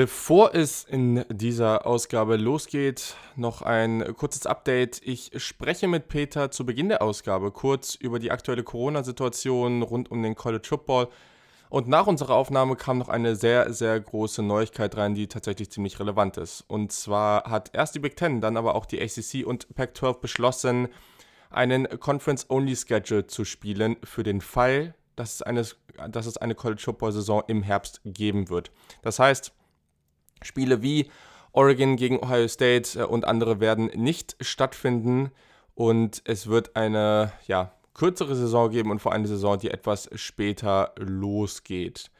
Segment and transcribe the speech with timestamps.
[0.00, 5.00] Bevor es in dieser Ausgabe losgeht, noch ein kurzes Update.
[5.04, 10.22] Ich spreche mit Peter zu Beginn der Ausgabe kurz über die aktuelle Corona-Situation rund um
[10.22, 11.08] den College Football.
[11.68, 15.98] Und nach unserer Aufnahme kam noch eine sehr, sehr große Neuigkeit rein, die tatsächlich ziemlich
[15.98, 16.60] relevant ist.
[16.68, 20.88] Und zwar hat erst die Big Ten, dann aber auch die ACC und Pac-12 beschlossen,
[21.50, 25.66] einen Conference-Only-Schedule zu spielen für den Fall, dass es eine,
[26.08, 28.70] dass es eine College Football-Saison im Herbst geben wird.
[29.02, 29.52] Das heißt,
[30.42, 31.10] Spiele wie
[31.52, 35.30] Oregon gegen Ohio State äh, und andere werden nicht stattfinden
[35.74, 40.08] und es wird eine ja, kürzere Saison geben und vor allem eine Saison, die etwas
[40.14, 42.10] später losgeht.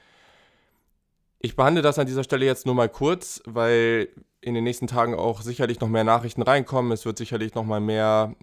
[1.40, 4.08] Ich behandle das an dieser Stelle jetzt nur mal kurz, weil
[4.40, 6.92] in den nächsten Tagen auch sicherlich noch mehr Nachrichten reinkommen.
[6.92, 8.34] Es wird sicherlich noch mal mehr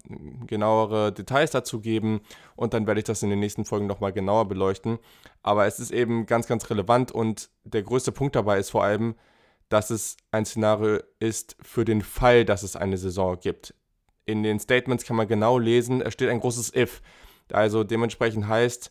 [0.46, 2.20] genauere Details dazu geben
[2.54, 4.98] und dann werde ich das in den nächsten Folgen noch mal genauer beleuchten.
[5.42, 9.14] Aber es ist eben ganz, ganz relevant und der größte Punkt dabei ist vor allem,
[9.68, 13.74] dass es ein Szenario ist für den Fall, dass es eine Saison gibt.
[14.24, 17.02] In den Statements kann man genau lesen, es steht ein großes If.
[17.52, 18.90] Also dementsprechend heißt,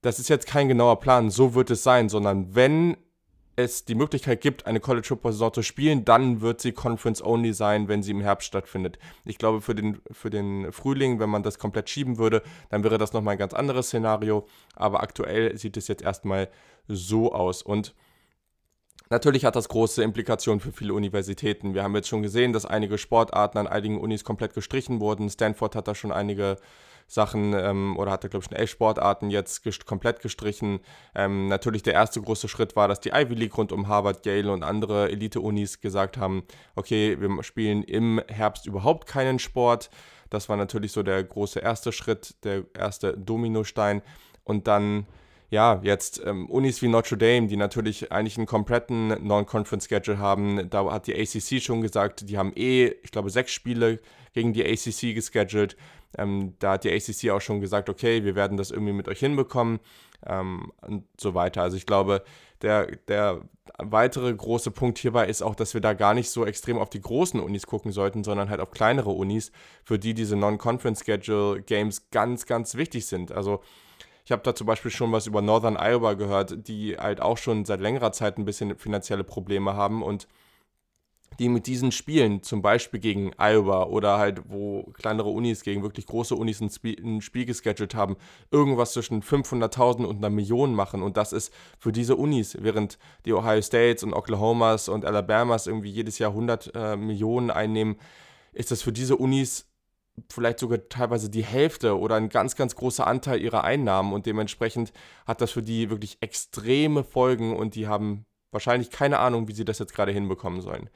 [0.00, 2.96] das ist jetzt kein genauer Plan, so wird es sein, sondern wenn
[3.54, 7.52] es die Möglichkeit gibt, eine College Football Saison zu spielen, dann wird sie Conference Only
[7.52, 8.98] sein, wenn sie im Herbst stattfindet.
[9.24, 12.98] Ich glaube, für den, für den Frühling, wenn man das komplett schieben würde, dann wäre
[12.98, 14.46] das nochmal ein ganz anderes Szenario.
[14.74, 16.48] Aber aktuell sieht es jetzt erstmal
[16.88, 17.62] so aus.
[17.62, 17.94] Und
[19.12, 21.74] Natürlich hat das große Implikationen für viele Universitäten.
[21.74, 25.28] Wir haben jetzt schon gesehen, dass einige Sportarten an einigen Unis komplett gestrichen wurden.
[25.28, 26.56] Stanford hat da schon einige
[27.08, 30.80] Sachen ähm, oder hatte, glaube ich, schon elf Sportarten jetzt gest komplett gestrichen.
[31.14, 34.50] Ähm, natürlich der erste große Schritt war, dass die Ivy League rund um Harvard, Yale
[34.50, 39.90] und andere Elite-Unis gesagt haben, okay, wir spielen im Herbst überhaupt keinen Sport.
[40.30, 44.00] Das war natürlich so der große erste Schritt, der erste Dominostein.
[44.42, 45.06] Und dann
[45.52, 50.90] ja, jetzt ähm, Unis wie Notre Dame, die natürlich eigentlich einen kompletten Non-Conference-Schedule haben, da
[50.90, 54.00] hat die ACC schon gesagt, die haben eh, ich glaube, sechs Spiele
[54.32, 55.76] gegen die ACC gescheduled.
[56.16, 59.18] Ähm, da hat die ACC auch schon gesagt, okay, wir werden das irgendwie mit euch
[59.18, 59.80] hinbekommen
[60.26, 61.60] ähm, und so weiter.
[61.60, 62.24] Also ich glaube,
[62.62, 63.42] der, der
[63.76, 67.02] weitere große Punkt hierbei ist auch, dass wir da gar nicht so extrem auf die
[67.02, 69.52] großen Unis gucken sollten, sondern halt auf kleinere Unis,
[69.84, 73.32] für die diese Non-Conference-Schedule-Games ganz, ganz wichtig sind.
[73.32, 73.60] Also
[74.24, 77.64] ich habe da zum Beispiel schon was über Northern Iowa gehört, die halt auch schon
[77.64, 80.28] seit längerer Zeit ein bisschen finanzielle Probleme haben und
[81.38, 86.06] die mit diesen Spielen, zum Beispiel gegen Iowa oder halt, wo kleinere Unis gegen wirklich
[86.06, 88.16] große Unis ein Spiel, ein Spiel gescheduled haben,
[88.50, 91.02] irgendwas zwischen 500.000 und einer Million machen.
[91.02, 95.90] Und das ist für diese Unis, während die Ohio States und Oklahomas und Alabamas irgendwie
[95.90, 97.96] jedes Jahr 100 äh, Millionen einnehmen,
[98.52, 99.71] ist das für diese Unis
[100.30, 104.92] vielleicht sogar teilweise die Hälfte oder ein ganz, ganz großer Anteil ihrer Einnahmen und dementsprechend
[105.26, 109.64] hat das für die wirklich extreme Folgen und die haben wahrscheinlich keine Ahnung, wie sie
[109.64, 110.90] das jetzt gerade hinbekommen sollen.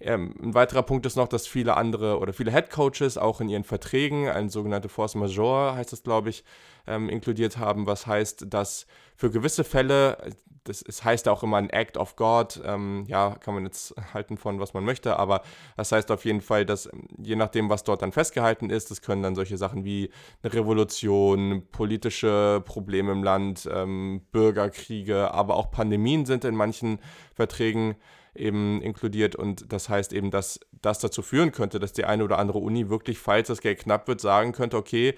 [0.00, 3.48] Ähm, ein weiterer Punkt ist noch, dass viele andere oder viele Head Coaches auch in
[3.48, 6.42] ihren Verträgen ein sogenannte Force Majeure, heißt das glaube ich,
[6.86, 10.16] ähm, inkludiert haben, was heißt, dass für gewisse Fälle,
[10.64, 14.38] das es heißt auch immer ein Act of God, ähm, ja, kann man jetzt halten
[14.38, 15.42] von, was man möchte, aber
[15.76, 16.88] das heißt auf jeden Fall, dass
[17.18, 20.10] je nachdem, was dort dann festgehalten ist, das können dann solche Sachen wie
[20.42, 27.00] eine Revolution, politische Probleme im Land, ähm, Bürgerkriege, aber auch Pandemien sind in manchen
[27.34, 27.96] Verträgen
[28.34, 29.36] eben inkludiert.
[29.36, 32.88] Und das heißt eben, dass das dazu führen könnte, dass die eine oder andere Uni
[32.88, 35.14] wirklich, falls das Geld knapp wird, sagen könnte, okay,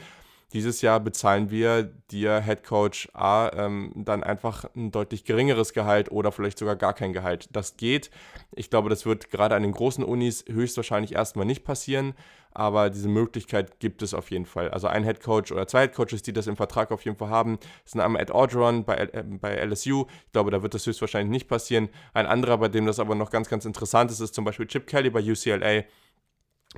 [0.52, 6.10] dieses Jahr bezahlen wir dir, Head Coach A, ähm, dann einfach ein deutlich geringeres Gehalt
[6.10, 7.48] oder vielleicht sogar gar kein Gehalt.
[7.52, 8.10] Das geht.
[8.54, 12.14] Ich glaube, das wird gerade an den großen Unis höchstwahrscheinlich erstmal nicht passieren,
[12.52, 14.70] aber diese Möglichkeit gibt es auf jeden Fall.
[14.70, 17.30] Also ein Head Coach oder zwei Head Coaches, die das im Vertrag auf jeden Fall
[17.30, 20.06] haben, sind einmal Ed Orgeron bei, äh, bei LSU.
[20.26, 21.88] Ich glaube, da wird das höchstwahrscheinlich nicht passieren.
[22.12, 24.86] Ein anderer, bei dem das aber noch ganz, ganz interessant ist, ist zum Beispiel Chip
[24.86, 25.84] Kelly bei UCLA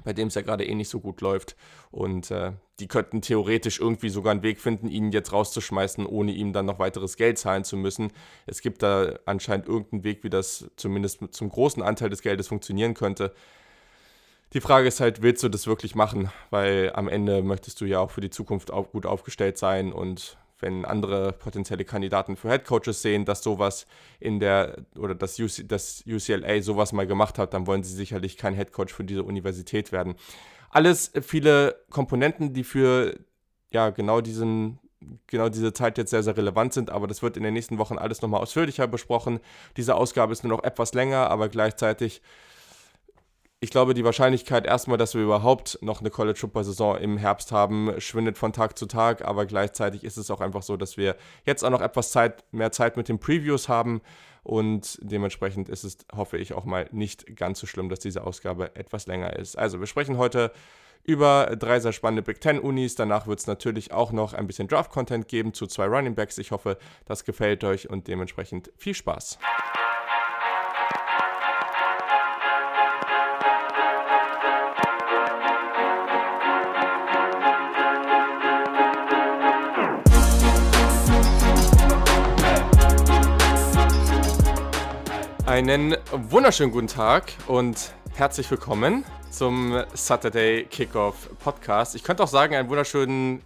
[0.03, 1.56] bei dem es ja gerade eh nicht so gut läuft.
[1.91, 6.53] Und äh, die könnten theoretisch irgendwie sogar einen Weg finden, ihn jetzt rauszuschmeißen, ohne ihm
[6.53, 8.12] dann noch weiteres Geld zahlen zu müssen.
[8.47, 12.94] Es gibt da anscheinend irgendeinen Weg, wie das zumindest zum großen Anteil des Geldes funktionieren
[12.94, 13.32] könnte.
[14.52, 16.31] Die Frage ist halt, willst du das wirklich machen?
[16.50, 20.37] Weil am Ende möchtest du ja auch für die Zukunft auch gut aufgestellt sein und
[20.61, 23.87] wenn andere potenzielle Kandidaten für Headcoaches sehen, dass sowas
[24.21, 28.37] in der oder dass, UC, dass UCLA sowas mal gemacht hat, dann wollen sie sicherlich
[28.37, 30.15] kein Headcoach für diese Universität werden.
[30.71, 33.19] Alles viele Komponenten, die für
[33.71, 34.79] ja genau diesen
[35.27, 37.99] genau diese Zeit jetzt sehr, sehr relevant sind, aber das wird in den nächsten Wochen
[37.99, 39.41] alles nochmal ausführlicher besprochen.
[39.77, 42.23] Diese Ausgabe ist nur noch etwas länger, aber gleichzeitig
[43.64, 47.50] ich glaube, die Wahrscheinlichkeit erstmal, dass wir überhaupt noch eine College Football Saison im Herbst
[47.50, 51.16] haben, schwindet von Tag zu Tag, aber gleichzeitig ist es auch einfach so, dass wir
[51.46, 54.02] jetzt auch noch etwas Zeit, mehr Zeit mit den Previews haben
[54.43, 58.76] und dementsprechend ist es, hoffe ich, auch mal nicht ganz so schlimm, dass diese Ausgabe
[58.76, 59.56] etwas länger ist.
[59.56, 60.52] Also, wir sprechen heute
[61.02, 62.96] über drei sehr spannende Big Ten Unis.
[62.96, 66.37] Danach wird es natürlich auch noch ein bisschen Draft-Content geben zu zwei Running Backs.
[66.37, 66.76] Ich hoffe,
[67.06, 69.38] das gefällt euch und dementsprechend viel Spaß.
[85.55, 91.95] Einen wunderschönen guten Tag und herzlich willkommen zum Saturday Kickoff Podcast.
[91.95, 93.41] Ich könnte auch sagen, einen wunderschönen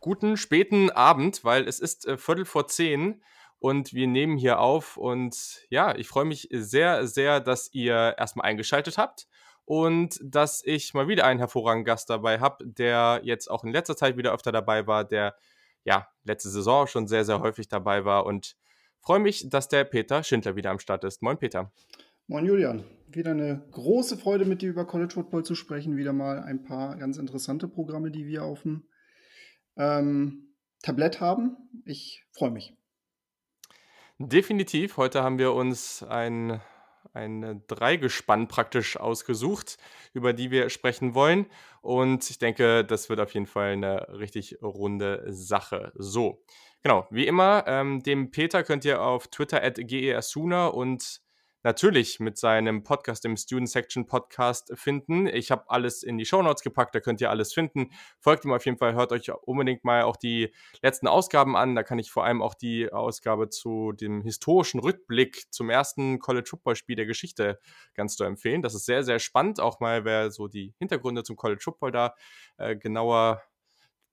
[0.00, 3.22] guten späten Abend, weil es ist äh, Viertel vor zehn
[3.58, 4.98] und wir nehmen hier auf.
[4.98, 9.26] Und ja, ich freue mich sehr, sehr, dass ihr erstmal eingeschaltet habt
[9.64, 13.96] und dass ich mal wieder einen hervorragenden Gast dabei habe, der jetzt auch in letzter
[13.96, 15.36] Zeit wieder öfter dabei war, der
[15.84, 18.56] ja letzte Saison schon sehr, sehr häufig dabei war und
[19.04, 21.20] Freue mich, dass der Peter Schindler wieder am Start ist.
[21.20, 21.70] Moin, Peter.
[22.26, 22.84] Moin, Julian.
[23.08, 25.98] Wieder eine große Freude, mit dir über College Football zu sprechen.
[25.98, 28.88] Wieder mal ein paar ganz interessante Programme, die wir auf dem
[29.76, 31.58] ähm, Tablett haben.
[31.84, 32.72] Ich freue mich.
[34.18, 34.96] Definitiv.
[34.96, 36.62] Heute haben wir uns ein,
[37.12, 39.76] ein Dreigespann praktisch ausgesucht,
[40.14, 41.44] über die wir sprechen wollen.
[41.82, 45.92] Und ich denke, das wird auf jeden Fall eine richtig runde Sache.
[45.94, 46.42] So,
[46.86, 51.22] Genau, wie immer, ähm, dem Peter könnt ihr auf Twitter at gersuna und
[51.62, 55.26] natürlich mit seinem Podcast, dem Student Section Podcast, finden.
[55.26, 57.90] Ich habe alles in die Show Notes gepackt, da könnt ihr alles finden.
[58.20, 60.52] Folgt ihm auf jeden Fall, hört euch unbedingt mal auch die
[60.82, 61.74] letzten Ausgaben an.
[61.74, 66.50] Da kann ich vor allem auch die Ausgabe zu dem historischen Rückblick zum ersten College
[66.50, 67.58] Football Spiel der Geschichte
[67.94, 68.60] ganz zu empfehlen.
[68.60, 72.14] Das ist sehr, sehr spannend, auch mal, wer so die Hintergründe zum College Football da
[72.58, 73.42] äh, genauer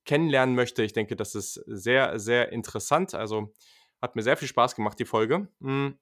[0.04, 0.82] kennenlernen möchte.
[0.82, 3.14] Ich denke, das ist sehr, sehr interessant.
[3.14, 3.52] Also
[4.00, 5.48] hat mir sehr viel Spaß gemacht, die Folge.
[5.60, 5.98] Hm.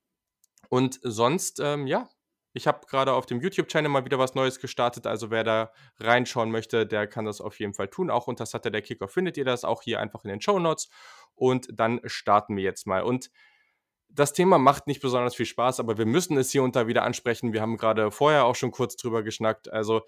[0.68, 2.08] Und sonst, ähm, ja,
[2.52, 5.06] ich habe gerade auf dem YouTube-Channel mal wieder was Neues gestartet.
[5.06, 8.10] Also wer da reinschauen möchte, der kann das auf jeden Fall tun.
[8.10, 10.88] Auch unter Saturday Kickoff findet ihr das auch hier einfach in den Show Notes.
[11.34, 13.02] Und dann starten wir jetzt mal.
[13.02, 13.30] Und
[14.08, 17.04] das Thema macht nicht besonders viel Spaß, aber wir müssen es hier und da wieder
[17.04, 17.52] ansprechen.
[17.52, 19.72] Wir haben gerade vorher auch schon kurz drüber geschnackt.
[19.72, 20.02] Also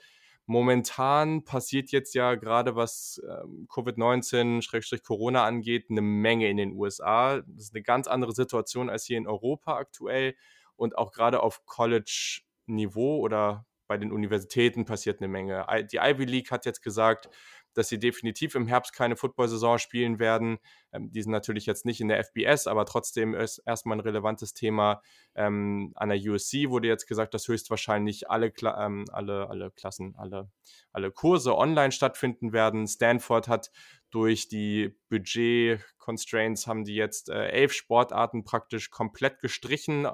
[0.47, 7.43] Momentan passiert jetzt ja gerade, was ähm, Covid-19-Corona angeht, eine Menge in den USA.
[7.47, 10.35] Das ist eine ganz andere Situation als hier in Europa aktuell.
[10.75, 15.67] Und auch gerade auf College-Niveau oder bei den Universitäten passiert eine Menge.
[15.93, 17.29] Die Ivy League hat jetzt gesagt,
[17.75, 20.59] dass sie definitiv im Herbst keine Football-Saison spielen werden.
[20.93, 24.55] Ähm, die sind natürlich jetzt nicht in der FBS, aber trotzdem ist erstmal ein relevantes
[24.55, 25.03] Thema.
[25.35, 30.15] Ähm, an der USC wurde jetzt gesagt, dass höchstwahrscheinlich alle, Kla ähm, alle, alle Klassen,
[30.17, 30.51] alle,
[30.93, 32.87] alle Kurse online stattfinden werden.
[32.87, 33.71] Stanford hat
[34.11, 40.07] durch die Budget-Constraints haben die jetzt äh, elf Sportarten praktisch komplett gestrichen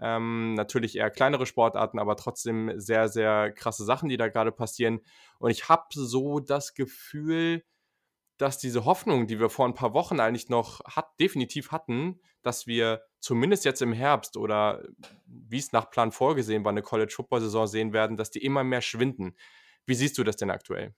[0.00, 5.00] ähm, natürlich eher kleinere Sportarten, aber trotzdem sehr, sehr krasse Sachen, die da gerade passieren.
[5.38, 7.64] Und ich habe so das Gefühl,
[8.36, 12.66] dass diese Hoffnung, die wir vor ein paar Wochen eigentlich noch hat, definitiv hatten, dass
[12.66, 14.82] wir zumindest jetzt im Herbst oder
[15.26, 19.36] wie es nach Plan vorgesehen war, eine College-Football-Saison sehen werden, dass die immer mehr schwinden.
[19.86, 20.94] Wie siehst du das denn aktuell?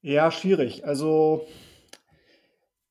[0.00, 0.86] Ja, schwierig.
[0.86, 1.46] Also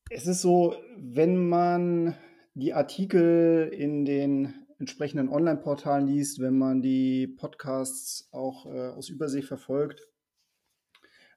[0.10, 2.18] es ist so, wenn man
[2.54, 9.42] die Artikel in den entsprechenden Online-Portalen liest, wenn man die Podcasts auch äh, aus Übersee
[9.42, 10.08] verfolgt,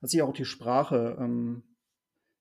[0.02, 1.62] hat sich auch die Sprache ähm,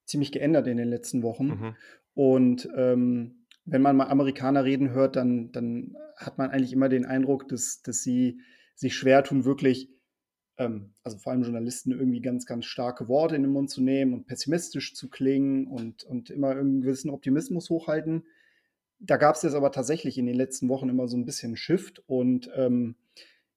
[0.06, 1.48] ziemlich geändert in den letzten Wochen.
[1.48, 1.76] Mhm.
[2.14, 7.06] Und ähm, wenn man mal Amerikaner reden hört, dann, dann hat man eigentlich immer den
[7.06, 8.42] Eindruck, dass, dass sie
[8.76, 9.92] sich schwer tun, wirklich,
[10.58, 14.14] ähm, also vor allem Journalisten, irgendwie ganz, ganz starke Worte in den Mund zu nehmen
[14.14, 18.24] und pessimistisch zu klingen und, und immer einen gewissen Optimismus hochhalten
[19.00, 22.04] da gab es jetzt aber tatsächlich in den letzten Wochen immer so ein bisschen Shift.
[22.08, 22.96] Und ähm,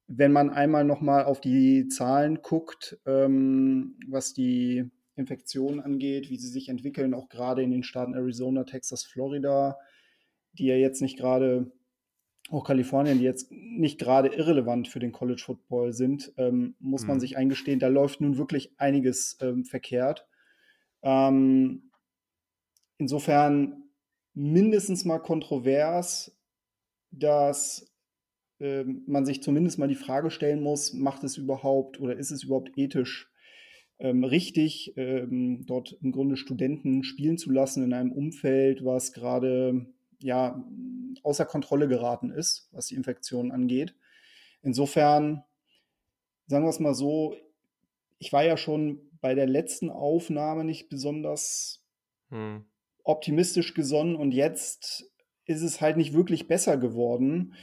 [0.06, 6.49] wenn man einmal nochmal auf die Zahlen guckt, ähm, was die Infektionen angeht, wie sie
[6.49, 9.78] sich entwickeln, auch gerade in den Staaten Arizona, Texas, Florida,
[10.52, 11.70] die ja jetzt nicht gerade,
[12.50, 17.09] auch Kalifornien, die jetzt nicht gerade irrelevant für den College Football sind, ähm, muss mhm.
[17.09, 20.26] man sich eingestehen, da läuft nun wirklich einiges ähm, verkehrt.
[21.02, 21.90] Ähm,
[22.99, 23.89] insofern
[24.40, 26.35] mindestens mal kontrovers,
[27.11, 27.92] dass
[28.59, 32.44] äh, man sich zumindest mal die Frage stellen muss, macht es überhaupt oder ist es
[32.44, 33.30] überhaupt ethisch
[33.99, 39.87] ähm, richtig, ähm, dort im Grunde Studenten spielen zu lassen in einem Umfeld, was gerade
[40.23, 40.64] ja
[41.23, 43.94] außer Kontrolle geraten ist, was die Infektion angeht.
[44.62, 45.44] Insofern
[46.47, 47.37] sagen wir es mal so,
[48.18, 51.85] ich war ja schon bei der letzten Aufnahme nicht besonders
[52.30, 52.64] hm.
[53.11, 55.11] Optimistisch gesonnen und jetzt
[55.45, 57.55] ist es halt nicht wirklich besser geworden.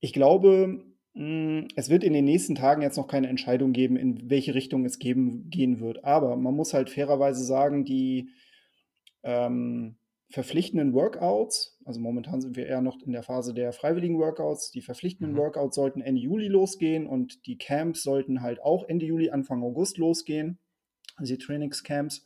[0.00, 4.30] Ich glaube, hm, es wird in den nächsten Tagen jetzt noch keine Entscheidung geben, in
[4.30, 6.04] welche Richtung es geben, gehen wird.
[6.04, 8.30] Aber man muss halt fairerweise sagen, die
[9.24, 9.96] ähm,
[10.30, 14.82] verpflichtenden Workouts, also momentan sind wir eher noch in der Phase der freiwilligen Workouts, die
[14.82, 15.38] verpflichtenden mhm.
[15.38, 19.96] Workouts sollten Ende Juli losgehen und die Camps sollten halt auch Ende Juli, Anfang August
[19.96, 20.58] losgehen,
[21.16, 22.24] also die Trainingscamps.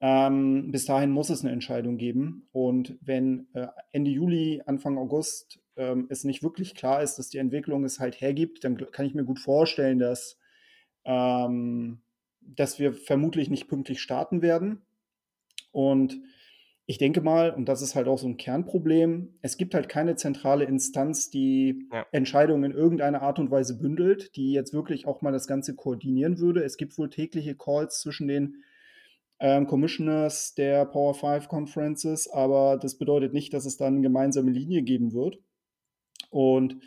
[0.00, 2.48] Ähm, bis dahin muss es eine Entscheidung geben.
[2.52, 7.38] Und wenn äh, Ende Juli, Anfang August ähm, es nicht wirklich klar ist, dass die
[7.38, 10.38] Entwicklung es halt hergibt, dann kann ich mir gut vorstellen, dass,
[11.04, 12.02] ähm,
[12.40, 14.82] dass wir vermutlich nicht pünktlich starten werden.
[15.72, 16.20] Und
[16.86, 20.16] ich denke mal, und das ist halt auch so ein Kernproblem, es gibt halt keine
[20.16, 22.04] zentrale Instanz, die ja.
[22.12, 26.38] Entscheidungen in irgendeiner Art und Weise bündelt, die jetzt wirklich auch mal das Ganze koordinieren
[26.38, 26.62] würde.
[26.62, 28.64] Es gibt wohl tägliche Calls zwischen den
[29.44, 34.50] ähm, Commissioners der Power 5 Conferences, aber das bedeutet nicht, dass es dann eine gemeinsame
[34.50, 35.38] Linie geben wird.
[36.30, 36.78] Und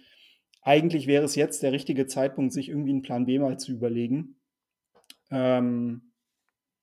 [0.64, 4.38] eigentlich wäre es jetzt der richtige Zeitpunkt, sich irgendwie einen Plan B mal zu überlegen.
[5.30, 6.14] Ähm,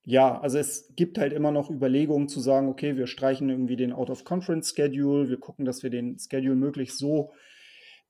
[0.04, 3.92] ja, also es gibt halt immer noch Überlegungen zu sagen, okay, wir streichen irgendwie den
[3.92, 7.32] Out-of-Conference-Schedule, wir gucken, dass wir den Schedule möglichst so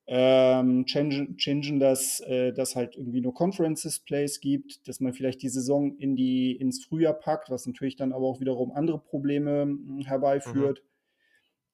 [0.07, 5.49] ähm, changen, changen dass äh, dass halt irgendwie nur Conference-Displays gibt, dass man vielleicht die
[5.49, 10.01] Saison in die, ins Frühjahr packt, was natürlich dann aber auch wiederum andere Probleme hm,
[10.05, 10.83] herbeiführt.
[10.83, 10.89] Mhm.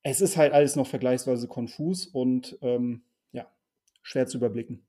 [0.03, 3.47] Es ist halt alles noch vergleichsweise konfus und ähm, ja,
[4.01, 4.85] schwer zu überblicken.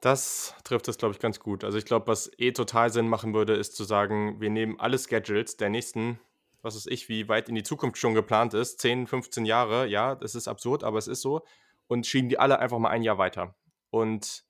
[0.00, 1.62] Das trifft es, glaube ich, ganz gut.
[1.62, 4.98] Also ich glaube, was eh total Sinn machen würde, ist zu sagen, wir nehmen alle
[4.98, 6.18] Schedules der nächsten,
[6.62, 10.14] was weiß ich, wie weit in die Zukunft schon geplant ist, 10, 15 Jahre, ja,
[10.14, 11.42] das ist absurd, aber es ist so,
[11.86, 13.56] und schieben die alle einfach mal ein Jahr weiter.
[13.90, 14.44] Und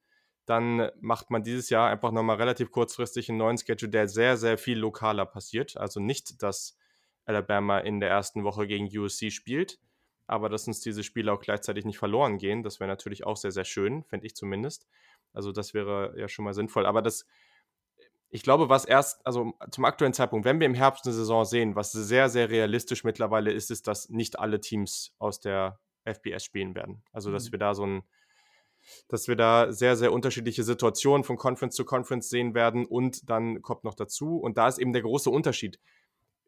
[0.46, 4.58] dann macht man dieses Jahr einfach nochmal relativ kurzfristig einen neuen Schedule, der sehr, sehr
[4.58, 5.76] viel lokaler passiert.
[5.76, 6.76] Also nicht, dass
[7.24, 9.78] Alabama in der ersten Woche gegen USC spielt,
[10.26, 12.62] aber dass uns diese Spiele auch gleichzeitig nicht verloren gehen.
[12.62, 14.88] Das wäre natürlich auch sehr, sehr schön, fände ich zumindest.
[15.32, 16.86] Also das wäre ja schon mal sinnvoll.
[16.86, 17.26] Aber das,
[18.30, 21.74] ich glaube, was erst, also zum aktuellen Zeitpunkt, wenn wir im Herbst eine Saison sehen,
[21.74, 26.74] was sehr, sehr realistisch mittlerweile ist, ist, dass nicht alle Teams aus der FBS spielen
[26.74, 27.02] werden.
[27.12, 27.52] Also, dass mhm.
[27.52, 28.02] wir da so ein,
[29.08, 33.62] dass wir da sehr, sehr unterschiedliche Situationen von Conference zu Conference sehen werden und dann
[33.62, 35.78] kommt noch dazu, und da ist eben der große Unterschied.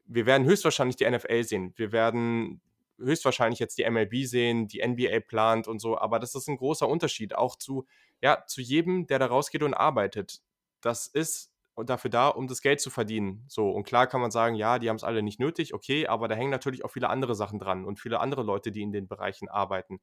[0.07, 1.73] Wir werden höchstwahrscheinlich die NFL sehen.
[1.77, 2.61] Wir werden
[2.99, 6.89] höchstwahrscheinlich jetzt die MLB sehen, die NBA plant und so, aber das ist ein großer
[6.89, 7.87] Unterschied auch zu
[8.23, 10.41] ja, zu jedem, der da rausgeht und arbeitet.
[10.81, 13.45] Das ist dafür da, um das Geld zu verdienen.
[13.49, 16.29] So, und klar kann man sagen, ja, die haben es alle nicht nötig, okay, aber
[16.29, 19.09] da hängen natürlich auch viele andere Sachen dran und viele andere Leute, die in den
[19.09, 20.01] Bereichen arbeiten.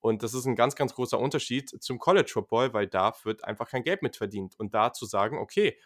[0.00, 3.68] Und das ist ein ganz, ganz großer Unterschied zum College Football, weil da wird einfach
[3.68, 4.58] kein Geld mit verdient.
[4.58, 5.78] Und da zu sagen, okay,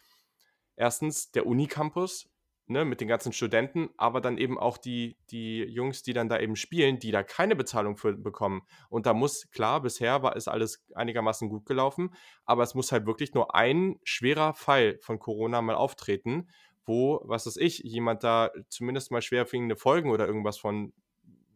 [0.75, 2.30] erstens, der Unicampus
[2.71, 6.39] ne, mit den ganzen Studenten, aber dann eben auch die, die Jungs, die dann da
[6.39, 8.61] eben spielen, die da keine Bezahlung für bekommen.
[8.89, 12.13] Und da muss, klar, bisher war es alles einigermaßen gut gelaufen,
[12.45, 16.49] aber es muss halt wirklich nur ein schwerer Fall von Corona mal auftreten,
[16.85, 20.93] wo, was weiß ich, jemand da zumindest mal schwerfingende Folgen oder irgendwas von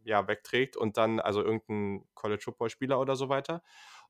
[0.04, 3.64] ja, wegträgt und dann, also irgendein College Football Spieler oder so weiter.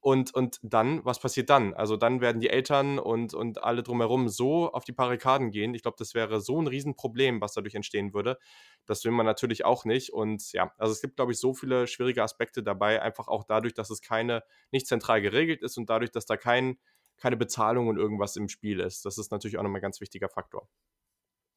[0.05, 1.73] Und, und dann, was passiert dann?
[1.73, 5.73] Also dann werden die Eltern und, und alle drumherum so auf die Barrikaden gehen.
[5.73, 8.37] Ich glaube, das wäre so ein Riesenproblem, was dadurch entstehen würde.
[8.85, 10.13] Das will man natürlich auch nicht.
[10.13, 13.73] Und ja, also es gibt, glaube ich, so viele schwierige Aspekte dabei, einfach auch dadurch,
[13.73, 16.77] dass es keine, nicht zentral geregelt ist und dadurch, dass da kein,
[17.17, 19.05] keine Bezahlung und irgendwas im Spiel ist.
[19.05, 20.69] Das ist natürlich auch nochmal ein ganz wichtiger Faktor.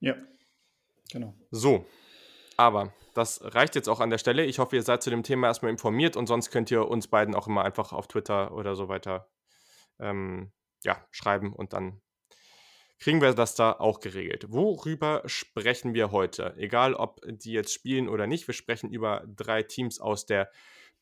[0.01, 0.17] Ja,
[1.13, 1.35] genau.
[1.51, 1.85] So,
[2.59, 4.45] aber das reicht jetzt auch an der Stelle.
[4.45, 7.35] Ich hoffe, ihr seid zu dem Thema erstmal informiert und sonst könnt ihr uns beiden
[7.35, 9.31] auch immer einfach auf Twitter oder so weiter
[9.99, 10.53] ähm,
[10.85, 12.01] ja, schreiben und dann
[12.99, 14.47] kriegen wir das da auch geregelt.
[14.49, 16.55] Worüber sprechen wir heute?
[16.57, 20.51] Egal, ob die jetzt spielen oder nicht, wir sprechen über drei Teams aus der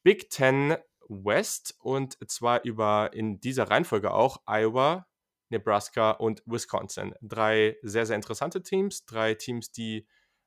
[0.02, 0.76] Big Ten
[1.08, 5.06] West und zwar über in dieser Reihenfolge auch Iowa,
[5.48, 7.14] Nebraska und Wisconsin.
[7.22, 10.06] Drei sehr, sehr interessante Teams, drei Teams, die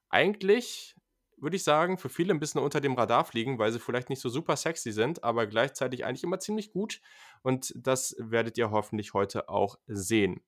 [0.10, 0.96] eigentlich
[1.42, 4.22] würde ich sagen, für viele ein bisschen unter dem Radar fliegen, weil sie vielleicht nicht
[4.22, 7.02] so super sexy sind, aber gleichzeitig eigentlich immer ziemlich gut.
[7.42, 10.42] Und das werdet ihr hoffentlich heute auch sehen.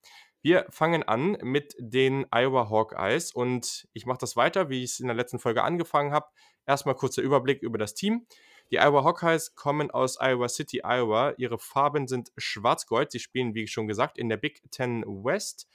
[0.43, 5.00] Wir fangen an mit den Iowa Hawkeyes und ich mache das weiter, wie ich es
[5.00, 6.27] in der letzten Folge angefangen habe.
[6.65, 8.25] Erstmal kurzer Überblick über das Team.
[8.71, 11.33] Die Iowa Hawkeyes kommen aus Iowa City, Iowa.
[11.38, 13.12] Ihre Farben sind schwarz-gold.
[13.12, 15.67] Sie spielen, wie schon gesagt, in der Big Ten West.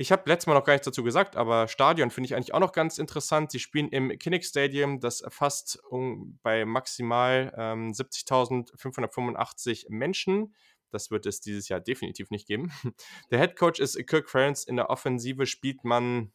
[0.00, 2.60] Ich habe letztes Mal noch gar nichts dazu gesagt, aber Stadion finde ich eigentlich auch
[2.60, 3.50] noch ganz interessant.
[3.50, 10.54] Sie spielen im Kinnick Stadium, das fast um, bei maximal ähm, 70.585 Menschen.
[10.90, 12.72] Das wird es dieses Jahr definitiv nicht geben.
[13.30, 14.64] Der Head Coach ist Kirk Ferentz.
[14.64, 16.32] In der Offensive spielt man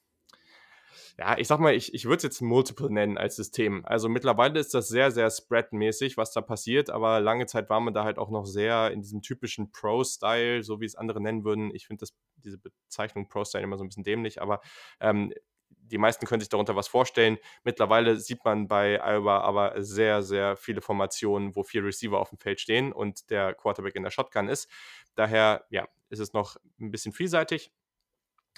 [1.17, 3.85] ja, ich sag mal, ich, ich würde es jetzt Multiple nennen als System.
[3.85, 7.93] Also mittlerweile ist das sehr, sehr spread-mäßig, was da passiert, aber lange Zeit war man
[7.93, 11.73] da halt auch noch sehr in diesem typischen Pro-Style, so wie es andere nennen würden.
[11.73, 12.05] Ich finde
[12.37, 14.61] diese Bezeichnung Pro-Style immer so ein bisschen dämlich, aber
[14.99, 15.33] ähm,
[15.69, 17.37] die meisten können sich darunter was vorstellen.
[17.63, 22.39] Mittlerweile sieht man bei Iowa aber sehr, sehr viele Formationen, wo vier Receiver auf dem
[22.39, 24.69] Feld stehen und der Quarterback in der Shotgun ist.
[25.15, 27.71] Daher, ja, ist es noch ein bisschen vielseitig.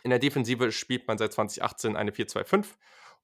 [0.03, 2.65] In der Defensive spielt man seit 2018 eine 4-2-5.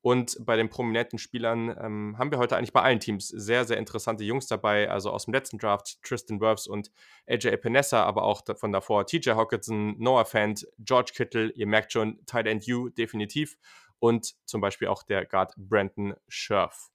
[0.03, 3.77] Und bei den prominenten Spielern ähm, haben wir heute eigentlich bei allen Teams sehr, sehr
[3.77, 4.89] interessante Jungs dabei.
[4.89, 6.91] Also aus dem letzten Draft Tristan Wirfs und
[7.25, 12.19] AJ Epinesa, aber auch von davor TJ Hawkinson, Noah Fant, George Kittle, ihr merkt schon,
[12.25, 13.55] Tight End U definitiv.
[13.99, 16.89] Und zum Beispiel auch der Guard Brandon Scherf.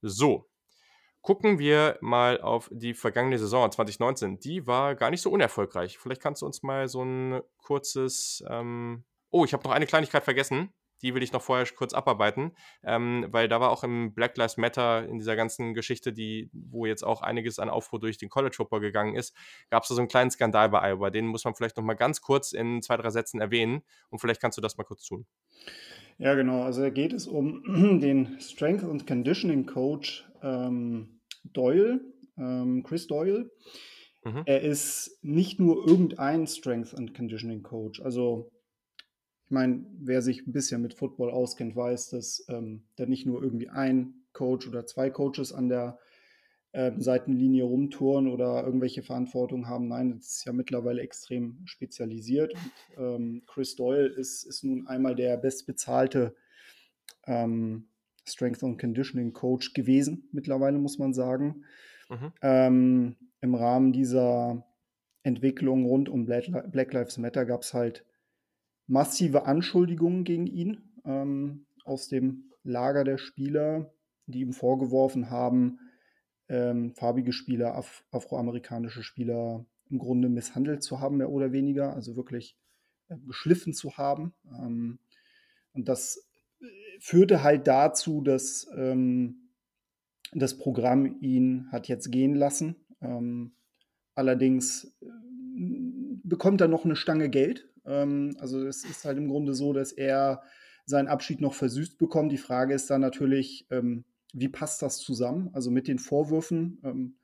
[0.00, 0.48] So,
[1.20, 4.40] gucken wir mal auf die vergangene Saison 2019.
[4.40, 5.98] Die war gar nicht so unerfolgreich.
[5.98, 10.24] Vielleicht kannst du uns mal so ein kurzes ähm, Oh, ich habe noch eine Kleinigkeit
[10.24, 10.72] vergessen.
[11.02, 12.52] Die will ich noch vorher kurz abarbeiten,
[12.82, 16.86] ähm, weil da war auch im Black Lives Matter in dieser ganzen Geschichte, die, wo
[16.86, 19.36] jetzt auch einiges an Aufruhr durch den College Football gegangen ist,
[19.68, 21.10] gab es da so einen kleinen Skandal bei Iowa.
[21.10, 24.40] Den muss man vielleicht noch mal ganz kurz in zwei, drei Sätzen erwähnen und vielleicht
[24.40, 25.26] kannst du das mal kurz tun.
[26.18, 26.62] Ja, genau.
[26.62, 27.62] Also da geht es um
[28.00, 31.20] den Strength and Conditioning Coach ähm,
[31.52, 32.00] Doyle,
[32.38, 33.50] ähm, Chris Doyle.
[34.24, 34.42] Mhm.
[34.46, 38.00] Er ist nicht nur irgendein Strength and Conditioning Coach.
[38.00, 38.50] Also
[39.46, 43.40] ich meine, wer sich ein bisschen mit Football auskennt, weiß, dass ähm, da nicht nur
[43.40, 46.00] irgendwie ein Coach oder zwei Coaches an der
[46.72, 49.86] äh, Seitenlinie rumtouren oder irgendwelche Verantwortung haben.
[49.86, 52.54] Nein, das ist ja mittlerweile extrem spezialisiert.
[52.96, 56.34] Und, ähm, Chris Doyle ist, ist nun einmal der bestbezahlte
[57.28, 57.86] ähm,
[58.24, 61.62] Strength and Conditioning Coach gewesen, mittlerweile muss man sagen.
[62.10, 62.32] Mhm.
[62.42, 64.66] Ähm, Im Rahmen dieser
[65.22, 68.04] Entwicklung rund um Black Lives Matter gab es halt
[68.86, 73.92] massive Anschuldigungen gegen ihn ähm, aus dem Lager der Spieler,
[74.26, 75.78] die ihm vorgeworfen haben,
[76.48, 82.16] ähm, farbige Spieler, Af afroamerikanische Spieler im Grunde misshandelt zu haben, mehr oder weniger, also
[82.16, 82.56] wirklich
[83.08, 84.34] äh, geschliffen zu haben.
[84.46, 84.98] Ähm,
[85.72, 86.28] und das
[86.60, 86.66] äh,
[87.00, 89.50] führte halt dazu, dass ähm,
[90.32, 92.76] das Programm ihn hat jetzt gehen lassen.
[93.00, 93.54] Ähm,
[94.14, 95.06] allerdings äh,
[96.24, 99.92] bekommt er noch eine Stange Geld ähm, also es ist halt im Grunde so, dass
[99.92, 100.42] er
[100.84, 102.32] seinen Abschied noch versüßt bekommt.
[102.32, 105.50] Die Frage ist dann natürlich, ähm, wie passt das zusammen?
[105.52, 106.80] Also mit den Vorwürfen.
[106.84, 107.16] Ähm,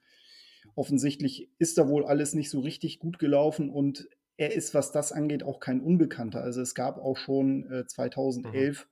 [0.75, 5.13] offensichtlich ist da wohl alles nicht so richtig gut gelaufen und er ist, was das
[5.13, 6.43] angeht, auch kein Unbekannter.
[6.43, 8.89] Also es gab auch schon äh, 2011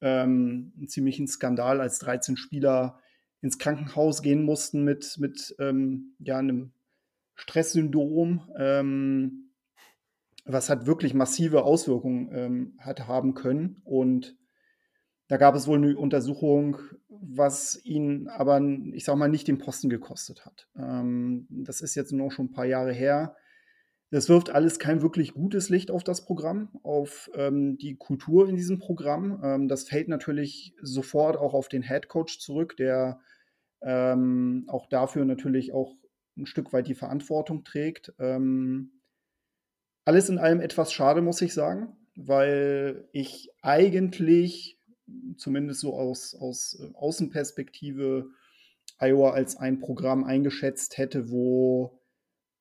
[0.00, 0.06] mhm.
[0.06, 2.98] ähm, einen ziemlichen Skandal, als 13 Spieler
[3.40, 6.72] ins Krankenhaus gehen mussten mit, mit ähm, ja, einem
[7.36, 8.50] Stresssyndrom.
[8.58, 9.47] Ähm,
[10.48, 13.80] was hat wirklich massive Auswirkungen ähm, hat haben können.
[13.84, 14.36] Und
[15.28, 18.60] da gab es wohl eine Untersuchung, was ihn aber,
[18.92, 20.68] ich sag mal, nicht den Posten gekostet hat.
[20.76, 23.36] Ähm, das ist jetzt noch schon ein paar Jahre her.
[24.10, 28.56] Das wirft alles kein wirklich gutes Licht auf das Programm, auf ähm, die Kultur in
[28.56, 29.40] diesem Programm.
[29.44, 33.20] Ähm, das fällt natürlich sofort auch auf den Head Coach zurück, der
[33.82, 35.94] ähm, auch dafür natürlich auch
[36.38, 38.14] ein Stück weit die Verantwortung trägt.
[38.18, 38.97] Ähm,
[40.08, 44.80] alles in allem etwas schade, muss ich sagen, weil ich eigentlich,
[45.36, 48.30] zumindest so aus, aus äh, Außenperspektive,
[48.98, 52.00] Iowa als ein Programm eingeschätzt hätte, wo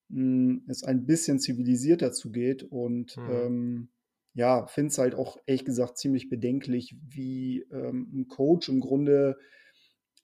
[0.10, 2.64] mh, hm, es ein bisschen zivilisierter zugeht.
[2.64, 3.30] Und mhm.
[3.32, 3.90] ähm,
[4.34, 9.38] ja, finde es halt auch ehrlich gesagt ziemlich bedenklich, wie ähm, ein Coach im Grunde,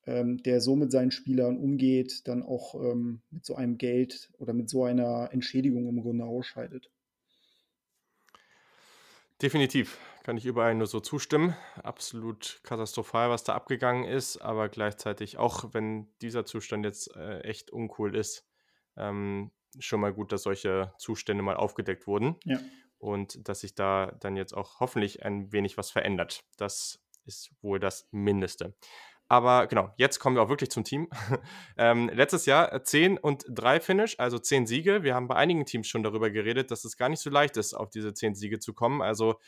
[0.05, 4.51] ähm, der so mit seinen Spielern umgeht, dann auch ähm, mit so einem Geld oder
[4.51, 6.89] mit so einer Entschädigung im Grunde ausscheidet.
[9.43, 11.53] Definitiv, kann ich überall nur so zustimmen.
[11.83, 17.69] Absolut katastrophal, was da abgegangen ist, aber gleichzeitig, auch wenn dieser Zustand jetzt äh, echt
[17.69, 18.47] uncool ist,
[18.95, 22.57] ähm, schon mal gut, dass solche Zustände mal aufgedeckt wurden ja.
[22.99, 26.45] und dass sich da dann jetzt auch hoffentlich ein wenig was verändert.
[26.55, 28.73] Das ist wohl das Mindeste.
[29.33, 31.09] Aber genau, jetzt kommen wir auch wirklich zum Team.
[31.77, 35.01] ähm, letztes Jahr 10 und 3 Finish, also 10 Siege.
[35.01, 37.73] Wir haben bei einigen Teams schon darüber geredet, dass es gar nicht so leicht ist,
[37.73, 39.01] auf diese 10 Siege zu kommen.
[39.01, 39.39] Also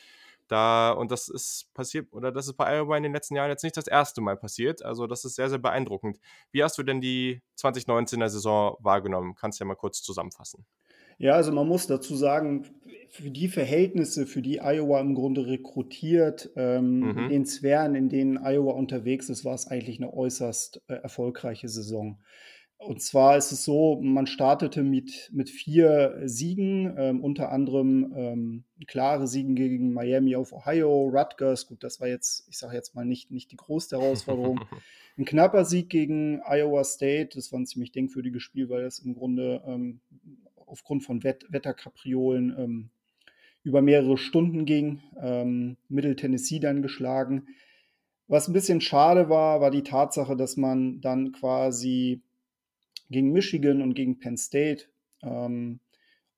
[0.48, 3.62] da, und das ist passiert, oder das ist bei Iowa in den letzten Jahren jetzt
[3.62, 4.84] nicht das erste Mal passiert.
[4.84, 6.18] Also das ist sehr, sehr beeindruckend.
[6.50, 9.36] Wie hast du denn die 2019er Saison wahrgenommen?
[9.36, 10.66] Kannst du ja mal kurz zusammenfassen.
[11.18, 12.66] Ja, also man muss dazu sagen,
[13.08, 17.18] für die Verhältnisse, für die Iowa im Grunde rekrutiert, ähm, mhm.
[17.18, 21.68] in den Sphären, in denen Iowa unterwegs ist, war es eigentlich eine äußerst äh, erfolgreiche
[21.68, 22.18] Saison.
[22.78, 28.64] Und zwar ist es so, man startete mit, mit vier Siegen, ähm, unter anderem ähm,
[28.86, 33.06] klare Siegen gegen Miami auf Ohio, Rutgers, gut, das war jetzt, ich sage jetzt mal
[33.06, 34.60] nicht, nicht die größte Herausforderung.
[35.18, 39.14] Ein knapper Sieg gegen Iowa State, das war ein ziemlich denkwürdiges Spiel, weil das im
[39.14, 40.02] Grunde ähm,
[40.66, 42.90] aufgrund von Wett Wetterkapriolen ähm,
[43.62, 45.02] über mehrere Stunden ging.
[45.20, 47.48] Ähm, Middle Tennessee dann geschlagen.
[48.28, 52.22] Was ein bisschen schade war, war die Tatsache, dass man dann quasi
[53.10, 54.84] gegen Michigan und gegen Penn State
[55.22, 55.80] ähm,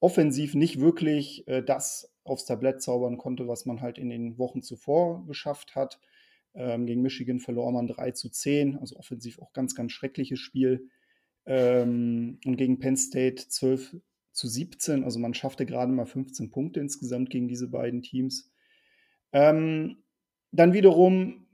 [0.00, 4.62] offensiv nicht wirklich äh, das aufs Tablett zaubern konnte, was man halt in den Wochen
[4.62, 5.98] zuvor geschafft hat.
[6.54, 10.88] Ähm, gegen Michigan verlor man 3 zu 10, also offensiv auch ganz, ganz schreckliches Spiel.
[11.46, 13.96] Ähm, und gegen Penn State 12
[14.38, 18.53] zu 17, also man schaffte gerade mal 15 Punkte insgesamt gegen diese beiden Teams.
[19.33, 20.05] Ähm,
[20.53, 21.46] dann wiederum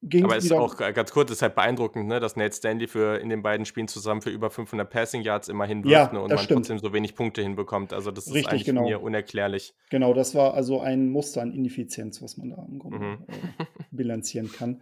[0.00, 3.18] ging Aber es ist auch ganz kurz, ist halt beeindruckend, ne, dass Nate Stanley für
[3.20, 6.28] in den beiden Spielen zusammen für über 500 Passing Yards immerhin wirft ja, ne, und
[6.28, 6.58] man stimmt.
[6.66, 7.92] trotzdem so wenig Punkte hinbekommt.
[7.92, 8.84] Also das Richtig, ist eigentlich genau.
[8.84, 9.74] mir unerklärlich.
[9.90, 13.24] Genau, das war also ein Muster an Ineffizienz, was man da im Grunde Mhm.
[13.26, 14.80] äh, bilanzieren kann.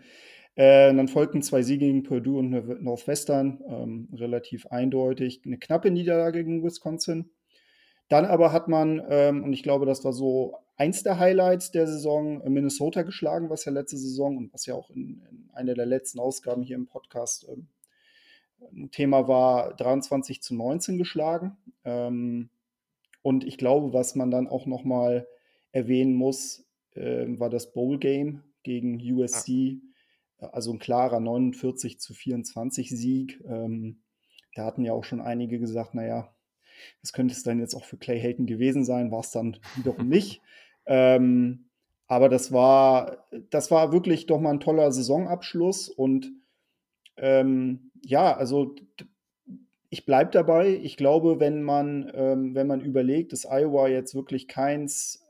[0.55, 5.43] Äh, dann folgten zwei Siege gegen Purdue und Northwestern, ähm, relativ eindeutig.
[5.47, 7.31] Eine knappe Niederlage gegen Wisconsin.
[8.09, 11.87] Dann aber hat man, ähm, und ich glaube, das war so eins der Highlights der
[11.87, 15.75] Saison, äh, Minnesota geschlagen, was ja letzte Saison und was ja auch in, in einer
[15.75, 17.69] der letzten Ausgaben hier im Podcast ähm,
[18.73, 21.57] ein Thema war, 23 zu 19 geschlagen.
[21.85, 22.51] Ähm,
[23.23, 25.27] und ich glaube, was man dann auch noch mal
[25.73, 26.65] erwähnen muss,
[26.95, 29.81] ähm, war das Bowl Game gegen USC.
[30.39, 33.43] Also ein klarer 49 zu 24 Sieg.
[33.47, 34.03] Ähm,
[34.55, 36.35] da hatten ja auch schon einige gesagt, naja,
[37.01, 40.09] das könnte es dann jetzt auch für Clay Helton gewesen sein, war es dann wiederum
[40.09, 40.43] nicht.
[40.87, 41.67] Ähm,
[42.07, 46.33] aber das war, das war wirklich doch mal ein toller Saisonabschluss und
[47.17, 48.75] ähm, ja, also
[49.91, 50.69] ich bleibe dabei.
[50.83, 55.25] Ich glaube, wenn man, ähm, wenn man überlegt, dass Iowa jetzt wirklich keins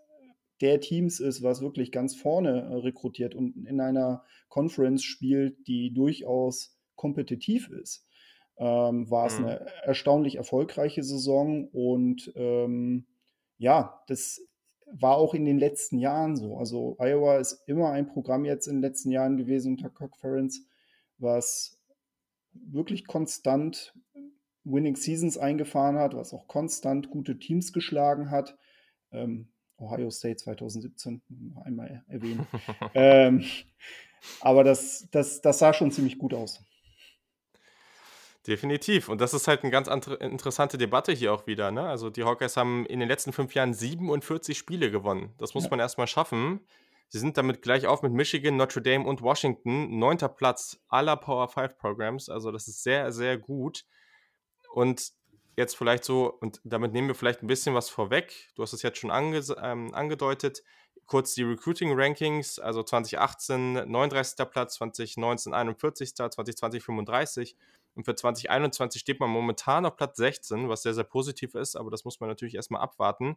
[0.60, 5.92] der Teams ist, was wirklich ganz vorne äh, rekrutiert und in einer Conference spielt, die
[5.92, 8.05] durchaus kompetitiv ist,
[8.58, 9.44] ähm, war es Mhm.
[9.46, 13.06] eine erstaunlich erfolgreiche Saison und ähm,
[13.58, 14.40] ja, das
[14.86, 16.58] war auch in den letzten Jahren so.
[16.58, 20.64] Also Iowa ist immer ein Programm jetzt in den letzten Jahren gewesen unter Conference,
[21.18, 21.78] was
[22.52, 23.94] wirklich konstant
[24.64, 28.56] Winning Seasons eingefahren hat, was auch konstant gute Teams geschlagen hat.
[29.12, 32.46] Ähm, Ohio State 2017, noch einmal erwähnen.
[32.94, 33.44] ähm,
[34.40, 36.64] aber das, das, das sah schon ziemlich gut aus.
[38.46, 39.08] Definitiv.
[39.08, 41.70] Und das ist halt eine ganz interessante Debatte hier auch wieder.
[41.72, 41.82] Ne?
[41.88, 45.34] Also die Hawkeyes haben in den letzten fünf Jahren 47 Spiele gewonnen.
[45.38, 45.70] Das muss Ja.
[45.70, 46.60] man erstmal schaffen.
[47.08, 49.98] Sie sind damit gleich auf mit Michigan, Notre Dame und Washington.
[49.98, 52.28] Neunter Platz aller Power 5 Programs.
[52.28, 53.84] Also das ist sehr, sehr gut.
[54.72, 55.12] Und
[55.56, 58.50] jetzt vielleicht so, und damit nehmen wir vielleicht ein bisschen was vorweg.
[58.54, 60.62] Du hast es jetzt schon ange ähm, angedeutet.
[61.06, 64.50] Kurz die Recruiting Rankings, also 2018 39.
[64.50, 67.56] Platz, 2019 41., 2020 35.
[67.96, 71.90] Und für 2021 steht man momentan auf Platz 16, was sehr, sehr positiv ist, aber
[71.90, 73.36] das muss man natürlich erstmal abwarten.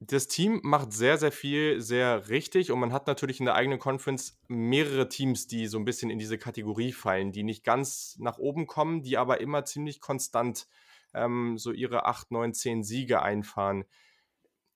[0.00, 3.80] Das Team macht sehr, sehr viel sehr richtig und man hat natürlich in der eigenen
[3.80, 8.38] Conference mehrere Teams, die so ein bisschen in diese Kategorie fallen, die nicht ganz nach
[8.38, 10.68] oben kommen, die aber immer ziemlich konstant
[11.14, 13.84] ähm, so ihre 8, 9, 10 Siege einfahren.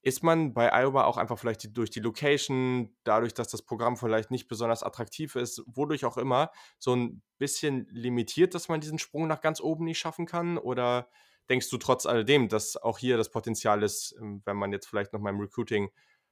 [0.03, 4.33] Ist man bei Iowa auch einfach vielleicht durch die Location, dadurch, dass das Programm vielleicht
[4.33, 9.29] nicht besonders attraktiv ist, wodurch auch immer, so ein bisschen limitiert, dass man diesen Sprung
[9.29, 10.59] nach ganz oben nicht schaffen kann?
[10.59, 11.09] Oder
[11.49, 15.13] denkst du trotz alledem, dass auch hier das Potenzial ist, ähm, wenn man jetzt vielleicht
[15.13, 15.91] noch mal im Recruiting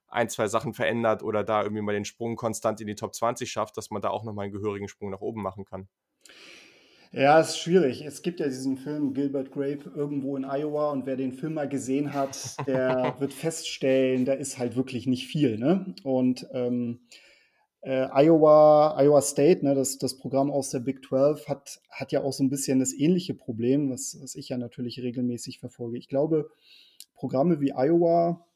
[0.09, 3.50] ein, zwei Sachen verändert oder da irgendwie mal den Sprung konstant in die Top 20
[3.50, 5.88] schafft, dass man da auch noch mal einen gehörigen Sprung nach oben machen kann?
[7.12, 8.03] Ja, ist schwierig.
[8.03, 11.68] Es gibt ja diesen Film Gilbert Grape irgendwo in Iowa und wer den Film mal
[11.68, 15.59] gesehen hat, der wird feststellen, da ist halt wirklich nicht viel.
[15.59, 15.94] Ne?
[16.05, 17.01] Und ähm,
[17.83, 22.23] äh, Iowa, Iowa State, ne, das, das Programm aus der Big 12, hat, hat ja
[22.23, 25.99] auch so ein bisschen das ähnliche Problem, was, was ich ja natürlich regelmäßig verfolge.
[25.99, 26.51] Ich glaube,
[27.14, 28.46] Programme wie Iowa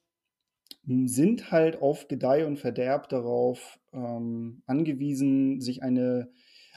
[0.86, 6.30] hm, sind halt auf Gedeih und Verderb darauf ähm, angewiesen, sich eine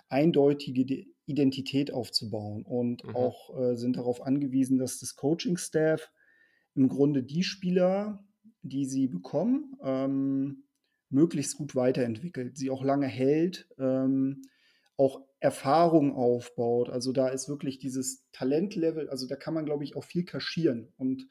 [0.10, 3.14] eindeutige De- Identität aufzubauen und Mhm.
[3.14, 6.12] auch äh, sind darauf angewiesen, dass das Coaching-Staff
[6.76, 8.26] im Grunde die Spieler,
[8.62, 10.64] die sie bekommen, ähm,
[11.10, 14.42] möglichst gut weiterentwickelt, sie auch lange hält, ähm,
[14.98, 16.90] auch Erfahrung aufbaut.
[16.90, 20.94] Also da ist wirklich dieses Talentlevel, also da kann man, glaube ich, auch viel kaschieren.
[20.98, 21.28] Und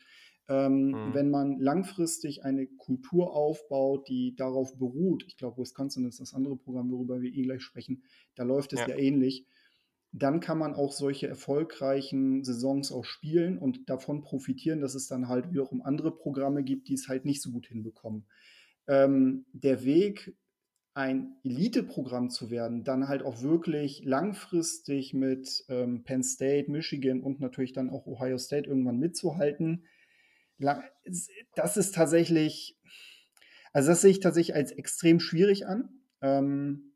[0.49, 1.13] ähm, Mhm.
[1.13, 6.57] wenn man langfristig eine Kultur aufbaut, die darauf beruht, ich glaube, Wisconsin ist das andere
[6.57, 8.05] Programm, worüber wir eh gleich sprechen,
[8.37, 8.87] da läuft es Ja.
[8.87, 9.47] ja ähnlich.
[10.12, 15.29] Dann kann man auch solche erfolgreichen Saisons auch spielen und davon profitieren, dass es dann
[15.29, 18.27] halt wiederum andere Programme gibt, die es halt nicht so gut hinbekommen.
[18.88, 20.37] Ähm, der Weg,
[20.95, 27.38] ein Elite-Programm zu werden, dann halt auch wirklich langfristig mit ähm, Penn State, Michigan und
[27.40, 29.85] natürlich dann auch Ohio State irgendwann mitzuhalten,
[30.59, 32.79] das ist tatsächlich,
[33.73, 35.88] also das sehe ich tatsächlich als extrem schwierig an.
[36.23, 36.96] Ähm,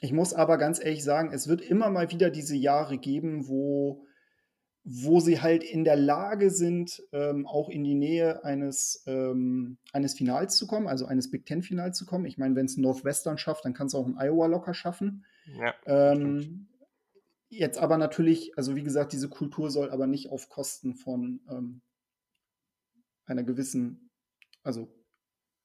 [0.00, 4.06] ich muss aber ganz ehrlich sagen, es wird immer mal wieder diese Jahre geben, wo,
[4.82, 10.14] wo sie halt in der Lage sind, ähm, auch in die Nähe eines, ähm, eines
[10.14, 12.24] Finals zu kommen, also eines Big Ten-Finals zu kommen.
[12.24, 15.26] Ich meine, wenn es Northwestern schafft, dann kann es auch ein Iowa locker schaffen.
[15.58, 16.68] Ja, ähm,
[17.50, 21.82] jetzt aber natürlich, also wie gesagt, diese Kultur soll aber nicht auf Kosten von ähm,
[23.26, 24.10] einer gewissen,
[24.62, 24.88] also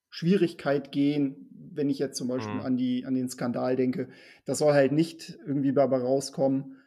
[0.09, 2.61] Schwierigkeit gehen, wenn ich jetzt zum Beispiel mhm.
[2.61, 4.09] an, die, an den Skandal denke.
[4.45, 6.77] Das soll halt nicht irgendwie dabei rauskommen.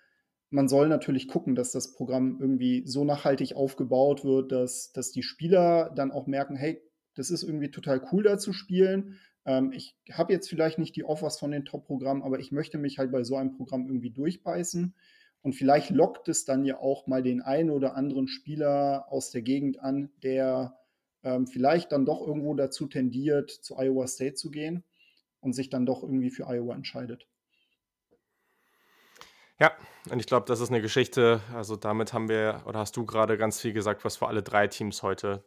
[0.51, 5.23] Man soll natürlich gucken, dass das Programm irgendwie so nachhaltig aufgebaut wird, dass, dass die
[5.23, 6.81] Spieler dann auch merken, hey,
[7.15, 9.19] das ist irgendwie total cool da zu spielen.
[9.45, 12.99] Ähm, ich habe jetzt vielleicht nicht die Offers von den Top-Programmen, aber ich möchte mich
[12.99, 14.95] halt bei so einem Programm irgendwie durchbeißen.
[15.43, 19.43] Und vielleicht lockt es dann ja auch mal den einen oder anderen Spieler aus der
[19.43, 20.77] Gegend an, der
[21.23, 24.85] ähm, vielleicht dann doch irgendwo dazu tendiert, zu Iowa State zu gehen
[25.41, 27.27] und sich dann doch irgendwie für Iowa entscheidet.
[29.61, 29.73] Ja,
[30.11, 33.37] und ich glaube, das ist eine Geschichte, also damit haben wir, oder hast du gerade
[33.37, 35.45] ganz viel gesagt, was für alle drei Teams heute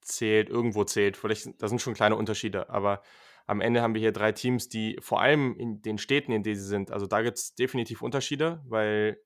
[0.00, 1.16] zählt, irgendwo zählt.
[1.16, 3.02] Vielleicht, da sind schon kleine Unterschiede, aber
[3.46, 6.56] am Ende haben wir hier drei Teams, die vor allem in den Städten, in denen
[6.56, 9.20] sie sind, also da gibt es definitiv Unterschiede, weil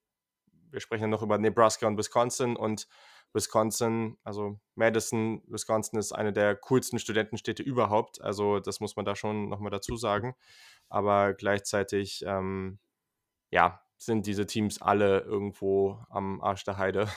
[0.71, 2.89] wir sprechen ja noch über Nebraska und Wisconsin und
[3.33, 8.21] Wisconsin, also Madison, Wisconsin ist eine der coolsten Studentenstädte überhaupt.
[8.21, 10.35] Also das muss man da schon nochmal dazu sagen.
[10.89, 12.79] Aber gleichzeitig, ähm,
[13.51, 17.09] ja, sind diese Teams alle irgendwo am Arsch der Heide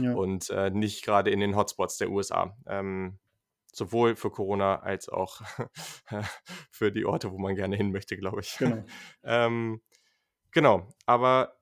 [0.00, 0.14] ja.
[0.14, 2.56] und äh, nicht gerade in den Hotspots der USA.
[2.66, 3.18] Ähm,
[3.72, 5.40] sowohl für Corona als auch
[6.70, 8.56] für die Orte, wo man gerne hin möchte, glaube ich.
[8.58, 8.84] Genau.
[9.24, 9.80] ähm,
[10.52, 11.57] genau, aber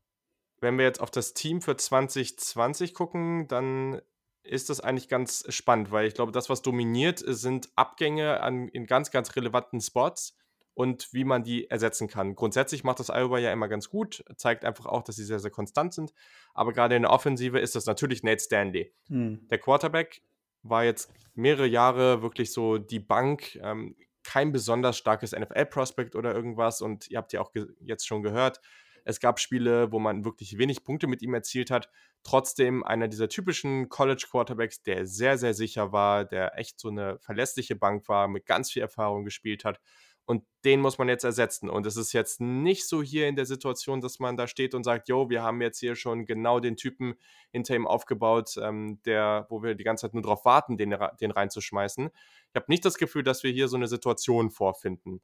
[0.60, 4.00] wenn wir jetzt auf das Team für 2020 gucken, dann
[4.42, 8.86] ist das eigentlich ganz spannend, weil ich glaube, das, was dominiert, sind Abgänge an, in
[8.86, 10.36] ganz, ganz relevanten Spots
[10.74, 12.34] und wie man die ersetzen kann.
[12.34, 15.50] Grundsätzlich macht das Iowa ja immer ganz gut, zeigt einfach auch, dass sie sehr, sehr
[15.50, 16.12] konstant sind.
[16.54, 18.92] Aber gerade in der Offensive ist das natürlich Nate Stanley.
[19.08, 19.48] Hm.
[19.48, 20.22] Der Quarterback
[20.62, 26.82] war jetzt mehrere Jahre wirklich so die Bank, ähm, kein besonders starkes NFL-Prospect oder irgendwas.
[26.82, 28.60] Und ihr habt ja auch jetzt schon gehört,
[29.06, 31.88] es gab Spiele, wo man wirklich wenig Punkte mit ihm erzielt hat.
[32.24, 37.16] Trotzdem einer dieser typischen College Quarterbacks, der sehr, sehr sicher war, der echt so eine
[37.20, 39.80] verlässliche Bank war, mit ganz viel Erfahrung gespielt hat.
[40.24, 41.70] Und den muss man jetzt ersetzen.
[41.70, 44.82] Und es ist jetzt nicht so hier in der Situation, dass man da steht und
[44.82, 47.14] sagt, jo, wir haben jetzt hier schon genau den Typen
[47.52, 51.30] hinter ihm aufgebaut, ähm, der, wo wir die ganze Zeit nur darauf warten, den, den
[51.30, 52.08] reinzuschmeißen.
[52.08, 55.22] Ich habe nicht das Gefühl, dass wir hier so eine Situation vorfinden.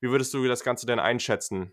[0.00, 1.72] Wie würdest du das Ganze denn einschätzen?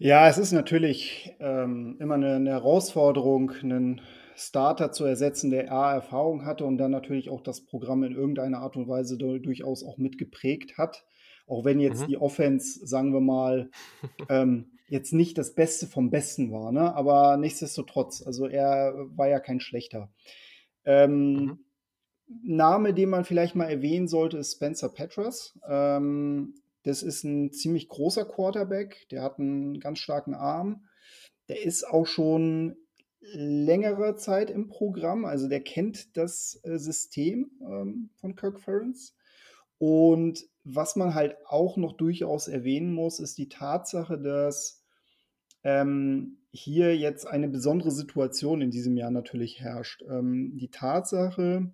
[0.00, 4.00] Ja, es ist natürlich ähm, immer eine, eine, Herausforderung, einen
[4.36, 8.58] Starter zu ersetzen, der A, Erfahrung hatte und dann natürlich auch das Programm in irgendeiner
[8.58, 11.04] Art und Weise durchaus auch mitgeprägt hat.
[11.48, 12.06] Auch wenn jetzt mhm.
[12.06, 13.70] die Offense, sagen wir mal,
[14.28, 16.94] ähm, jetzt nicht das Beste vom Besten war, ne?
[16.94, 20.12] aber nichtsdestotrotz, also er war ja kein schlechter.
[20.84, 21.58] Ähm, mhm.
[22.44, 25.58] Name, den man vielleicht mal erwähnen sollte, ist Spencer Petras.
[25.68, 26.54] Ähm,
[26.88, 30.86] das ist ein ziemlich großer Quarterback, der hat einen ganz starken Arm.
[31.48, 32.76] Der ist auch schon
[33.20, 39.14] längere Zeit im Programm, also der kennt das äh, System ähm, von Kirk Ferentz.
[39.76, 44.82] Und was man halt auch noch durchaus erwähnen muss, ist die Tatsache, dass
[45.64, 50.02] ähm, hier jetzt eine besondere Situation in diesem Jahr natürlich herrscht.
[50.08, 51.70] Ähm, die Tatsache,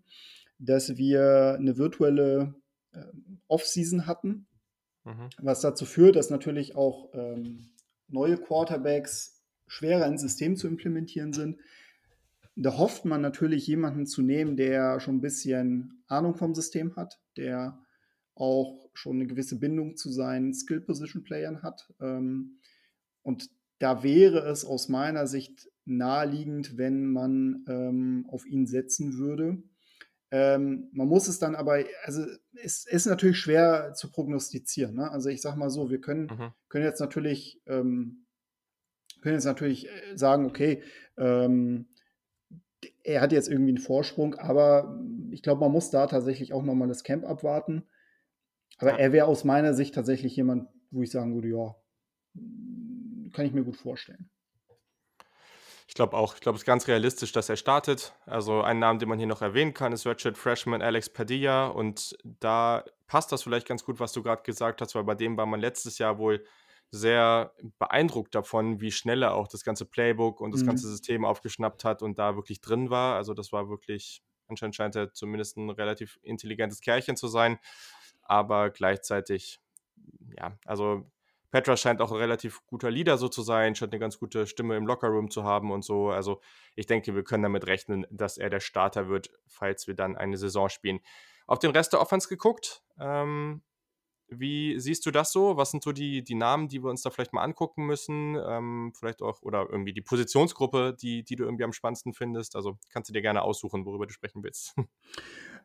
[0.58, 2.56] dass wir eine virtuelle
[2.92, 3.04] äh,
[3.46, 4.48] Offseason hatten,
[5.04, 5.28] Mhm.
[5.38, 7.70] Was dazu führt, dass natürlich auch ähm,
[8.08, 11.58] neue Quarterbacks schwerer ins System zu implementieren sind.
[12.56, 17.20] Da hofft man natürlich, jemanden zu nehmen, der schon ein bisschen Ahnung vom System hat,
[17.36, 17.78] der
[18.34, 21.92] auch schon eine gewisse Bindung zu seinen Skill-Position-Playern hat.
[22.00, 22.58] Ähm,
[23.22, 29.62] und da wäre es aus meiner Sicht naheliegend, wenn man ähm, auf ihn setzen würde.
[30.36, 32.26] Ähm, man muss es dann aber, also
[32.60, 34.96] es ist natürlich schwer zu prognostizieren.
[34.96, 35.08] Ne?
[35.08, 36.52] Also ich sage mal so, wir können, mhm.
[36.68, 38.26] können jetzt natürlich, ähm,
[39.20, 40.82] können jetzt natürlich äh, sagen, okay,
[41.16, 41.86] ähm,
[43.04, 46.88] er hat jetzt irgendwie einen Vorsprung, aber ich glaube, man muss da tatsächlich auch nochmal
[46.88, 47.84] das Camp abwarten.
[48.78, 48.98] Aber ja.
[48.98, 51.76] er wäre aus meiner Sicht tatsächlich jemand, wo ich sagen würde, ja,
[53.32, 54.28] kann ich mir gut vorstellen.
[55.86, 56.34] Ich glaube auch.
[56.34, 58.14] Ich glaube, es ist ganz realistisch, dass er startet.
[58.26, 61.66] Also ein Name, den man hier noch erwähnen kann, ist Redshirt Freshman Alex Padilla.
[61.66, 65.36] Und da passt das vielleicht ganz gut, was du gerade gesagt hast, weil bei dem
[65.36, 66.44] war man letztes Jahr wohl
[66.90, 70.68] sehr beeindruckt davon, wie schnell er auch das ganze Playbook und das mhm.
[70.68, 73.16] ganze System aufgeschnappt hat und da wirklich drin war.
[73.16, 77.58] Also das war wirklich, anscheinend scheint er zumindest ein relativ intelligentes Kerlchen zu sein,
[78.22, 79.60] aber gleichzeitig,
[80.38, 81.10] ja, also
[81.54, 84.76] Petra scheint auch ein relativ guter Leader so zu sein, scheint eine ganz gute Stimme
[84.76, 86.10] im Lockerroom zu haben und so.
[86.10, 86.40] Also
[86.74, 90.36] ich denke, wir können damit rechnen, dass er der Starter wird, falls wir dann eine
[90.36, 90.98] Saison spielen.
[91.46, 92.82] Auf den Rest der Offense geguckt.
[92.98, 93.62] Ähm,
[94.26, 95.56] wie siehst du das so?
[95.56, 98.36] Was sind so die, die Namen, die wir uns da vielleicht mal angucken müssen?
[98.36, 102.56] Ähm, vielleicht auch, oder irgendwie die Positionsgruppe, die, die du irgendwie am spannendsten findest.
[102.56, 104.74] Also kannst du dir gerne aussuchen, worüber du sprechen willst.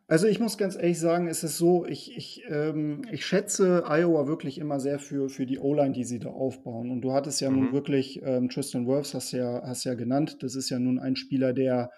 [0.10, 4.26] Also ich muss ganz ehrlich sagen, es ist so, ich, ich, ähm, ich schätze Iowa
[4.26, 6.90] wirklich immer sehr für, für die O-Line, die sie da aufbauen.
[6.90, 7.58] Und du hattest ja mhm.
[7.58, 11.16] nun wirklich, ähm, Tristan Wirfs hast ja, hast ja genannt, das ist ja nun ein
[11.16, 11.92] Spieler, der,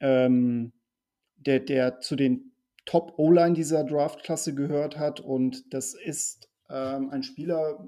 [0.00, 0.74] ähm,
[1.36, 2.52] der, der zu den
[2.84, 5.20] Top-O-Line dieser Draft-Klasse gehört hat.
[5.20, 7.82] Und das ist ähm, ein Spieler,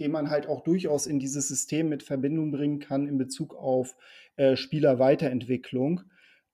[0.00, 3.94] den man halt auch durchaus in dieses System mit Verbindung bringen kann in Bezug auf
[4.36, 6.00] äh, Spielerweiterentwicklung.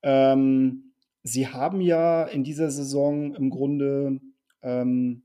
[0.03, 0.88] Ähm,
[1.29, 4.19] Sie haben ja in dieser Saison im Grunde
[4.63, 5.25] ähm,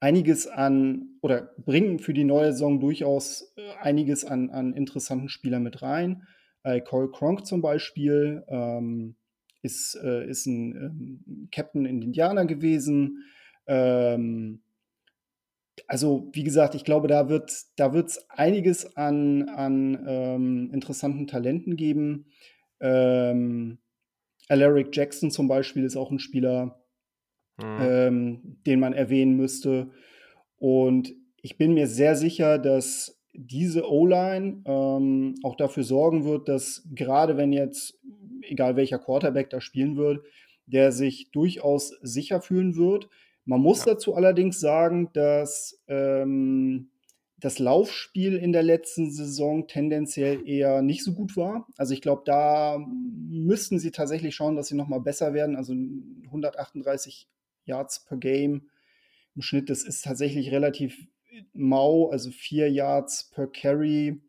[0.00, 5.62] einiges an oder bringen für die neue Saison durchaus äh, einiges an, an interessanten Spielern
[5.62, 6.26] mit rein.
[6.64, 9.14] Äh, Cole Kronk zum Beispiel ähm,
[9.62, 13.24] ist, äh, ist ein ähm, Captain in Indiana gewesen.
[13.68, 14.62] Ähm,
[15.86, 17.92] also, wie gesagt, ich glaube, da wird es da
[18.30, 22.26] einiges an, an ähm, interessanten Talenten geben.
[22.80, 23.78] Ähm,
[24.48, 26.80] Alaric Jackson zum Beispiel ist auch ein Spieler,
[27.58, 27.78] mhm.
[27.80, 29.90] ähm, den man erwähnen müsste.
[30.58, 36.88] Und ich bin mir sehr sicher, dass diese O-Line ähm, auch dafür sorgen wird, dass
[36.94, 37.98] gerade wenn jetzt,
[38.42, 40.24] egal welcher Quarterback da spielen wird,
[40.66, 43.08] der sich durchaus sicher fühlen wird.
[43.44, 43.92] Man muss ja.
[43.92, 46.90] dazu allerdings sagen, dass ähm,
[47.38, 51.66] das Laufspiel in der letzten Saison tendenziell eher nicht so gut war.
[51.76, 55.56] Also ich glaube, da müssten sie tatsächlich schauen, dass sie noch mal besser werden.
[55.56, 57.28] Also 138
[57.66, 58.68] Yards per Game
[59.34, 61.06] im Schnitt, das ist tatsächlich relativ
[61.52, 64.20] mau, also vier Yards per Carry.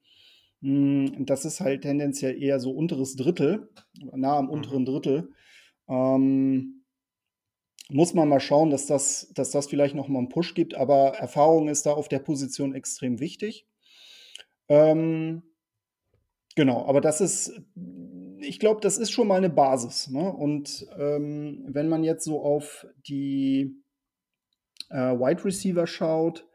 [0.62, 3.70] Hm, das ist halt tendenziell eher so unteres Drittel,
[4.14, 4.52] nah am mhm.
[4.52, 5.30] unteren Drittel.
[5.88, 6.77] Ähm,
[7.90, 10.76] muss man mal schauen, dass das, dass das vielleicht noch mal einen Push gibt.
[10.76, 13.66] Aber Erfahrung ist da auf der Position extrem wichtig.
[14.68, 15.44] Ähm,
[16.56, 17.62] genau, aber das ist,
[18.42, 20.10] ich glaube, das ist schon mal eine Basis.
[20.10, 20.32] Ne?
[20.32, 23.82] Und ähm, wenn man jetzt so auf die
[24.90, 26.46] äh, Wide Receiver schaut,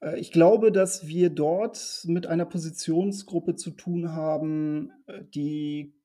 [0.00, 5.95] äh, ich glaube, dass wir dort mit einer Positionsgruppe zu tun haben, äh, die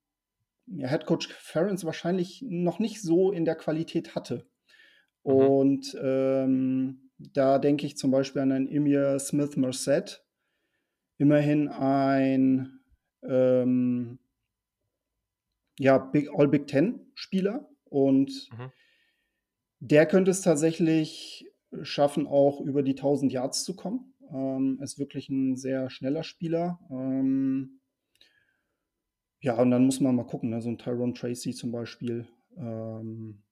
[0.76, 4.46] ja, Head Coach Ferens wahrscheinlich noch nicht so in der Qualität hatte.
[5.24, 5.32] Mhm.
[5.32, 10.24] Und ähm, da denke ich zum Beispiel an einen Emir Smith Merced,
[11.18, 12.80] immerhin ein
[13.22, 14.18] ähm,
[15.78, 18.72] ja, Big, All Big Ten Spieler und mhm.
[19.80, 21.46] der könnte es tatsächlich
[21.82, 24.14] schaffen, auch über die 1000 Yards zu kommen.
[24.30, 26.80] Ähm, ist wirklich ein sehr schneller Spieler.
[26.90, 27.80] Ähm,
[29.42, 30.62] ja, und dann muss man mal gucken, ne?
[30.62, 32.28] so ein Tyrone Tracy zum Beispiel.
[32.56, 33.42] Ähm,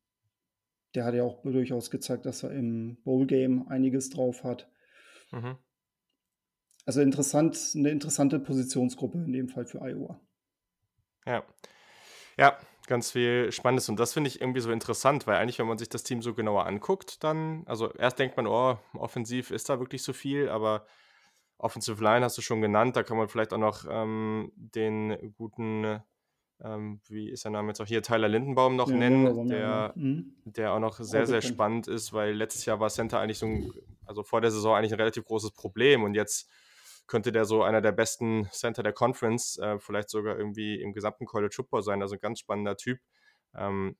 [0.94, 4.70] der hat ja auch durchaus gezeigt, dass er im Bowl-Game einiges drauf hat.
[5.32, 5.56] Mhm.
[6.86, 10.20] Also interessant, eine interessante Positionsgruppe in dem Fall für Iowa.
[11.26, 11.44] Ja.
[12.38, 13.88] Ja, ganz viel Spannendes.
[13.88, 16.34] Und das finde ich irgendwie so interessant, weil eigentlich, wenn man sich das Team so
[16.34, 20.86] genauer anguckt, dann, also erst denkt man, oh, offensiv ist da wirklich so viel, aber
[21.60, 26.00] Offensive Line hast du schon genannt, da kann man vielleicht auch noch ähm, den guten,
[26.62, 29.92] ähm, wie ist der Name jetzt auch hier, Tyler Lindenbaum noch ja, nennen, der, ja.
[29.94, 30.34] mhm.
[30.44, 33.70] der auch noch sehr, sehr spannend ist, weil letztes Jahr war Center eigentlich so ein,
[34.06, 36.48] also vor der Saison eigentlich ein relativ großes Problem und jetzt
[37.06, 41.26] könnte der so einer der besten Center der Conference, äh, vielleicht sogar irgendwie im gesamten
[41.26, 43.00] College Football sein, also ein ganz spannender Typ.
[43.54, 43.96] Ähm,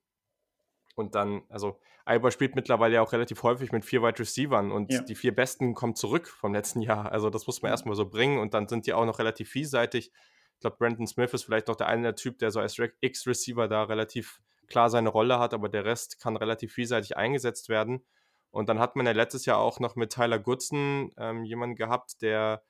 [0.94, 4.92] und dann, also Alba spielt mittlerweile ja auch relativ häufig mit vier Wide Receivern und
[4.92, 5.02] ja.
[5.02, 7.12] die vier besten kommen zurück vom letzten Jahr.
[7.12, 10.10] Also das muss man erstmal so bringen und dann sind die auch noch relativ vielseitig.
[10.54, 13.68] Ich glaube, Brandon Smith ist vielleicht noch der eine der Typ, der so als X-Receiver
[13.68, 18.04] da relativ klar seine Rolle hat, aber der Rest kann relativ vielseitig eingesetzt werden.
[18.50, 22.22] Und dann hat man ja letztes Jahr auch noch mit Tyler Goodson ähm, jemanden gehabt,
[22.22, 22.62] der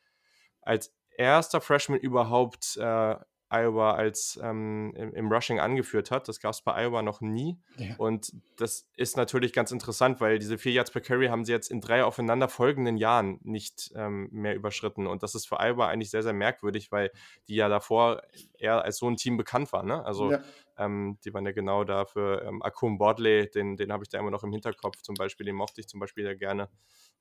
[0.60, 3.16] als erster Freshman überhaupt äh,
[3.50, 6.28] Iowa als ähm, im, im, Rushing angeführt hat.
[6.28, 7.58] Das gab es bei Iowa noch nie.
[7.76, 7.96] Ja.
[7.98, 11.70] Und das ist natürlich ganz interessant, weil diese vier Yards per Carry haben sie jetzt
[11.70, 15.08] in drei aufeinander folgenden Jahren nicht ähm, mehr überschritten.
[15.08, 17.10] Und das ist für Iowa eigentlich sehr, sehr merkwürdig, weil
[17.48, 18.22] die ja davor
[18.56, 19.88] eher als so ein Team bekannt waren.
[19.88, 20.04] Ne?
[20.04, 20.40] Also ja.
[20.78, 22.44] ähm, die waren ja genau dafür.
[22.46, 25.56] Ähm, Akum Bordley, den, den habe ich da immer noch im Hinterkopf zum Beispiel, den
[25.56, 26.68] mochte ich zum Beispiel ja gerne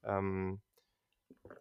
[0.04, 0.62] ähm,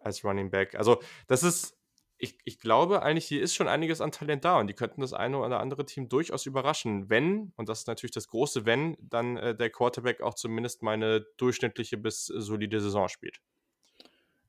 [0.01, 0.75] als Running Back.
[0.75, 1.78] Also das ist
[2.19, 5.13] ich, ich glaube eigentlich, hier ist schon einiges an Talent da und die könnten das
[5.13, 9.37] eine oder andere Team durchaus überraschen, wenn, und das ist natürlich das große Wenn, dann
[9.37, 13.39] äh, der Quarterback auch zumindest mal eine durchschnittliche bis solide Saison spielt.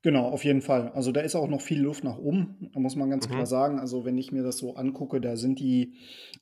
[0.03, 0.89] Genau, auf jeden Fall.
[0.89, 3.33] Also da ist auch noch viel Luft nach oben, da muss man ganz mhm.
[3.33, 3.79] klar sagen.
[3.79, 5.93] Also wenn ich mir das so angucke, da sind die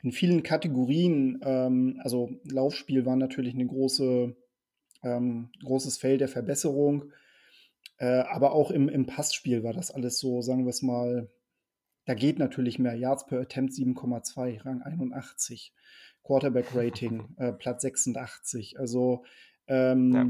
[0.01, 4.35] in vielen Kategorien, ähm, also Laufspiel war natürlich ein große,
[5.03, 7.11] ähm, großes Feld der Verbesserung.
[7.99, 11.29] Äh, aber auch im, im Passspiel war das alles so, sagen wir es mal,
[12.05, 12.95] da geht natürlich mehr.
[12.95, 15.73] Yards per Attempt 7,2, Rang 81.
[16.23, 18.79] Quarterback Rating, äh, Platz 86.
[18.79, 19.23] Also,
[19.67, 20.25] ähm, ja.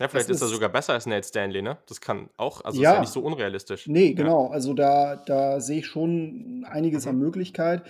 [0.00, 1.76] Ja, vielleicht ist, ist er sogar besser als Nate Stanley, ne?
[1.86, 3.86] Das kann auch, also ja, ist ja nicht so unrealistisch.
[3.86, 4.46] Nee, genau.
[4.46, 4.52] Ja.
[4.52, 7.10] Also da, da sehe ich schon einiges mhm.
[7.10, 7.82] an Möglichkeit.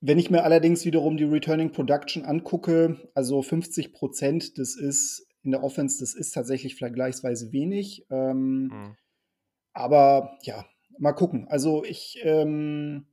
[0.00, 5.50] Wenn ich mir allerdings wiederum die Returning Production angucke, also 50 Prozent, das ist in
[5.50, 8.06] der Offense, das ist tatsächlich vergleichsweise wenig.
[8.10, 8.96] Ähm, mhm.
[9.72, 10.64] Aber ja,
[10.98, 11.46] mal gucken.
[11.48, 13.06] Also ich, ähm,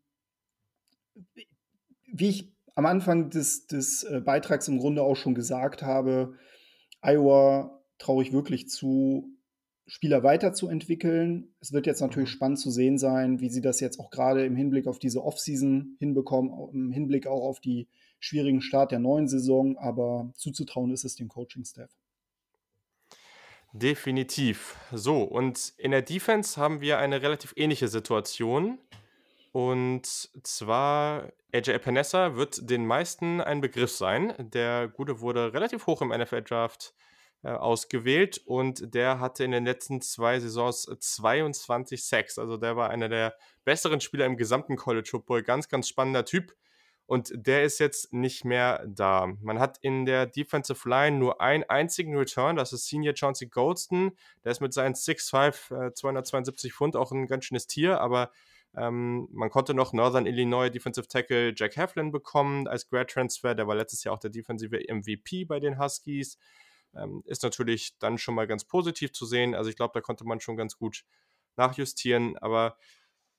[2.11, 6.35] wie ich am Anfang des, des äh, Beitrags im Grunde auch schon gesagt habe,
[7.01, 9.37] Iowa traue ich wirklich zu,
[9.91, 11.53] Spieler weiterzuentwickeln.
[11.59, 12.33] Es wird jetzt natürlich mhm.
[12.33, 15.97] spannend zu sehen sein, wie sie das jetzt auch gerade im Hinblick auf diese Offseason
[15.99, 17.89] hinbekommen, im Hinblick auch auf die
[18.21, 19.77] schwierigen Start der neuen Saison.
[19.77, 21.91] Aber zuzutrauen ist es dem Coaching-Staff.
[23.73, 24.75] Definitiv.
[24.91, 28.79] So, und in der Defense haben wir eine relativ ähnliche Situation.
[29.53, 30.05] Und
[30.43, 34.33] zwar, AJ Epinesa wird den meisten ein Begriff sein.
[34.37, 36.93] Der Gute wurde relativ hoch im NFL-Draft
[37.43, 42.37] äh, ausgewählt und der hatte in den letzten zwei Saisons 22 Sacks.
[42.37, 45.43] Also der war einer der besseren Spieler im gesamten College Football.
[45.43, 46.53] Ganz, ganz spannender Typ
[47.11, 49.33] und der ist jetzt nicht mehr da.
[49.41, 54.13] Man hat in der Defensive Line nur einen einzigen Return, das ist Senior Chauncey Goldston.
[54.45, 58.31] Der ist mit seinen 6'5, äh, 272 Pfund auch ein ganz schönes Tier, aber
[58.77, 63.55] ähm, man konnte noch Northern Illinois Defensive Tackle Jack Heflin bekommen als Grad Transfer.
[63.55, 66.37] Der war letztes Jahr auch der defensive MVP bei den Huskies.
[66.95, 69.53] Ähm, ist natürlich dann schon mal ganz positiv zu sehen.
[69.53, 71.03] Also ich glaube, da konnte man schon ganz gut
[71.57, 72.77] nachjustieren, aber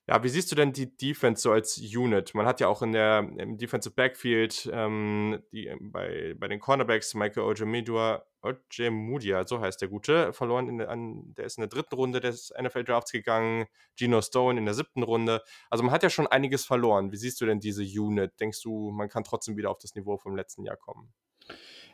[0.07, 2.35] ja, wie siehst du denn die Defense so als Unit?
[2.35, 6.59] Man hat ja auch in der im Defensive Backfield ähm, die, ähm, bei, bei den
[6.59, 10.67] Cornerbacks Michael Ojemudua, Ojemudia, so heißt der Gute, verloren.
[10.67, 13.67] In an, der ist in der dritten Runde des NFL Drafts gegangen.
[13.97, 15.41] Gino Stone in der siebten Runde.
[15.69, 17.13] Also man hat ja schon einiges verloren.
[17.13, 18.37] Wie siehst du denn diese Unit?
[18.41, 21.13] Denkst du, man kann trotzdem wieder auf das Niveau vom letzten Jahr kommen?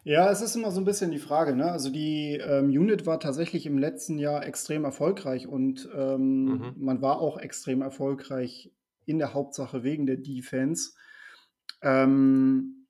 [0.04, 1.56] Ja, es ist immer so ein bisschen die Frage.
[1.56, 1.72] Ne?
[1.72, 6.74] Also die ähm, Unit war tatsächlich im letzten Jahr extrem erfolgreich und ähm, mhm.
[6.78, 8.72] man war auch extrem erfolgreich
[9.06, 10.92] in der Hauptsache wegen der Defense.
[11.82, 12.88] Ähm,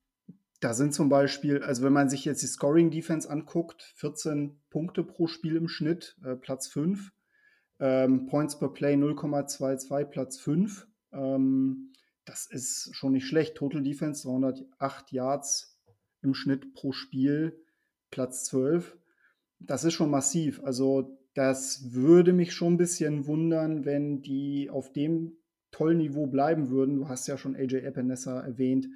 [0.59, 5.03] da sind zum Beispiel, also wenn man sich jetzt die Scoring Defense anguckt, 14 Punkte
[5.03, 7.11] pro Spiel im Schnitt, äh, Platz 5.
[7.81, 10.85] Ähm, Points per Play 0,22, Platz 5.
[11.13, 11.93] Ähm,
[12.25, 13.55] das ist schon nicht schlecht.
[13.55, 15.78] Total Defense 208 Yards
[16.21, 17.59] im Schnitt pro Spiel,
[18.11, 18.97] Platz 12.
[19.59, 20.61] Das ist schon massiv.
[20.63, 25.37] Also das würde mich schon ein bisschen wundern, wenn die auf dem
[25.71, 26.95] tollen Niveau bleiben würden.
[26.95, 28.87] Du hast ja schon AJ Epinesa erwähnt.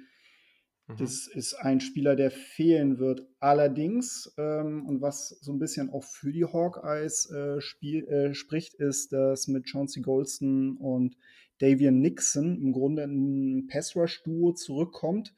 [0.86, 0.96] Mhm.
[0.98, 3.26] Das ist ein Spieler, der fehlen wird.
[3.40, 8.74] Allerdings, ähm, und was so ein bisschen auch für die Hawkeyes äh, Spiel, äh, spricht,
[8.74, 11.16] ist, dass mit Chauncey Golston und
[11.60, 15.34] Davian Nixon im Grunde ein Pass-Rush-Duo zurückkommt,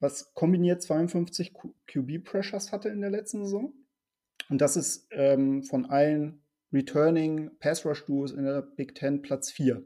[0.00, 1.52] was kombiniert 52
[1.86, 3.72] QB Pressures hatte in der letzten Saison.
[4.48, 6.42] Und das ist ähm, von allen
[6.72, 9.84] Returning Pass Rush Duos in der Big Ten Platz 4.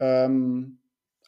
[0.00, 0.78] Ähm,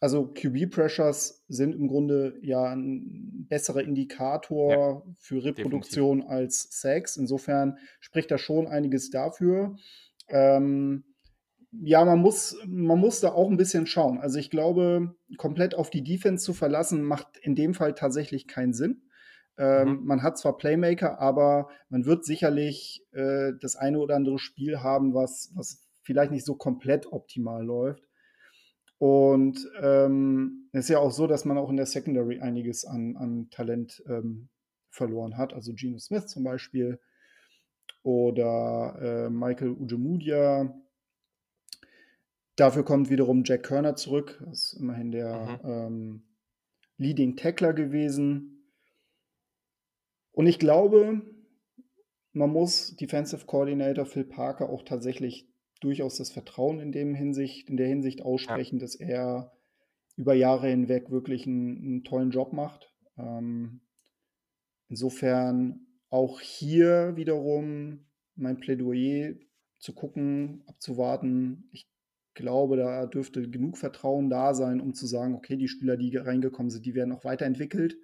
[0.01, 6.39] also QB Pressures sind im Grunde ja ein besserer Indikator ja, für Reproduktion definitiv.
[6.39, 7.17] als Sacks.
[7.17, 9.77] Insofern spricht da schon einiges dafür.
[10.29, 11.05] Ähm,
[11.73, 14.19] ja, man muss, man muss da auch ein bisschen schauen.
[14.19, 18.73] Also ich glaube, komplett auf die Defense zu verlassen, macht in dem Fall tatsächlich keinen
[18.73, 19.03] Sinn.
[19.57, 20.05] Ähm, mhm.
[20.07, 25.15] Man hat zwar Playmaker, aber man wird sicherlich äh, das eine oder andere Spiel haben,
[25.15, 28.03] was, was vielleicht nicht so komplett optimal läuft.
[28.99, 33.17] Und ähm, es ist ja auch so, dass man auch in der Secondary einiges an,
[33.17, 34.49] an Talent ähm,
[34.91, 35.55] verloren hat.
[35.55, 37.01] Also Geno Smith zum Beispiel
[38.03, 40.75] oder äh, Michael Ujemudia
[42.61, 44.43] dafür kommt wiederum Jack Körner zurück.
[44.45, 45.71] Das ist immerhin der mhm.
[45.71, 46.23] ähm,
[46.99, 48.71] Leading Tackler gewesen.
[50.33, 51.23] Und ich glaube,
[52.33, 55.49] man muss Defensive Coordinator Phil Parker auch tatsächlich
[55.81, 58.81] durchaus das Vertrauen in, dem Hinsicht, in der Hinsicht aussprechen, ja.
[58.83, 59.53] dass er
[60.17, 62.93] über Jahre hinweg wirklich einen, einen tollen Job macht.
[63.17, 63.81] Ähm,
[64.89, 69.35] insofern auch hier wiederum mein Plädoyer
[69.79, 71.71] zu gucken, abzuwarten.
[71.73, 71.89] Ich
[72.35, 76.71] glaube, da dürfte genug Vertrauen da sein, um zu sagen, okay, die Spieler, die reingekommen
[76.71, 77.97] sind, die werden auch weiterentwickelt.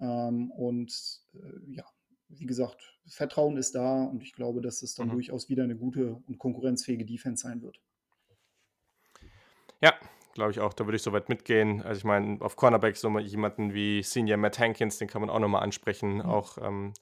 [0.00, 1.84] Ähm, und äh, ja,
[2.28, 5.12] wie gesagt, Vertrauen ist da und ich glaube, dass es dann mhm.
[5.12, 7.80] durchaus wieder eine gute und konkurrenzfähige Defense sein wird.
[9.80, 9.94] Ja,
[10.34, 10.72] glaube ich auch.
[10.72, 11.82] Da würde ich soweit mitgehen.
[11.82, 15.38] Also ich meine, auf Cornerback so jemanden wie Senior Matt Hankins, den kann man auch
[15.38, 16.16] nochmal ansprechen.
[16.16, 16.22] Mhm.
[16.22, 16.92] Auch, ähm,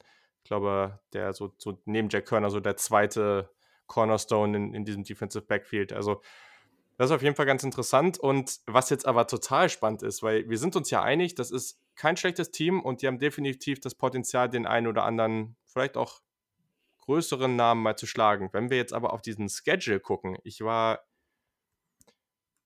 [0.43, 3.49] ich glaube, der so, so neben Jack Körner so der zweite
[3.87, 5.93] Cornerstone in, in diesem Defensive Backfield.
[5.93, 6.21] Also
[6.97, 8.17] das ist auf jeden Fall ganz interessant.
[8.17, 11.79] Und was jetzt aber total spannend ist, weil wir sind uns ja einig, das ist
[11.95, 16.21] kein schlechtes Team und die haben definitiv das Potenzial, den einen oder anderen, vielleicht auch
[16.99, 18.49] größeren Namen mal zu schlagen.
[18.51, 21.01] Wenn wir jetzt aber auf diesen Schedule gucken, ich war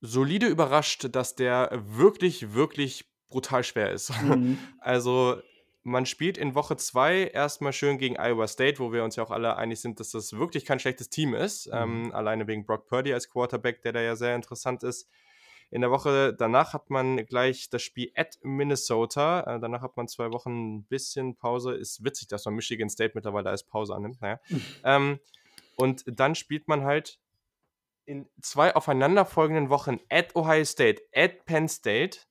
[0.02, 4.12] solide überrascht, dass der wirklich, wirklich brutal schwer ist.
[4.22, 4.58] Mhm.
[4.80, 5.42] Also
[5.84, 9.32] man spielt in Woche 2 erstmal schön gegen Iowa State, wo wir uns ja auch
[9.32, 11.68] alle einig sind, dass das wirklich kein schlechtes Team ist.
[11.68, 11.74] Mhm.
[11.74, 15.10] Ähm, alleine wegen Brock Purdy als Quarterback, der da ja sehr interessant ist.
[15.72, 19.42] In der Woche danach hat man gleich das Spiel at Minnesota.
[19.42, 21.74] Äh, danach hat man zwei Wochen ein bisschen Pause.
[21.76, 24.22] Ist witzig, dass man Michigan State mittlerweile als Pause annimmt.
[24.22, 24.40] Naja.
[24.50, 24.62] Mhm.
[24.84, 25.20] Ähm,
[25.76, 27.20] und dann spielt man halt
[28.06, 32.22] in zwei aufeinanderfolgenden Wochen at Ohio State, at Penn State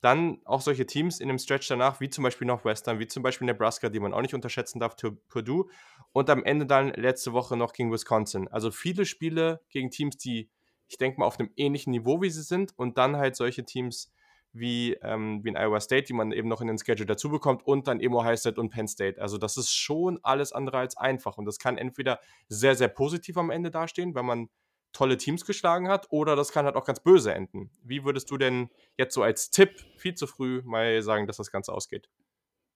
[0.00, 3.46] dann auch solche Teams in dem Stretch danach, wie zum Beispiel Northwestern, wie zum Beispiel
[3.46, 4.96] Nebraska, die man auch nicht unterschätzen darf,
[5.28, 5.66] Purdue.
[6.12, 8.48] Und am Ende dann letzte Woche noch gegen Wisconsin.
[8.48, 10.48] Also viele Spiele gegen Teams, die,
[10.88, 12.72] ich denke mal, auf einem ähnlichen Niveau wie sie sind.
[12.76, 14.10] Und dann halt solche Teams
[14.52, 17.66] wie, ähm, wie in Iowa State, die man eben noch in den Schedule dazu bekommt.
[17.66, 19.20] Und dann eben Ohio State und Penn State.
[19.20, 21.36] Also das ist schon alles andere als einfach.
[21.36, 24.48] Und das kann entweder sehr, sehr positiv am Ende dastehen, wenn man
[24.92, 27.70] tolle Teams geschlagen hat, oder das kann halt auch ganz böse enden.
[27.82, 31.50] Wie würdest du denn jetzt so als Tipp viel zu früh mal sagen, dass das
[31.50, 32.08] Ganze ausgeht?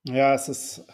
[0.07, 0.85] Ja, es ist,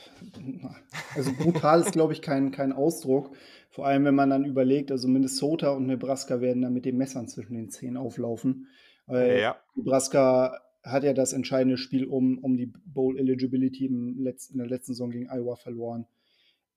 [1.16, 3.34] also brutal ist, glaube ich, kein, kein Ausdruck.
[3.68, 7.26] Vor allem, wenn man dann überlegt, also Minnesota und Nebraska werden dann mit den Messern
[7.26, 8.68] zwischen den Zehen auflaufen.
[9.06, 9.56] Weil ja.
[9.74, 14.68] Nebraska hat ja das entscheidende Spiel um, um die Bowl Eligibility im Letz-, in der
[14.68, 16.06] letzten Saison gegen Iowa verloren.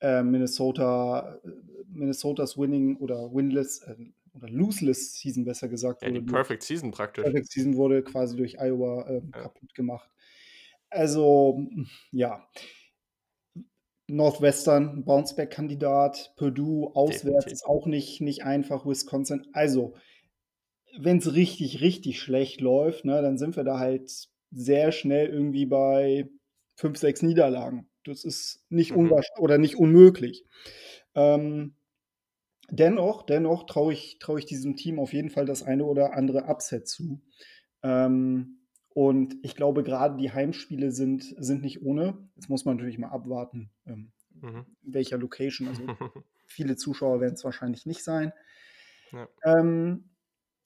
[0.01, 1.39] Äh, Minnesota,
[1.87, 3.95] Minnesotas Winning oder Winless, äh,
[4.33, 6.01] oder Loseless Season besser gesagt.
[6.01, 7.23] Ja, die Perfect Season praktisch.
[7.23, 9.41] Perfect Season wurde quasi durch Iowa äh, ja.
[9.43, 10.09] kaputt gemacht.
[10.89, 11.67] Also,
[12.11, 12.47] ja.
[14.07, 17.53] Northwestern, Bounceback-Kandidat, Purdue auswärts Definitiv.
[17.53, 19.47] ist auch nicht, nicht einfach, Wisconsin.
[19.53, 19.95] Also,
[20.99, 24.11] wenn es richtig, richtig schlecht läuft, ne, dann sind wir da halt
[24.51, 26.29] sehr schnell irgendwie bei
[26.75, 27.89] fünf, sechs Niederlagen.
[28.03, 28.97] Das ist nicht mhm.
[28.97, 30.45] unwahrscheinlich oder nicht unmöglich.
[31.15, 31.75] Ähm,
[32.69, 36.45] dennoch, dennoch traue ich, trau ich diesem Team auf jeden Fall das eine oder andere
[36.45, 37.21] Upset zu.
[37.81, 38.59] Ähm,
[38.89, 42.29] und ich glaube, gerade die Heimspiele sind, sind nicht ohne.
[42.35, 44.65] Jetzt muss man natürlich mal abwarten, ähm, mhm.
[44.81, 45.67] welcher Location.
[45.67, 45.83] Also
[46.45, 48.33] viele Zuschauer werden es wahrscheinlich nicht sein.
[49.11, 49.27] Ja.
[49.43, 50.09] Ähm,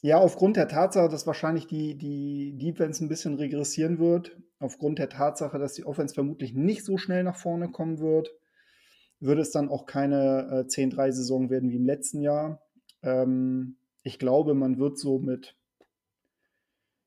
[0.01, 5.09] ja, aufgrund der Tatsache, dass wahrscheinlich die, die Defense ein bisschen regressieren wird, aufgrund der
[5.09, 8.29] Tatsache, dass die Offense vermutlich nicht so schnell nach vorne kommen wird,
[9.19, 12.61] würde es dann auch keine äh, 10-3-Saison werden wie im letzten Jahr.
[13.01, 15.55] Ähm, ich glaube, man wird so mit,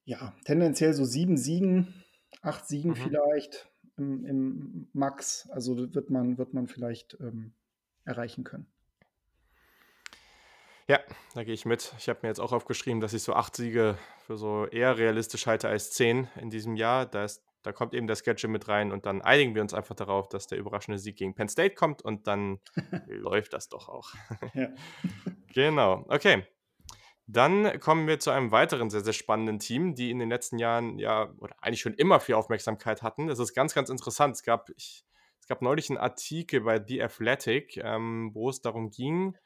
[0.04, 2.04] ja, tendenziell so sieben Siegen,
[2.42, 2.96] acht Siegen mhm.
[2.96, 5.48] vielleicht im, im, Max.
[5.50, 7.52] Also wird man, wird man vielleicht ähm,
[8.04, 8.66] erreichen können.
[10.88, 10.98] Ja,
[11.34, 11.94] da gehe ich mit.
[11.98, 13.96] Ich habe mir jetzt auch aufgeschrieben, dass ich so acht Siege
[14.26, 17.06] für so eher realistisch halte als zehn in diesem Jahr.
[17.06, 19.94] Da ist da kommt eben der Schedule mit rein und dann einigen wir uns einfach
[19.94, 22.58] darauf, dass der überraschende Sieg gegen Penn State kommt und dann
[23.06, 24.10] läuft das doch auch.
[24.54, 24.68] ja.
[25.52, 26.46] Genau, okay.
[27.26, 30.98] Dann kommen wir zu einem weiteren sehr, sehr spannenden Team, die in den letzten Jahren
[30.98, 33.26] ja, oder eigentlich schon immer viel Aufmerksamkeit hatten.
[33.26, 34.36] Das ist ganz, ganz interessant.
[34.36, 35.04] Es gab, ich,
[35.40, 39.36] es gab neulich einen Artikel bei The Athletic, ähm, wo es darum ging,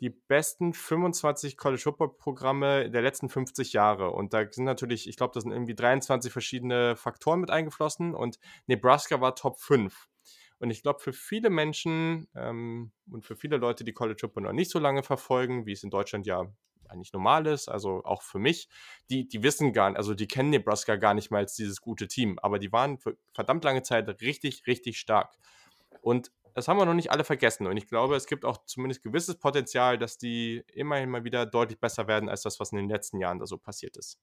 [0.00, 4.10] die besten 25 College Football Programme der letzten 50 Jahre.
[4.10, 8.38] Und da sind natürlich, ich glaube, da sind irgendwie 23 verschiedene Faktoren mit eingeflossen und
[8.66, 10.08] Nebraska war Top 5.
[10.58, 14.52] Und ich glaube, für viele Menschen ähm, und für viele Leute, die College Football noch
[14.52, 16.46] nicht so lange verfolgen, wie es in Deutschland ja
[16.92, 18.68] eigentlich normal ist, also auch für mich,
[19.10, 22.06] die, die wissen gar nicht, also die kennen Nebraska gar nicht mal als dieses gute
[22.06, 25.34] Team, aber die waren für verdammt lange Zeit richtig, richtig stark.
[26.00, 27.66] Und das haben wir noch nicht alle vergessen.
[27.66, 31.78] Und ich glaube, es gibt auch zumindest gewisses Potenzial, dass die immerhin mal wieder deutlich
[31.78, 34.18] besser werden als das, was in den letzten Jahren da so passiert ist.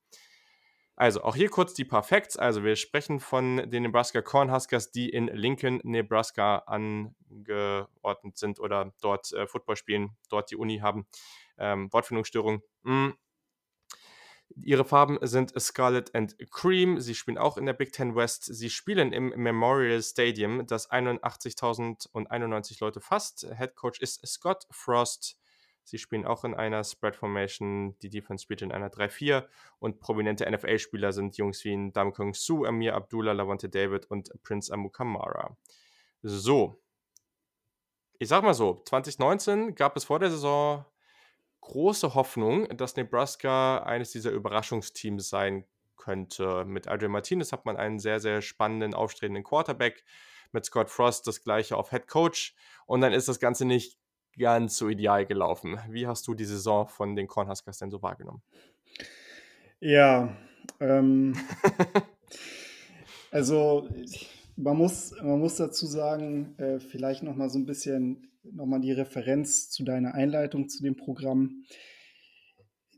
[0.96, 2.36] Also, auch hier kurz die paar Facts.
[2.36, 9.32] Also, wir sprechen von den Nebraska Cornhuskers, die in Lincoln, Nebraska angeordnet sind oder dort
[9.32, 11.08] äh, Football spielen, dort die Uni haben.
[11.58, 12.62] Ähm, Wortfindungsstörung.
[12.84, 13.12] Mm.
[14.56, 17.00] Ihre Farben sind Scarlet and Cream.
[17.00, 18.46] Sie spielen auch in der Big Ten West.
[18.46, 23.48] Sie spielen im Memorial Stadium, das 81.091 Leute fasst.
[23.58, 25.40] Head Coach ist Scott Frost.
[25.84, 27.98] Sie spielen auch in einer Spread Formation.
[28.00, 29.48] Die Defense spielt in einer 3-4.
[29.80, 35.58] Und prominente NFL-Spieler sind Jungs wie Damkung Su, Amir Abdullah, Lavante David und Prince Amukamara.
[36.22, 36.80] So.
[38.20, 40.86] Ich sag mal so: 2019 gab es vor der Saison
[41.62, 46.66] große Hoffnung, dass Nebraska eines dieser Überraschungsteams sein könnte.
[46.66, 50.04] Mit Adrian Martinez hat man einen sehr, sehr spannenden, aufstrebenden Quarterback.
[50.52, 52.56] Mit Scott Frost das gleiche auf Head Coach.
[52.86, 54.00] Und dann ist das Ganze nicht
[54.38, 55.80] ganz so ideal gelaufen.
[55.90, 58.42] Wie hast du die Saison von den Cornhuskers denn so wahrgenommen?
[59.80, 60.36] Ja,
[60.80, 61.36] ähm,
[63.32, 63.88] also
[64.62, 68.92] man muss, man muss dazu sagen, äh, vielleicht noch mal so ein bisschen nochmal die
[68.92, 71.64] Referenz zu deiner Einleitung zu dem Programm.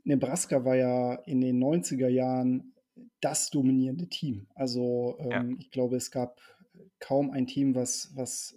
[0.04, 2.74] Nebraska war ja in den 90er Jahren
[3.20, 4.48] das dominierende Team.
[4.54, 5.44] Also ähm, ja.
[5.60, 6.40] ich glaube, es gab
[6.98, 8.56] kaum ein Team, was, was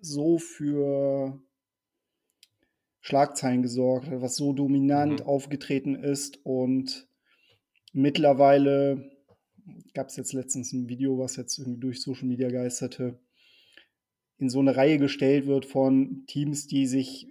[0.00, 1.40] so für
[3.00, 5.26] Schlagzeilen gesorgt hat, was so dominant mhm.
[5.26, 6.44] aufgetreten ist.
[6.44, 7.08] Und
[7.92, 9.15] mittlerweile
[9.94, 13.18] gab es jetzt letztens ein Video, was jetzt irgendwie durch Social Media geisterte,
[14.38, 17.28] in so eine Reihe gestellt wird von Teams, die sich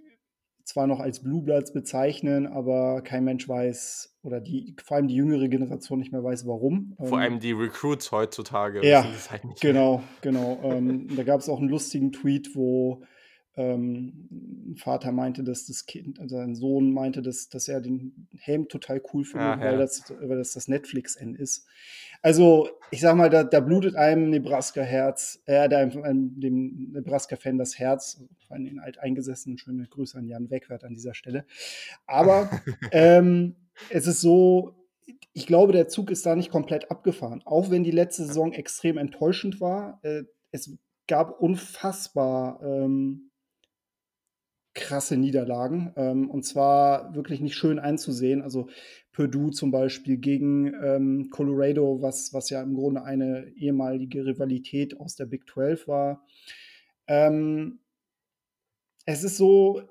[0.64, 5.14] zwar noch als Blue Bloods bezeichnen, aber kein Mensch weiß oder die vor allem die
[5.14, 6.94] jüngere Generation nicht mehr weiß, warum.
[6.98, 8.84] Vor ähm, allem die Recruits heutzutage.
[8.86, 10.58] Ja, halt genau, genau.
[10.64, 13.04] ähm, da gab es auch einen lustigen Tweet, wo
[13.56, 18.68] ähm, Vater meinte, dass das Kind, also sein Sohn meinte, dass, dass er den Helm
[18.68, 19.70] total cool findet, ah, ja.
[19.70, 21.66] weil, das, weil das das Netflix-N ist.
[22.22, 28.22] Also, ich sag mal, da, da blutet einem Nebraska-Herz, äh, einem, dem Nebraska-Fan das Herz,
[28.46, 31.46] vor allem den alteingesessenen, schöne Grüße an Jan Wegwert an dieser Stelle.
[32.06, 32.50] Aber
[32.92, 33.56] ähm,
[33.90, 34.74] es ist so,
[35.32, 37.42] ich glaube, der Zug ist da nicht komplett abgefahren.
[37.44, 40.00] Auch wenn die letzte Saison extrem enttäuschend war.
[40.02, 40.76] Äh, es
[41.06, 43.30] gab unfassbar ähm,
[44.76, 45.92] krasse Niederlagen.
[45.96, 48.42] Ähm, und zwar wirklich nicht schön einzusehen.
[48.42, 48.68] Also
[49.12, 55.16] Purdue zum Beispiel gegen ähm, Colorado, was, was ja im Grunde eine ehemalige Rivalität aus
[55.16, 56.24] der Big 12 war.
[57.08, 57.80] Ähm,
[59.06, 59.82] es ist so,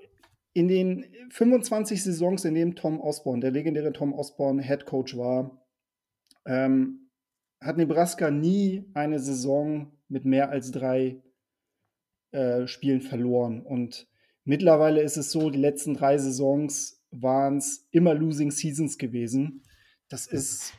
[0.53, 5.65] in den 25 Saisons, in denen Tom Osborne, der legendäre Tom Osborne, Head Coach war,
[6.45, 7.09] ähm,
[7.59, 11.21] hat Nebraska nie eine Saison mit mehr als drei
[12.31, 13.61] äh, Spielen verloren.
[13.61, 14.07] Und
[14.45, 19.63] mittlerweile ist es so, die letzten drei Saisons waren es immer Losing Seasons gewesen.
[20.07, 20.73] Das ist,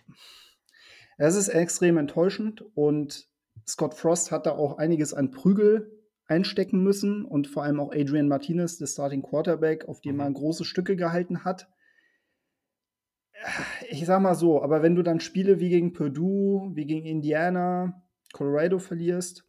[1.18, 3.28] das ist extrem enttäuschend und
[3.66, 5.92] Scott Frost hat da auch einiges an Prügel
[6.26, 10.18] einstecken müssen und vor allem auch Adrian Martinez, der Starting Quarterback, auf dem mhm.
[10.18, 11.68] man große Stücke gehalten hat.
[13.90, 18.02] Ich sag mal so, aber wenn du dann Spiele wie gegen Purdue, wie gegen Indiana,
[18.32, 19.44] Colorado verlierst,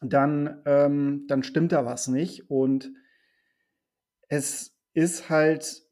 [0.00, 2.50] dann, ähm, dann stimmt da was nicht.
[2.50, 2.92] Und
[4.30, 5.90] es ist halt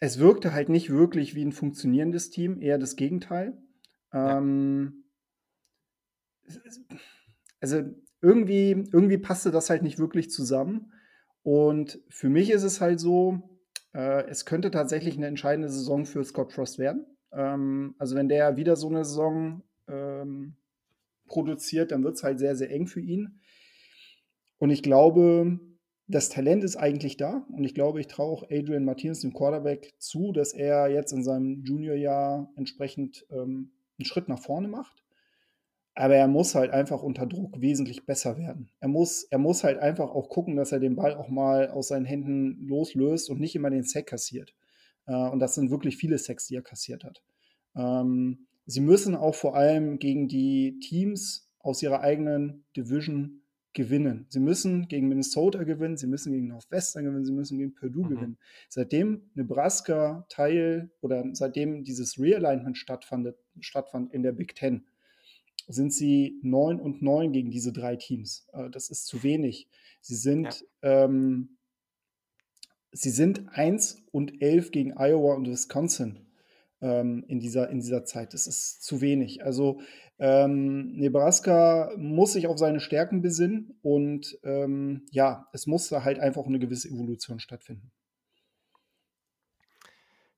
[0.00, 3.56] es wirkte halt nicht wirklich wie ein funktionierendes Team, eher das Gegenteil.
[4.12, 4.38] Ja.
[4.38, 5.04] Ähm,
[7.60, 7.82] also
[8.20, 10.92] irgendwie, irgendwie passte das halt nicht wirklich zusammen.
[11.42, 13.58] Und für mich ist es halt so,
[13.94, 17.06] äh, es könnte tatsächlich eine entscheidende Saison für Scott Frost werden.
[17.32, 20.56] Ähm, also wenn der wieder so eine Saison ähm,
[21.26, 23.40] produziert, dann wird es halt sehr, sehr eng für ihn.
[24.58, 25.58] Und ich glaube,
[26.08, 29.94] das Talent ist eigentlich da und ich glaube, ich traue auch Adrian Martinez, dem Quarterback,
[29.98, 35.02] zu, dass er jetzt in seinem Juniorjahr entsprechend ähm, einen Schritt nach vorne macht.
[35.94, 38.70] Aber er muss halt einfach unter Druck wesentlich besser werden.
[38.80, 41.88] Er muss, er muss halt einfach auch gucken, dass er den Ball auch mal aus
[41.88, 44.54] seinen Händen loslöst und nicht immer den Sack kassiert.
[45.06, 47.22] Äh, und das sind wirklich viele Sacks, die er kassiert hat.
[47.74, 53.42] Ähm, sie müssen auch vor allem gegen die Teams aus ihrer eigenen Division
[53.76, 54.26] gewinnen.
[54.30, 58.08] Sie müssen gegen Minnesota gewinnen, sie müssen gegen Northwestern gewinnen, sie müssen gegen Purdue mhm.
[58.08, 58.38] gewinnen.
[58.68, 64.86] Seitdem Nebraska Teil oder seitdem dieses Realignment stattfand, stattfand in der Big Ten,
[65.68, 68.48] sind sie 9 und 9 gegen diese drei Teams.
[68.52, 69.68] Äh, das ist zu wenig.
[70.00, 71.04] Sie sind, ja.
[71.04, 71.58] ähm,
[72.92, 76.26] sie sind 1 und 11 gegen Iowa und Wisconsin.
[76.80, 78.34] ähm, in, dieser, in dieser Zeit.
[78.34, 79.44] Das ist zu wenig.
[79.44, 79.80] Also
[80.18, 86.18] ähm, Nebraska muss sich auf seine Stärken besinnen und ähm, ja, es muss da halt
[86.18, 87.90] einfach eine gewisse Evolution stattfinden.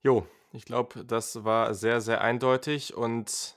[0.02, 3.56] Jo, ich glaube, das war sehr, sehr eindeutig und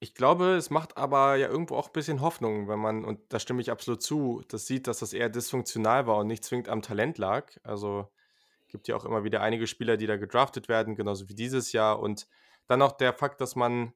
[0.00, 3.40] ich glaube, es macht aber ja irgendwo auch ein bisschen Hoffnung, wenn man, und da
[3.40, 6.82] stimme ich absolut zu, das sieht, dass das eher dysfunktional war und nicht zwingend am
[6.82, 7.50] Talent lag.
[7.64, 8.08] Also
[8.68, 11.98] gibt ja auch immer wieder einige Spieler, die da gedraftet werden, genauso wie dieses Jahr.
[11.98, 12.28] Und
[12.68, 13.92] dann auch der Fakt, dass man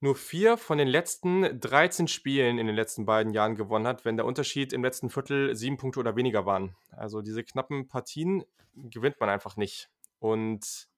[0.00, 4.16] nur vier von den letzten 13 Spielen in den letzten beiden Jahren gewonnen hat, wenn
[4.16, 6.76] der Unterschied im letzten Viertel sieben Punkte oder weniger waren.
[6.90, 8.44] Also diese knappen Partien
[8.74, 9.90] gewinnt man einfach nicht.
[10.20, 10.88] Und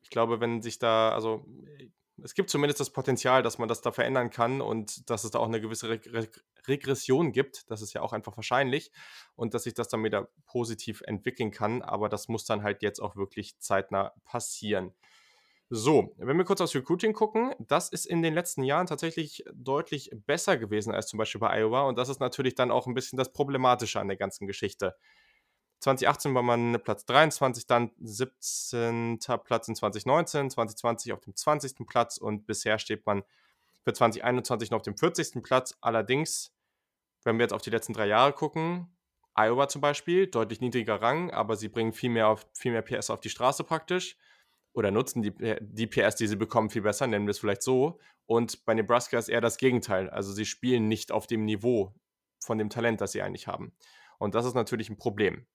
[0.00, 1.46] ich glaube, wenn sich da, also
[2.22, 5.38] es gibt zumindest das Potenzial, dass man das da verändern kann und dass es da
[5.38, 6.28] auch eine gewisse Re Re
[6.66, 7.70] Regression gibt.
[7.70, 8.92] Das ist ja auch einfach wahrscheinlich
[9.36, 11.80] und dass sich das dann wieder positiv entwickeln kann.
[11.80, 14.92] Aber das muss dann halt jetzt auch wirklich zeitnah passieren.
[15.70, 20.10] So, wenn wir kurz aufs Recruiting gucken, das ist in den letzten Jahren tatsächlich deutlich
[20.14, 23.18] besser gewesen als zum Beispiel bei Iowa und das ist natürlich dann auch ein bisschen
[23.18, 24.96] das Problematische an der ganzen Geschichte.
[25.80, 29.18] 2018 war man Platz 23, dann 17.
[29.44, 31.86] Platz in 2019, 2020 auf dem 20.
[31.86, 33.22] Platz und bisher steht man
[33.84, 35.42] für 2021 noch auf dem 40.
[35.42, 35.76] Platz.
[35.82, 36.54] Allerdings,
[37.24, 38.96] wenn wir jetzt auf die letzten drei Jahre gucken,
[39.34, 43.10] Iowa zum Beispiel, deutlich niedriger Rang, aber sie bringen viel mehr, auf, viel mehr PS
[43.10, 44.16] auf die Straße praktisch
[44.78, 47.98] oder nutzen die, die PS, die sie bekommen, viel besser, nennen wir es vielleicht so.
[48.26, 50.08] Und bei Nebraska ist eher das Gegenteil.
[50.08, 51.96] Also sie spielen nicht auf dem Niveau
[52.38, 53.72] von dem Talent, das sie eigentlich haben.
[54.18, 55.48] Und das ist natürlich ein Problem.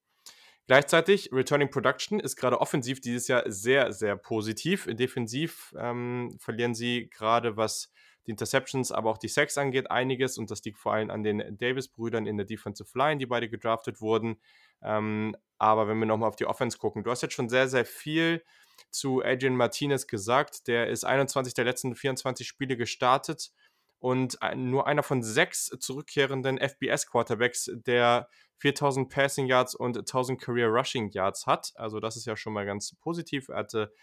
[0.67, 4.89] Gleichzeitig, Returning Production ist gerade offensiv dieses Jahr sehr, sehr positiv.
[4.91, 7.93] Defensiv ähm, verlieren sie gerade, was
[8.25, 10.37] die Interceptions, aber auch die Sacks angeht, einiges.
[10.37, 14.01] Und das liegt vor allem an den Davis-Brüdern in der Defensive Line, die beide gedraftet
[14.01, 14.35] wurden.
[14.81, 17.85] Ähm, aber wenn wir nochmal auf die Offense gucken, du hast jetzt schon sehr, sehr
[17.85, 18.43] viel
[18.91, 20.67] zu Adrian Martinez gesagt.
[20.67, 23.51] Der ist 21 der letzten 24 Spiele gestartet
[23.99, 31.09] und nur einer von sechs zurückkehrenden FBS-Quarterbacks, der 4000 Passing Yards und 1000 Career Rushing
[31.11, 31.71] Yards hat.
[31.75, 33.49] Also das ist ja schon mal ganz positiv.
[33.49, 33.93] Er hatte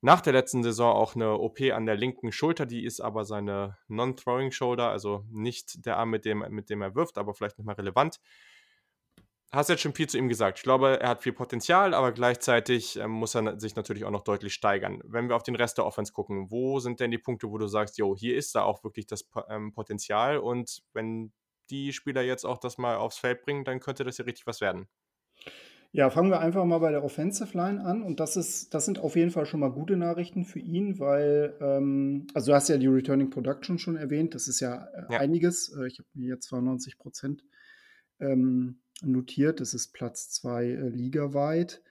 [0.00, 3.76] nach der letzten Saison auch eine OP an der linken Schulter, die ist aber seine
[3.88, 7.74] Non-Throwing Shoulder, also nicht der Arm, mit dem, mit dem er wirft, aber vielleicht nochmal
[7.74, 8.20] relevant
[9.52, 10.58] hast jetzt schon viel zu ihm gesagt.
[10.58, 14.24] Ich glaube, er hat viel Potenzial, aber gleichzeitig ähm, muss er sich natürlich auch noch
[14.24, 15.00] deutlich steigern.
[15.04, 17.66] Wenn wir auf den Rest der Offense gucken, wo sind denn die Punkte, wo du
[17.66, 21.32] sagst, jo, hier ist da auch wirklich das ähm, Potenzial und wenn
[21.70, 24.60] die Spieler jetzt auch das mal aufs Feld bringen, dann könnte das ja richtig was
[24.60, 24.88] werden.
[25.90, 28.02] Ja, fangen wir einfach mal bei der Offensive Line an.
[28.02, 31.56] Und das ist, das sind auf jeden Fall schon mal gute Nachrichten für ihn, weil,
[31.60, 35.20] ähm, also du hast ja die Returning Production schon erwähnt, das ist ja, äh, ja.
[35.20, 35.74] einiges.
[35.74, 37.42] Äh, ich habe mir jetzt 92 Prozent
[38.20, 39.60] ähm, notiert.
[39.60, 41.82] Das ist Platz 2 äh, ligaweit.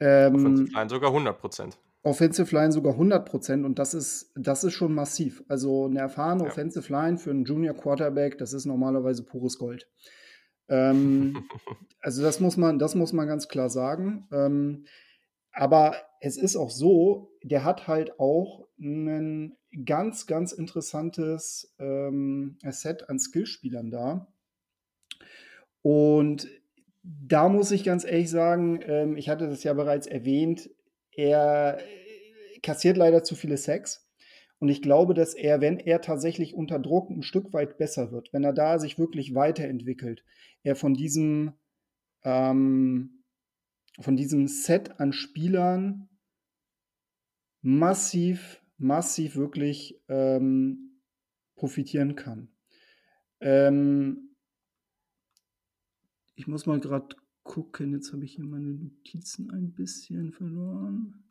[0.00, 1.78] Ähm, Offensive Line sogar 100 Prozent.
[2.04, 5.44] Offensive Line sogar 100 Prozent und das ist, das ist schon massiv.
[5.48, 6.50] Also eine erfahrene ja.
[6.50, 9.88] Offensive Line für einen Junior Quarterback, das ist normalerweise pures Gold.
[10.68, 11.44] Ähm,
[12.00, 14.26] also das muss man, das muss man ganz klar sagen.
[14.32, 14.86] Ähm,
[15.52, 23.08] aber es ist auch so, der hat halt auch ein ganz, ganz interessantes ähm, Set
[23.08, 24.31] an Skillspielern da.
[25.82, 26.48] Und
[27.02, 30.70] da muss ich ganz ehrlich sagen, ähm, ich hatte das ja bereits erwähnt,
[31.10, 34.08] er äh, kassiert leider zu viele Sex.
[34.60, 38.32] Und ich glaube, dass er, wenn er tatsächlich unter Druck ein Stück weit besser wird,
[38.32, 40.24] wenn er da sich wirklich weiterentwickelt,
[40.62, 41.54] er von diesem,
[42.22, 43.24] ähm,
[44.00, 46.08] von diesem Set an Spielern
[47.60, 51.00] massiv, massiv wirklich ähm,
[51.56, 52.48] profitieren kann.
[53.40, 54.31] Ähm,
[56.34, 57.92] ich muss mal gerade gucken.
[57.92, 61.24] Jetzt habe ich hier meine Notizen ein bisschen verloren.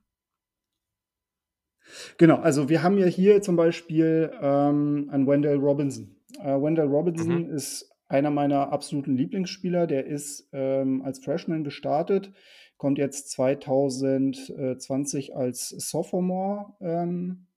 [2.18, 6.16] Genau, also wir haben ja hier zum Beispiel ähm, einen Wendell Robinson.
[6.40, 7.54] Äh, Wendell Robinson mhm.
[7.54, 9.88] ist einer meiner absoluten Lieblingsspieler.
[9.88, 12.32] Der ist ähm, als Freshman gestartet,
[12.78, 17.48] kommt jetzt 2020 als Sophomore ähm,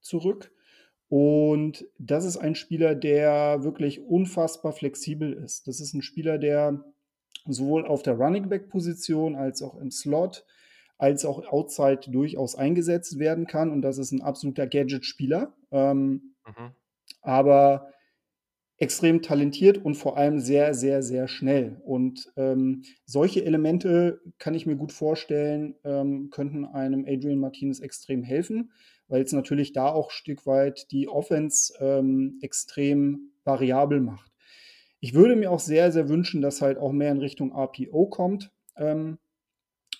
[0.00, 0.50] zurück.
[1.08, 5.68] Und das ist ein Spieler, der wirklich unfassbar flexibel ist.
[5.68, 6.84] Das ist ein Spieler, der
[7.46, 10.44] sowohl auf der Running Back Position als auch im Slot
[10.98, 13.70] als auch outside durchaus eingesetzt werden kann.
[13.70, 15.52] Und das ist ein absoluter Gadget-Spieler.
[15.70, 16.70] Ähm, mhm.
[17.20, 17.90] Aber
[18.76, 21.80] extrem talentiert und vor allem sehr, sehr, sehr schnell.
[21.84, 28.22] Und ähm, solche Elemente kann ich mir gut vorstellen, ähm, könnten einem Adrian Martinez extrem
[28.22, 28.72] helfen,
[29.06, 34.33] weil es natürlich da auch ein Stück weit die Offense ähm, extrem variabel macht.
[35.04, 38.50] Ich würde mir auch sehr, sehr wünschen, dass halt auch mehr in Richtung RPO kommt,
[38.74, 39.18] ähm,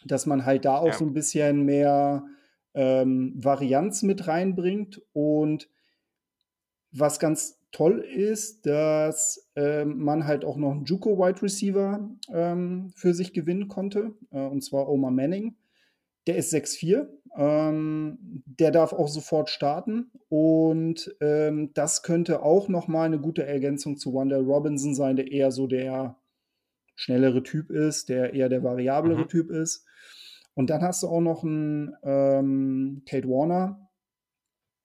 [0.06, 0.92] dass man halt da auch ja.
[0.94, 2.24] so ein bisschen mehr
[2.72, 5.02] ähm, Varianz mit reinbringt.
[5.12, 5.68] Und
[6.90, 12.90] was ganz toll ist, dass ähm, man halt auch noch einen Juco Wide Receiver ähm,
[12.96, 15.54] für sich gewinnen konnte, äh, und zwar Omar Manning.
[16.26, 17.08] Der ist 6'4.
[17.36, 20.10] Ähm, der darf auch sofort starten.
[20.28, 25.50] Und ähm, das könnte auch nochmal eine gute Ergänzung zu Wanda Robinson sein, der eher
[25.50, 26.16] so der
[26.94, 29.28] schnellere Typ ist, der eher der variablere mhm.
[29.28, 29.84] Typ ist.
[30.54, 33.90] Und dann hast du auch noch einen ähm, Kate Warner,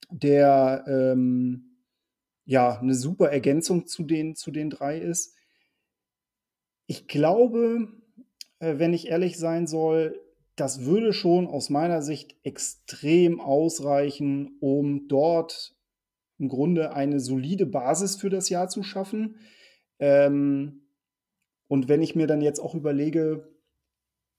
[0.10, 1.84] der ähm,
[2.46, 5.36] ja eine super Ergänzung zu den, zu den drei ist.
[6.88, 7.88] Ich glaube,
[8.58, 10.20] äh, wenn ich ehrlich sein soll,
[10.60, 15.76] das würde schon aus meiner Sicht extrem ausreichen, um dort
[16.38, 19.38] im Grunde eine solide Basis für das Jahr zu schaffen.
[20.00, 20.88] Ähm,
[21.68, 23.48] und wenn ich mir dann jetzt auch überlege,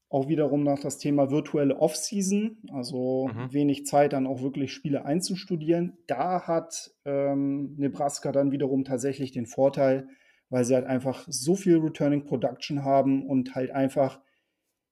[0.08, 3.52] auch wiederum nach das Thema virtuelle Offseason, also mhm.
[3.52, 9.46] wenig Zeit dann auch wirklich Spiele einzustudieren, da hat ähm, Nebraska dann wiederum tatsächlich den
[9.46, 10.08] Vorteil,
[10.48, 14.20] weil sie halt einfach so viel Returning Production haben und halt einfach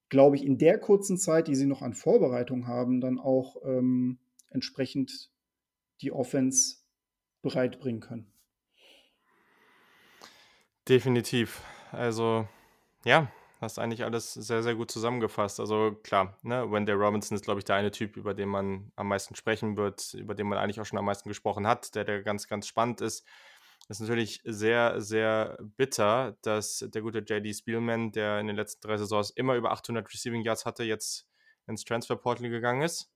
[0.08, 4.18] glaube ich, in der kurzen Zeit, die sie noch an Vorbereitung haben, dann auch ähm,
[4.50, 5.30] entsprechend
[6.00, 6.76] die Offense
[7.42, 8.32] bereitbringen können.
[10.88, 11.62] Definitiv.
[11.92, 12.48] Also,
[13.04, 13.30] ja,
[13.60, 15.60] hast eigentlich alles sehr, sehr gut zusammengefasst.
[15.60, 19.08] Also klar, ne, Wendell Robinson ist, glaube ich, der eine Typ, über den man am
[19.08, 22.22] meisten sprechen wird, über den man eigentlich auch schon am meisten gesprochen hat, der, der
[22.22, 23.26] ganz, ganz spannend ist.
[23.88, 28.86] Das ist natürlich sehr, sehr bitter, dass der gute JD Spielman, der in den letzten
[28.86, 31.26] drei Saisons immer über 800 Receiving Yards hatte, jetzt
[31.66, 33.10] ins Transferportal gegangen ist.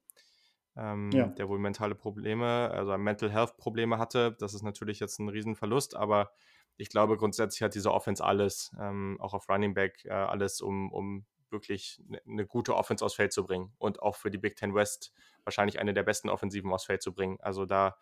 [0.74, 1.26] Ähm, ja.
[1.26, 4.34] Der wohl mentale Probleme, also Mental Health Probleme hatte.
[4.40, 6.32] Das ist natürlich jetzt ein Riesenverlust, aber
[6.78, 10.90] ich glaube, grundsätzlich hat diese Offense alles, ähm, auch auf Running Back, äh, alles, um,
[10.90, 14.56] um wirklich eine ne gute Offense aufs Feld zu bringen und auch für die Big
[14.56, 15.12] Ten West
[15.44, 17.36] wahrscheinlich eine der besten Offensiven aufs Feld zu bringen.
[17.40, 17.96] Also da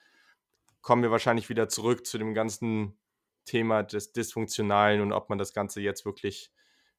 [0.83, 2.99] kommen wir wahrscheinlich wieder zurück zu dem ganzen
[3.45, 6.53] Thema des Dysfunktionalen und ob man das Ganze jetzt wirklich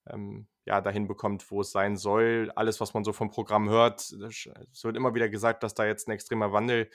[0.10, 2.52] ähm, ja, dahin bekommt, wo es sein soll.
[2.56, 6.08] Alles, was man so vom Programm hört, es wird immer wieder gesagt, dass da jetzt
[6.08, 6.90] ein extremer Wandel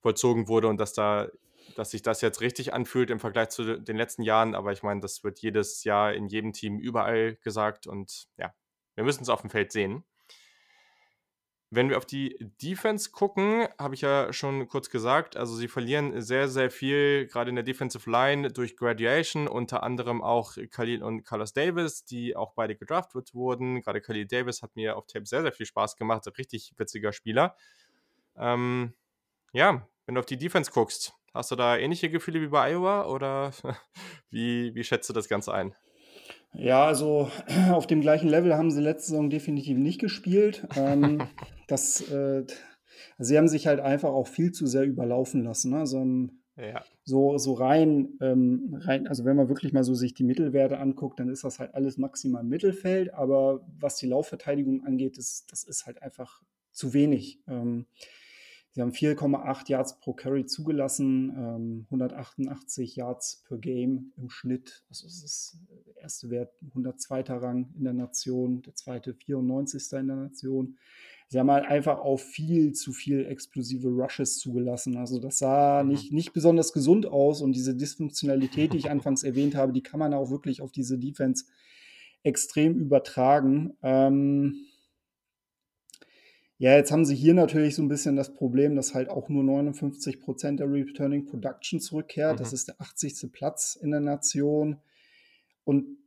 [0.00, 1.28] vollzogen wurde und dass da
[1.76, 5.00] dass sich das jetzt richtig anfühlt im Vergleich zu den letzten Jahren, aber ich meine,
[5.00, 8.52] das wird jedes Jahr in jedem Team überall gesagt und ja,
[8.94, 10.04] wir müssen es auf dem Feld sehen.
[11.74, 16.20] Wenn wir auf die Defense gucken, habe ich ja schon kurz gesagt, also sie verlieren
[16.20, 21.24] sehr, sehr viel, gerade in der Defensive Line durch Graduation, unter anderem auch Khalil und
[21.24, 23.80] Carlos Davis, die auch beide gedraftet wurden.
[23.80, 27.56] Gerade Khalil Davis hat mir auf Tape sehr, sehr viel Spaß gemacht, richtig witziger Spieler.
[28.36, 28.92] Ähm,
[29.54, 33.06] ja, wenn du auf die Defense guckst, hast du da ähnliche Gefühle wie bei Iowa
[33.06, 33.50] oder
[34.28, 35.74] wie, wie schätzt du das Ganze ein?
[36.54, 37.30] Ja, also
[37.70, 40.66] auf dem gleichen Level haben sie letzte Saison definitiv nicht gespielt.
[40.76, 41.22] Ähm,
[41.68, 42.44] das, äh,
[43.18, 45.70] sie haben sich halt einfach auch viel zu sehr überlaufen lassen.
[45.70, 45.78] Ne?
[45.78, 46.04] Also,
[46.56, 46.84] ja.
[47.04, 51.18] so, so rein, ähm, rein, also wenn man wirklich mal so sich die Mittelwerte anguckt,
[51.18, 55.86] dann ist das halt alles maximal Mittelfeld, aber was die Laufverteidigung angeht, das, das ist
[55.86, 57.40] halt einfach zu wenig.
[57.48, 57.86] Ähm,
[58.74, 64.82] Sie haben 4,8 Yards pro Carry zugelassen, ähm, 188 Yards per Game im Schnitt.
[64.88, 67.20] Also es ist der erste Wert 102.
[67.28, 69.92] Rang in der Nation, der zweite 94.
[69.92, 70.78] in der Nation.
[71.28, 74.96] Sie haben halt einfach auf viel zu viel explosive Rushes zugelassen.
[74.96, 75.90] Also das sah mhm.
[75.90, 80.00] nicht, nicht besonders gesund aus und diese Dysfunktionalität, die ich anfangs erwähnt habe, die kann
[80.00, 81.44] man auch wirklich auf diese Defense
[82.22, 83.74] extrem übertragen.
[83.82, 84.66] Ähm,
[86.62, 89.42] ja, jetzt haben sie hier natürlich so ein bisschen das Problem, dass halt auch nur
[89.42, 92.34] 59 Prozent der Returning Production zurückkehrt.
[92.34, 92.38] Mhm.
[92.38, 93.32] Das ist der 80.
[93.32, 94.76] Platz in der Nation.
[95.64, 95.98] Und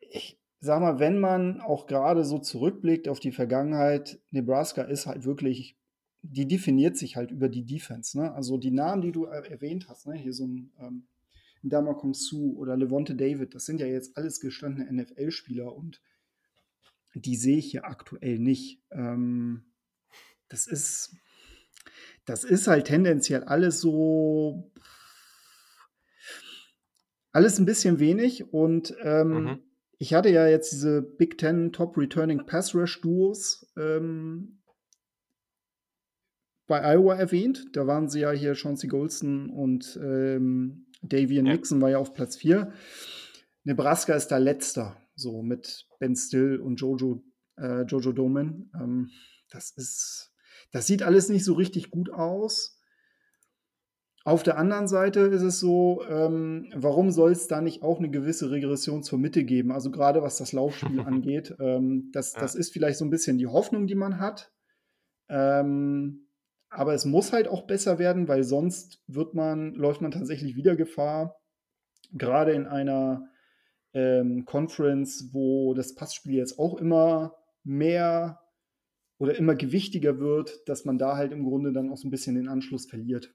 [0.00, 5.24] ich sag mal, wenn man auch gerade so zurückblickt auf die Vergangenheit, Nebraska ist halt
[5.24, 5.74] wirklich,
[6.20, 8.18] die definiert sich halt über die Defense.
[8.18, 8.30] Ne?
[8.34, 10.16] Also die Namen, die du erwähnt hast, ne?
[10.16, 11.06] hier so ein ähm,
[11.62, 16.02] Dama Kong Su oder Levante David, das sind ja jetzt alles gestandene NFL-Spieler und
[17.14, 18.82] die sehe ich hier aktuell nicht.
[18.90, 19.64] Ähm,
[20.54, 21.16] das ist,
[22.26, 24.70] das ist halt tendenziell alles so,
[27.32, 29.58] alles ein bisschen wenig und ähm, mhm.
[29.98, 34.62] ich hatte ja jetzt diese Big Ten Top Returning Pass Rush Duos ähm,
[36.68, 37.66] bei Iowa erwähnt.
[37.72, 41.52] Da waren sie ja hier Chauncey Golston und ähm, Davian ja.
[41.54, 42.72] Nixon war ja auf Platz 4.
[43.64, 47.24] Nebraska ist da letzter, so mit Ben Still und Jojo,
[47.56, 48.70] äh, Jojo Doman.
[48.80, 49.10] Ähm,
[49.50, 50.33] das ist
[50.74, 52.80] das sieht alles nicht so richtig gut aus.
[54.24, 58.10] Auf der anderen Seite ist es so, ähm, warum soll es da nicht auch eine
[58.10, 59.70] gewisse Regression zur Mitte geben?
[59.70, 63.46] Also gerade was das Laufspiel angeht, ähm, das, das ist vielleicht so ein bisschen die
[63.46, 64.52] Hoffnung, die man hat.
[65.28, 66.26] Ähm,
[66.70, 70.74] aber es muss halt auch besser werden, weil sonst wird man, läuft man tatsächlich wieder
[70.74, 71.40] Gefahr,
[72.10, 73.28] gerade in einer
[73.92, 78.40] ähm, Conference, wo das Passspiel jetzt auch immer mehr
[79.18, 82.34] oder immer gewichtiger wird, dass man da halt im Grunde dann auch so ein bisschen
[82.34, 83.32] den Anschluss verliert.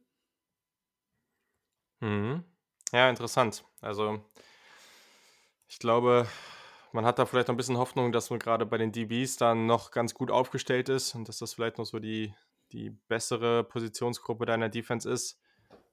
[2.01, 2.43] Mhm.
[2.91, 3.63] Ja, interessant.
[3.81, 4.23] Also
[5.67, 6.27] ich glaube,
[6.91, 9.67] man hat da vielleicht noch ein bisschen Hoffnung, dass man gerade bei den DBs dann
[9.67, 12.33] noch ganz gut aufgestellt ist und dass das vielleicht noch so die,
[12.71, 15.39] die bessere Positionsgruppe deiner Defense ist.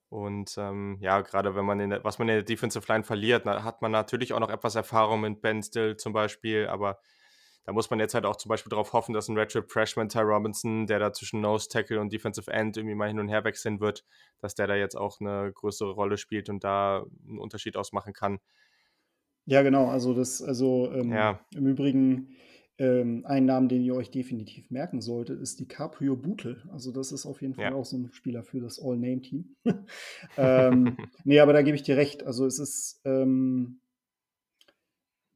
[0.09, 3.45] Und ähm, ja, gerade wenn man in der, was man in der Defensive Line verliert,
[3.45, 7.01] hat man natürlich auch noch etwas Erfahrung mit Ben Still zum Beispiel, aber
[7.67, 10.21] da muss man jetzt halt auch zum Beispiel darauf hoffen, dass ein Redshirt Freshman Ty
[10.21, 13.81] Robinson, der da zwischen Nose Tackle und Defensive End irgendwie mal hin und her wechseln
[13.81, 14.05] wird,
[14.39, 18.39] dass der da jetzt auch eine größere Rolle spielt und da einen Unterschied ausmachen kann.
[19.47, 19.89] Ja, genau.
[19.89, 21.41] Also das, also ähm, Ja.
[21.55, 22.37] im Übrigen
[22.79, 26.63] ähm, ein Namen, den ihr euch definitiv merken solltet, ist die Caprio Butel.
[26.71, 27.75] Also das ist auf jeden Fall Ja.
[27.75, 29.57] auch so ein Spieler für das All-Name-Team.
[30.37, 32.25] ähm, nee, aber da gebe ich dir recht.
[32.27, 33.81] Also es ist, ähm,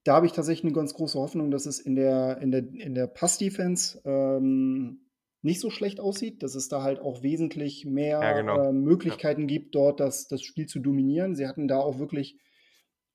[0.04, 2.94] da habe ich tatsächlich eine ganz große Hoffnung, dass es in der, in der, in
[2.94, 5.06] der Pass-Defense ähm,
[5.42, 8.68] nicht so schlecht aussieht, dass es da halt auch wesentlich mehr Ja, genau.
[8.68, 11.34] äh, Möglichkeiten gibt, dort das, das Spiel zu dominieren.
[11.34, 12.38] Sie hatten da auch wirklich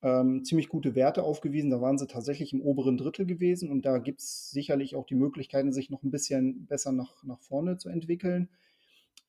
[0.02, 1.70] ähm, ziemlich gute Werte aufgewiesen.
[1.70, 5.16] Da waren sie tatsächlich im oberen Drittel gewesen und da gibt es sicherlich auch die
[5.16, 8.50] Möglichkeiten, sich noch ein bisschen besser nach, nach vorne zu entwickeln.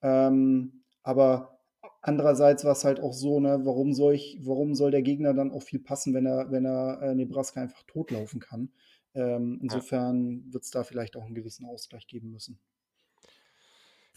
[0.03, 1.56] Ähm, aber
[2.03, 5.51] andererseits war es halt auch so, ne, warum soll ich, warum soll der Gegner dann
[5.51, 8.71] auch viel passen, wenn er, wenn er äh, Nebraska einfach totlaufen kann?
[9.15, 12.59] Ähm, insofern wird es da vielleicht auch einen gewissen Ausgleich geben müssen.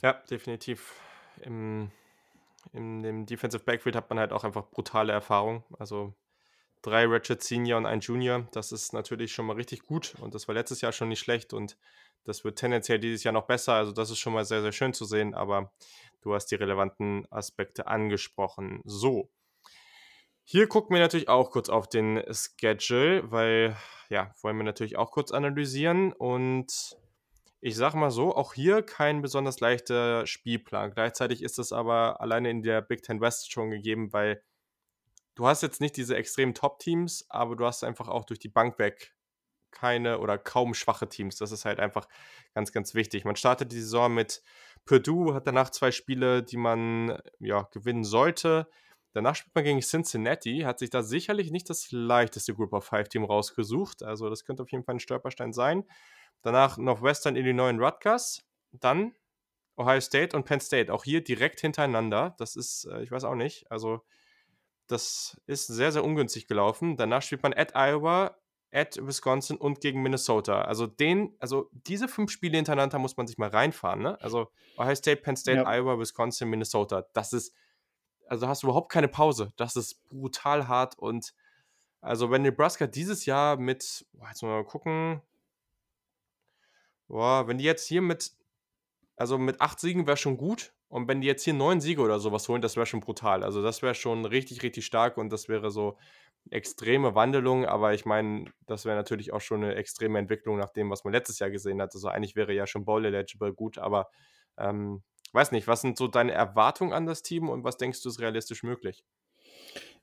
[0.02, 0.94] Ja, definitiv.
[1.42, 1.92] Im,
[2.74, 5.64] in dem Defensive Backfield hat man halt auch einfach brutale Erfahrung.
[5.78, 6.14] Also
[6.82, 10.48] drei Ratchet Senior und ein Junior, das ist natürlich schon mal richtig gut und das
[10.48, 11.78] war letztes Jahr schon nicht schlecht und
[12.24, 13.74] das wird tendenziell dieses Jahr noch besser.
[13.74, 15.72] Also das ist schon mal sehr, sehr schön zu sehen, aber
[16.22, 18.82] du hast die relevanten Aspekte angesprochen.
[18.84, 19.30] So.
[20.44, 23.78] Hier gucken wir natürlich auch kurz auf den Schedule, weil,
[24.10, 26.98] ja, wollen wir natürlich auch kurz analysieren und
[27.62, 30.92] ich sag mal so, auch hier kein besonders leichter Spielplan.
[30.92, 34.42] Gleichzeitig ist es aber alleine in der Big Ten West schon gegeben, weil
[35.36, 38.80] du hast jetzt nicht diese extremen Top-Teams, aber du hast einfach auch durch die Bank
[38.80, 39.14] weg
[39.72, 41.38] keine oder kaum schwache Teams.
[41.38, 42.08] Das ist halt einfach
[42.54, 43.26] ganz, ganz wichtig.
[43.26, 44.42] Man startet die Saison mit
[44.86, 48.68] Purdue, hat danach zwei Spiele, die man ja, gewinnen sollte.
[49.12, 53.10] Danach spielt man gegen Cincinnati, hat sich da sicherlich nicht das leichteste Group of Five
[53.10, 54.04] Team rausgesucht.
[54.04, 55.84] Also das könnte auf jeden Fall ein Stolperstein sein.
[56.42, 58.44] Danach Northwestern Illinois und Rutgers.
[58.72, 59.16] Dann
[59.78, 60.94] Ohio State und Penn State.
[60.94, 62.36] Auch hier direkt hintereinander.
[62.38, 63.70] Das ist, äh, ich weiß auch nicht.
[63.72, 64.02] Also,
[64.88, 66.98] das ist sehr, sehr ungünstig gelaufen.
[66.98, 68.39] Danach spielt man at Iowa,
[68.72, 70.62] at Wisconsin und gegen Minnesota.
[70.62, 74.22] Also den, also diese fünf Spiele hintereinander muss man sich mal reinfahren, ne?
[74.22, 75.68] Also Ohio State, Penn State, Ja.
[75.78, 77.06] Iowa, Wisconsin, Minnesota.
[77.14, 77.54] Das ist,
[78.28, 79.52] also hast du überhaupt keine Pause.
[79.58, 81.34] Das ist brutal hart und
[82.02, 85.22] also wenn Nebraska dieses Jahr mit, boah, jetzt mal gucken,
[87.08, 88.32] boah, wenn die jetzt hier mit,
[89.18, 92.20] also mit acht Siegen wäre schon gut und wenn die jetzt hier neun Siege oder
[92.20, 93.44] sowas holen, das wäre schon brutal.
[93.44, 95.98] Also das wäre schon richtig, richtig stark und das wäre so
[96.50, 100.90] extreme Wandlung, aber ich meine, das wäre natürlich auch schon eine extreme Entwicklung nach dem,
[100.90, 101.94] was man letztes Jahr gesehen hat.
[101.94, 104.10] Also eigentlich wäre ja schon Bowl eligible gut, aber
[104.58, 108.10] ähm, weiß nicht, was sind so deine Erwartungen an das Team und was denkst du
[108.10, 109.04] ist realistisch möglich?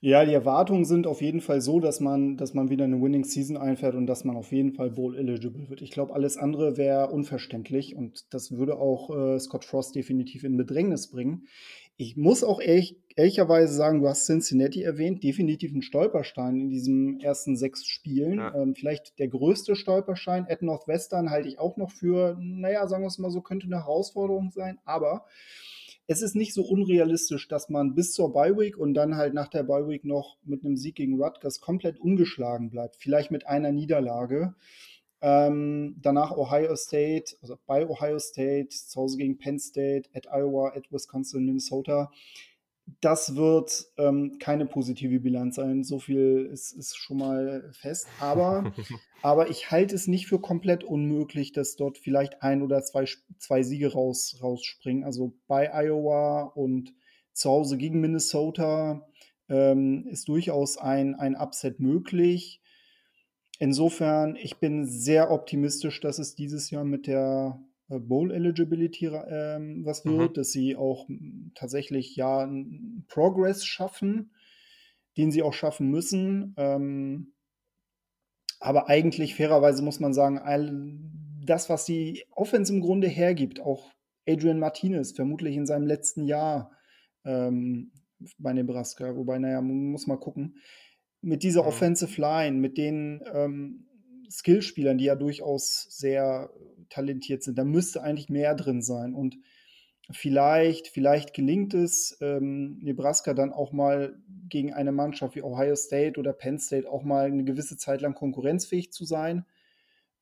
[0.01, 3.25] Ja, die Erwartungen sind auf jeden Fall so, dass man, dass man wieder eine Winning
[3.25, 5.81] Season einfährt und dass man auf jeden Fall Bowl eligible wird.
[5.81, 10.57] Ich glaube, alles andere wäre unverständlich und das würde auch äh, Scott Frost definitiv in
[10.57, 11.47] Bedrängnis bringen.
[11.99, 17.21] Ich muss auch ehrlich, ehrlicherweise sagen, du hast Cincinnati erwähnt, definitiv ein Stolperstein in diesen
[17.21, 18.39] ersten sechs Spielen.
[18.39, 18.55] Ja.
[18.55, 20.47] Ähm, vielleicht der größte Stolperstein.
[20.49, 23.77] At Northwestern halte ich auch noch für, naja, sagen wir es mal so, könnte eine
[23.77, 25.25] Herausforderung sein, aber
[26.07, 29.49] es ist nicht so unrealistisch, dass man bis zur Bye Week und dann halt nach
[29.49, 32.97] der Bye Week noch mit einem Sieg gegen Rutgers komplett ungeschlagen bleibt.
[32.97, 34.55] Vielleicht mit einer Niederlage.
[35.29, 40.69] Ähm, danach Ohio State, also bei Ohio State, zu Hause gegen Penn State, at Iowa,
[40.69, 42.13] at Wisconsin, Minnesota.
[43.01, 45.83] Das wird ähm, keine positive Bilanz sein.
[45.83, 48.07] So viel ist, ist schon mal fest.
[48.21, 48.73] Aber,
[49.23, 53.07] aber ich halte es nicht für komplett unmöglich, dass dort vielleicht ein oder zwei,
[53.39, 55.03] zwei Siege raus, rausspringen.
[55.03, 56.95] Also bei Iowa und
[57.33, 59.05] zu Hause gegen Minnesota
[59.49, 62.61] ähm, ist durchaus ein, ein Upset möglich.
[63.59, 69.85] Insofern, ich bin sehr optimistisch, dass es dieses Jahr mit der äh, Bowl Eligibility ähm,
[69.85, 70.19] was Mhm.
[70.19, 74.33] wird, dass sie auch m, tatsächlich ja einen Progress schaffen,
[75.17, 76.55] den sie auch schaffen müssen.
[76.59, 77.33] Ähm,
[78.61, 80.71] aber eigentlich fairerweise muss man sagen, all
[81.45, 83.93] das, was die Offense im Grunde hergibt, auch
[84.29, 86.73] Adrian Martinez, vermutlich in seinem letzten Jahr
[87.25, 87.93] ähm,
[88.39, 90.57] bei Nebraska, wobei, naja, man muss mal gucken.
[91.27, 91.69] Mit dieser mhm.
[91.69, 93.87] Offensive Line, mit den ähm,
[94.31, 96.51] Skillspielern, die ja durchaus sehr
[96.89, 99.13] talentiert sind, da müsste eigentlich mehr drin sein.
[99.13, 99.37] Und
[100.11, 104.17] vielleicht, vielleicht gelingt es, ähm, Nebraska dann auch mal
[104.49, 108.15] gegen eine Mannschaft wie Ohio State oder Penn State auch mal eine gewisse Zeit lang
[108.15, 109.45] konkurrenzfähig zu sein,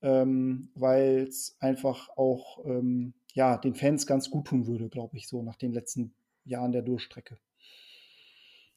[0.01, 5.29] ähm, weil es einfach auch ähm, ja, den Fans ganz gut tun würde, glaube ich,
[5.29, 7.37] so nach den letzten Jahren der Durchstrecke.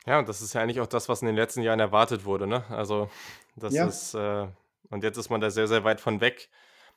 [0.08, 2.47] Ja, und das ist ja eigentlich auch das, was in den letzten Jahren erwartet wurde,
[2.47, 2.64] ne?
[2.70, 3.10] Also,
[3.55, 3.86] das ja.
[3.86, 4.47] ist, äh,
[4.89, 6.49] und jetzt ist man da sehr, sehr weit von weg.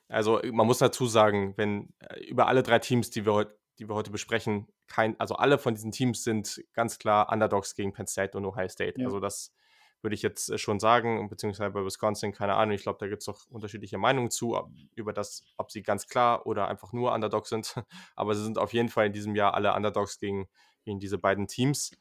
[0.07, 3.89] Also, man muss dazu sagen, wenn äh, über alle drei Teams, die wir heute die
[3.89, 8.05] wir heute besprechen, kein, also alle von diesen Teams sind ganz klar Underdogs gegen Penn
[8.05, 8.99] State und Ohio State.
[8.99, 9.07] Ja.
[9.07, 9.53] Also das
[10.01, 12.75] würde ich jetzt äh, schon sagen, beziehungsweise bei Wisconsin, keine Ahnung.
[12.75, 14.55] Ich glaube, da gibt es auch unterschiedliche Meinungen zu,
[14.95, 17.73] über das, ob sie ganz klar oder einfach nur Underdogs sind.
[18.15, 20.47] Aber sie sind auf jeden Fall in diesem Jahr alle Underdogs gegen,
[20.83, 21.91] gegen diese beiden Teams.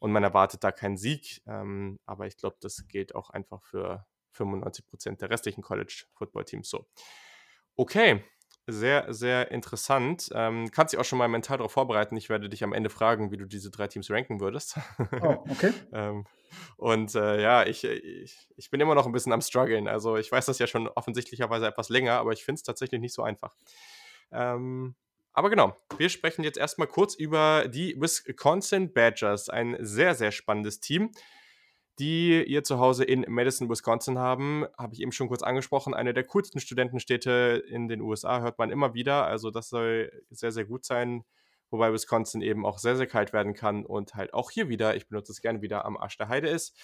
[0.00, 1.42] Und man erwartet da keinen Sieg.
[1.46, 6.86] Ähm, aber ich glaube, das gilt auch einfach für 95 Prozent der restlichen College-Football-Teams so.
[7.76, 8.24] Okay,
[8.66, 10.28] sehr, sehr interessant.
[10.32, 12.16] Ähm, kannst dich auch schon mal mental darauf vorbereiten.
[12.16, 14.78] Ich werde dich am Ende fragen, wie du diese drei Teams ranken würdest.
[15.20, 15.72] Oh, okay.
[15.92, 16.24] ähm,
[16.76, 19.88] und äh, ja, ich, ich, ich bin immer noch ein bisschen am struggeln.
[19.88, 23.14] Also ich weiß das ja schon offensichtlicherweise etwas länger, aber ich finde es tatsächlich nicht
[23.14, 23.54] so einfach.
[24.32, 24.94] Ähm,
[25.32, 29.48] aber genau, wir sprechen jetzt erstmal kurz über die Wisconsin Badgers.
[29.48, 31.12] Ein sehr, sehr spannendes Team
[32.00, 34.64] die ihr zu Hause in Madison, Wisconsin haben.
[34.78, 35.92] Habe ich eben schon kurz angesprochen.
[35.92, 39.26] Eine der coolsten Studentenstädte in den USA hört man immer wieder.
[39.26, 41.24] Also das soll sehr, sehr gut sein.
[41.68, 45.08] Wobei Wisconsin eben auch sehr, sehr kalt werden kann und halt auch hier wieder, ich
[45.08, 46.74] benutze es gerne wieder, am Arsch der Heide ist.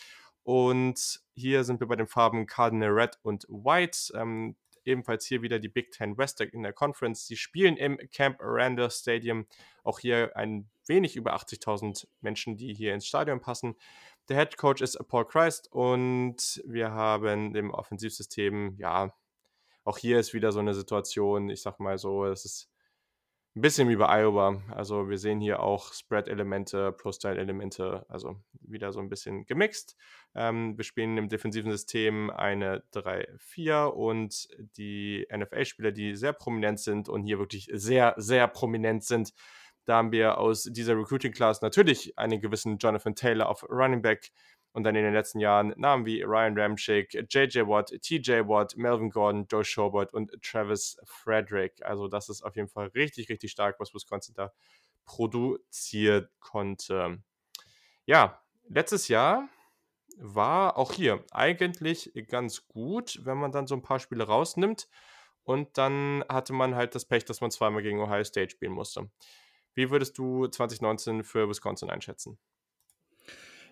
[0.42, 4.12] Und hier sind wir bei den Farben Cardinal Red und White.
[4.14, 4.54] Ähm,
[4.86, 7.26] ebenfalls hier wieder die Big Ten West in der Conference.
[7.26, 9.46] Sie spielen im Camp Aranda Stadium.
[9.84, 13.76] Auch hier ein wenig über 80.000 Menschen, die hier ins Stadion passen.
[14.28, 19.14] Der Head Coach ist Paul Christ und wir haben im Offensivsystem, ja,
[19.84, 22.68] auch hier ist wieder so eine Situation, ich sag mal so, es ist
[23.56, 24.62] ein bisschen wie bei Iowa.
[24.70, 29.96] Also wir sehen hier auch Spread-Elemente, Pro-Style-Elemente, also wieder so ein bisschen gemixt.
[30.34, 37.08] Ähm, wir spielen im defensiven System eine 3-4 und die NFL-Spieler, die sehr prominent sind
[37.08, 39.32] und hier wirklich sehr, sehr prominent sind,
[39.86, 44.32] da haben wir aus dieser Recruiting Class natürlich einen gewissen Jonathan Taylor auf Running Back
[44.76, 49.08] und dann in den letzten Jahren Namen wie Ryan Ramchick, JJ Watt, TJ Watt, Melvin
[49.08, 51.82] Gordon, Joe Schobert und Travis Frederick.
[51.82, 54.52] Also das ist auf jeden Fall richtig, richtig stark, was Wisconsin da
[55.06, 57.22] produziert konnte.
[58.04, 59.48] Ja, letztes Jahr
[60.18, 64.90] war auch hier eigentlich ganz gut, wenn man dann so ein paar Spiele rausnimmt.
[65.42, 69.10] Und dann hatte man halt das Pech, dass man zweimal gegen Ohio State spielen musste.
[69.72, 72.38] Wie würdest du 2019 für Wisconsin einschätzen?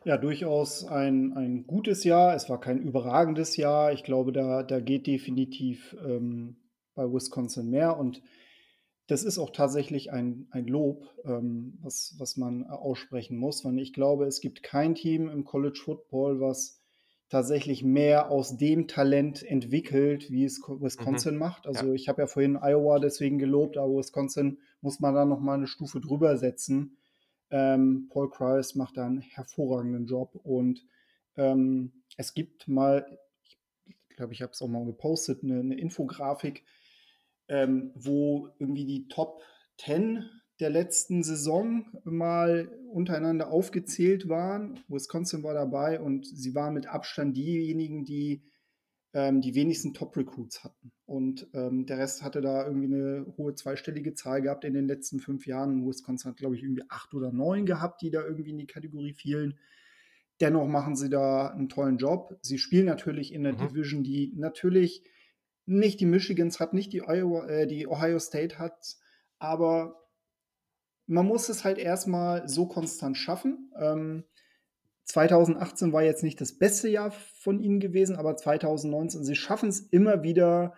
[0.04, 2.34] Ja, durchaus ein, ein gutes Jahr.
[2.34, 3.92] Es war kein überragendes Jahr.
[3.92, 6.56] Ich glaube, da, da geht definitiv ähm,
[6.94, 7.98] bei Wisconsin mehr.
[7.98, 8.22] Und
[9.06, 13.64] das ist auch tatsächlich ein, ein Lob, ähm, was, was man aussprechen muss.
[13.64, 16.82] Weil ich glaube, es gibt kein Team im College Football, was
[17.30, 21.40] tatsächlich mehr aus dem Talent entwickelt, wie es Wisconsin mhm.
[21.40, 21.66] macht.
[21.66, 21.94] Also ja.
[21.94, 25.66] ich habe ja vorhin Iowa deswegen gelobt, aber Wisconsin muss man da noch mal eine
[25.66, 26.98] Stufe drüber setzen.
[27.54, 30.84] Ähm, Paul Kreis macht da einen hervorragenden Job und
[31.36, 33.06] ähm, es gibt mal,
[33.86, 36.64] ich glaube, ich habe es auch mal gepostet, eine, eine Infografik,
[37.46, 39.40] ähm, wo irgendwie die Top
[39.78, 40.28] 10
[40.58, 44.80] der letzten Saison mal untereinander aufgezählt waren.
[44.88, 48.42] Wisconsin war dabei und sie waren mit Abstand diejenigen, die
[49.14, 50.92] ähm, die wenigsten Top-Recruits hatten.
[51.06, 55.20] Und ähm, der Rest hatte da irgendwie eine hohe zweistellige Zahl gehabt in den letzten
[55.20, 55.86] fünf Jahren.
[55.86, 59.14] Wisconsin hat, glaube ich, irgendwie acht oder neun gehabt, die da irgendwie in die Kategorie
[59.14, 59.58] fielen.
[60.40, 62.36] Dennoch machen sie da einen tollen Job.
[62.42, 63.58] Sie spielen natürlich in der mhm.
[63.58, 65.04] Division, die natürlich
[65.66, 68.96] nicht die Michigans hat, nicht die, Iowa, äh, die Ohio State hat,
[69.38, 70.00] aber
[71.06, 73.70] man muss es halt erstmal so konstant schaffen.
[73.78, 74.24] Ähm,
[75.04, 79.80] 2018 war jetzt nicht das beste Jahr von ihnen gewesen, aber 2019, sie schaffen es
[79.80, 80.74] immer wieder,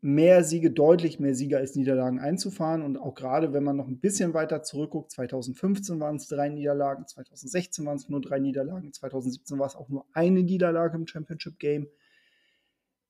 [0.00, 2.82] mehr Siege, deutlich mehr Siege als Niederlagen einzufahren.
[2.82, 7.06] Und auch gerade, wenn man noch ein bisschen weiter zurückguckt, 2015 waren es drei Niederlagen,
[7.06, 11.58] 2016 waren es nur drei Niederlagen, 2017 war es auch nur eine Niederlage im Championship
[11.58, 11.88] Game.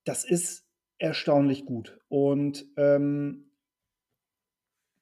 [0.04, 0.64] Das ist
[0.98, 1.98] erstaunlich gut.
[2.08, 3.50] Und ähm,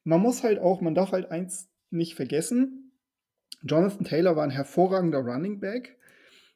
[0.03, 2.86] man muss halt auch, man darf halt eins nicht vergessen.
[3.63, 5.97] Jonathan Taylor war ein hervorragender Running Back,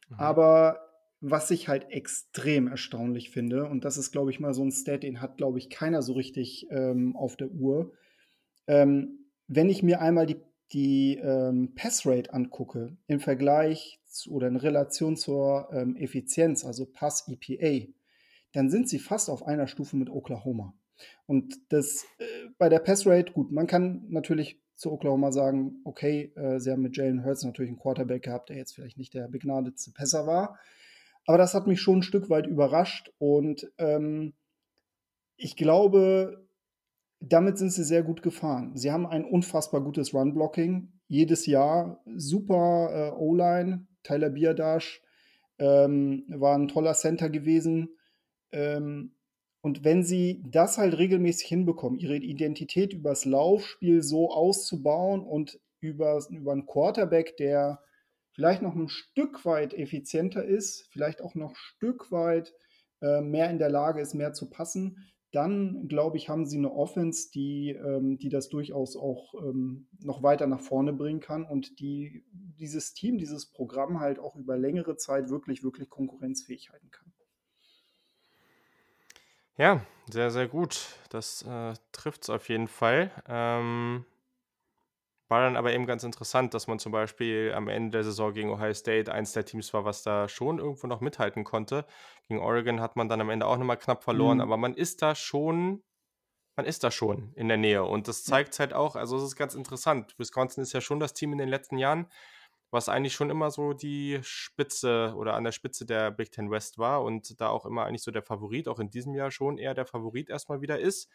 [0.08, 0.16] mhm.
[0.18, 0.90] aber
[1.20, 5.02] was ich halt extrem erstaunlich finde, und das ist, glaube ich, mal so ein Stat,
[5.02, 7.92] den hat, glaube ich, keiner so richtig ähm, auf der Uhr.
[8.66, 10.40] Ähm, wenn ich mir einmal die,
[10.72, 17.92] die ähm, Passrate angucke im Vergleich zu, oder in Relation zur ähm, Effizienz, also Pass-EPA,
[18.52, 20.74] dann sind sie fast auf einer Stufe mit Oklahoma.
[21.26, 22.24] Und das äh,
[22.58, 26.96] bei der Passrate, gut, man kann natürlich zu Oklahoma sagen, okay, äh, sie haben mit
[26.96, 30.58] Jalen Hurts natürlich einen Quarterback gehabt, der jetzt vielleicht nicht der begnadetste Pässer war.
[31.26, 34.32] Aber das hat mich schon ein Stück weit überrascht und ähm,
[35.36, 36.46] ich glaube,
[37.20, 38.74] damit sind sie sehr gut gefahren.
[38.74, 40.92] Sie haben ein unfassbar gutes Run-Blocking.
[41.08, 43.86] Jedes Jahr super äh, O-Line.
[44.02, 45.02] Tyler Bierdash
[45.58, 47.90] ähm, war ein toller Center gewesen.
[48.50, 49.14] Ähm,
[49.62, 56.22] und wenn sie das halt regelmäßig hinbekommen, ihre Identität übers Laufspiel so auszubauen und über,
[56.30, 57.82] über einen Quarterback, der
[58.32, 62.54] vielleicht noch ein Stück weit effizienter ist, vielleicht auch noch ein Stück weit
[63.02, 66.72] äh, mehr in der Lage ist, mehr zu passen, dann glaube ich, haben sie eine
[66.72, 71.78] Offense, die, ähm, die das durchaus auch ähm, noch weiter nach vorne bringen kann und
[71.80, 77.12] die dieses Team, dieses Programm halt auch über längere Zeit wirklich, wirklich konkurrenzfähig halten kann.
[79.56, 80.96] Ja, sehr, sehr gut.
[81.10, 83.10] Das äh, trifft es auf jeden Fall.
[83.28, 84.04] Ähm,
[85.30, 88.50] war dann aber eben ganz interessant, dass man zum Beispiel am Ende der Saison gegen
[88.50, 91.86] Ohio State eins der Teams war, was da schon irgendwo noch mithalten konnte.
[92.26, 94.42] Gegen Oregon hat man dann am Ende auch nochmal knapp verloren, mhm.
[94.42, 95.84] aber man ist da schon,
[96.56, 97.84] man ist da schon in der Nähe.
[97.84, 100.18] Und das zeigt halt auch, also es ist ganz interessant.
[100.18, 102.10] Wisconsin ist ja schon das Team in den letzten Jahren,
[102.70, 106.78] was eigentlich schon immer so die Spitze oder an der Spitze der Big Ten West
[106.78, 109.74] war und da auch immer eigentlich so der Favorit, auch in diesem Jahr schon eher
[109.74, 111.08] der Favorit erstmal wieder ist.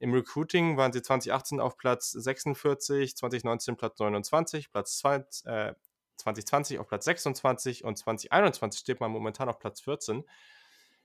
[0.00, 5.74] Im Recruiting waren sie 2018 auf Platz 46, 2019 Platz 29, Platz 20, äh,
[6.16, 10.24] 2020 auf Platz 26 und 2021 steht man momentan auf Platz 14.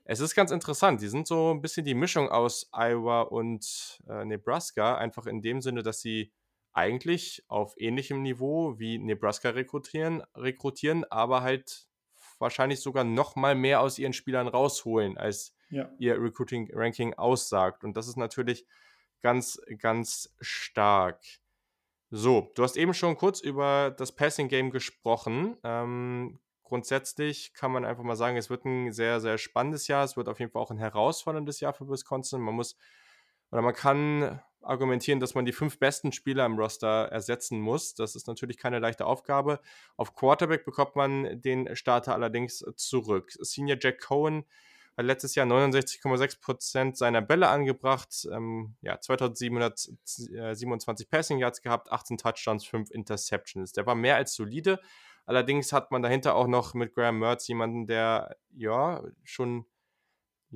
[0.04, 1.02] Es ist ganz interessant.
[1.02, 5.60] Die sind so ein bisschen die Mischung aus Iowa und äh, Nebraska, einfach in dem
[5.60, 6.32] Sinne, dass sie
[6.76, 11.88] eigentlich auf ähnlichem Niveau wie Nebraska rekrutieren, rekrutieren aber halt
[12.38, 15.90] wahrscheinlich sogar noch mal mehr aus ihren Spielern rausholen, als ja.
[15.98, 17.82] ihr Recruiting-Ranking aussagt.
[17.82, 18.66] Und das ist natürlich
[19.22, 21.22] ganz, ganz stark.
[22.10, 25.56] So, du hast eben schon kurz über das Passing-Game gesprochen.
[25.64, 30.04] Ähm, grundsätzlich kann man einfach mal sagen, es wird ein sehr, sehr spannendes Jahr.
[30.04, 32.42] Es wird auf jeden Fall auch ein herausforderndes Jahr für Wisconsin.
[32.42, 32.76] Man muss
[33.50, 37.94] oder man kann argumentieren, dass man die fünf besten Spieler im Roster ersetzen muss.
[37.94, 39.60] Das ist natürlich keine leichte Aufgabe.
[39.96, 43.32] Auf Quarterback bekommt man den Starter allerdings zurück.
[43.40, 44.44] Senior Jack Cohen
[44.96, 52.64] hat letztes Jahr 69,6% seiner Bälle angebracht, ähm, ja, 2727 Passing Yards gehabt, 18 Touchdowns,
[52.64, 53.72] 5 Interceptions.
[53.72, 54.80] Der war mehr als solide.
[55.26, 59.66] Allerdings hat man dahinter auch noch mit Graham Mertz jemanden, der ja schon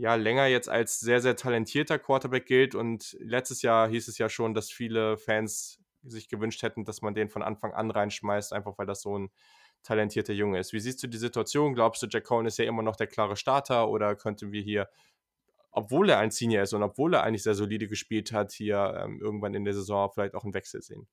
[0.00, 2.74] ja, länger jetzt als sehr, sehr talentierter Quarterback gilt.
[2.74, 7.14] Und letztes Jahr hieß es ja schon, dass viele Fans sich gewünscht hätten, dass man
[7.14, 9.30] den von Anfang an reinschmeißt, einfach weil das so ein
[9.82, 10.72] talentierter Junge ist.
[10.72, 11.74] Wie siehst du die Situation?
[11.74, 14.88] Glaubst du, Jack Cohen ist ja immer noch der klare Starter oder könnten wir hier,
[15.70, 19.20] obwohl er ein Senior ist und obwohl er eigentlich sehr solide gespielt hat, hier ähm,
[19.20, 21.08] irgendwann in der Saison vielleicht auch einen Wechsel sehen?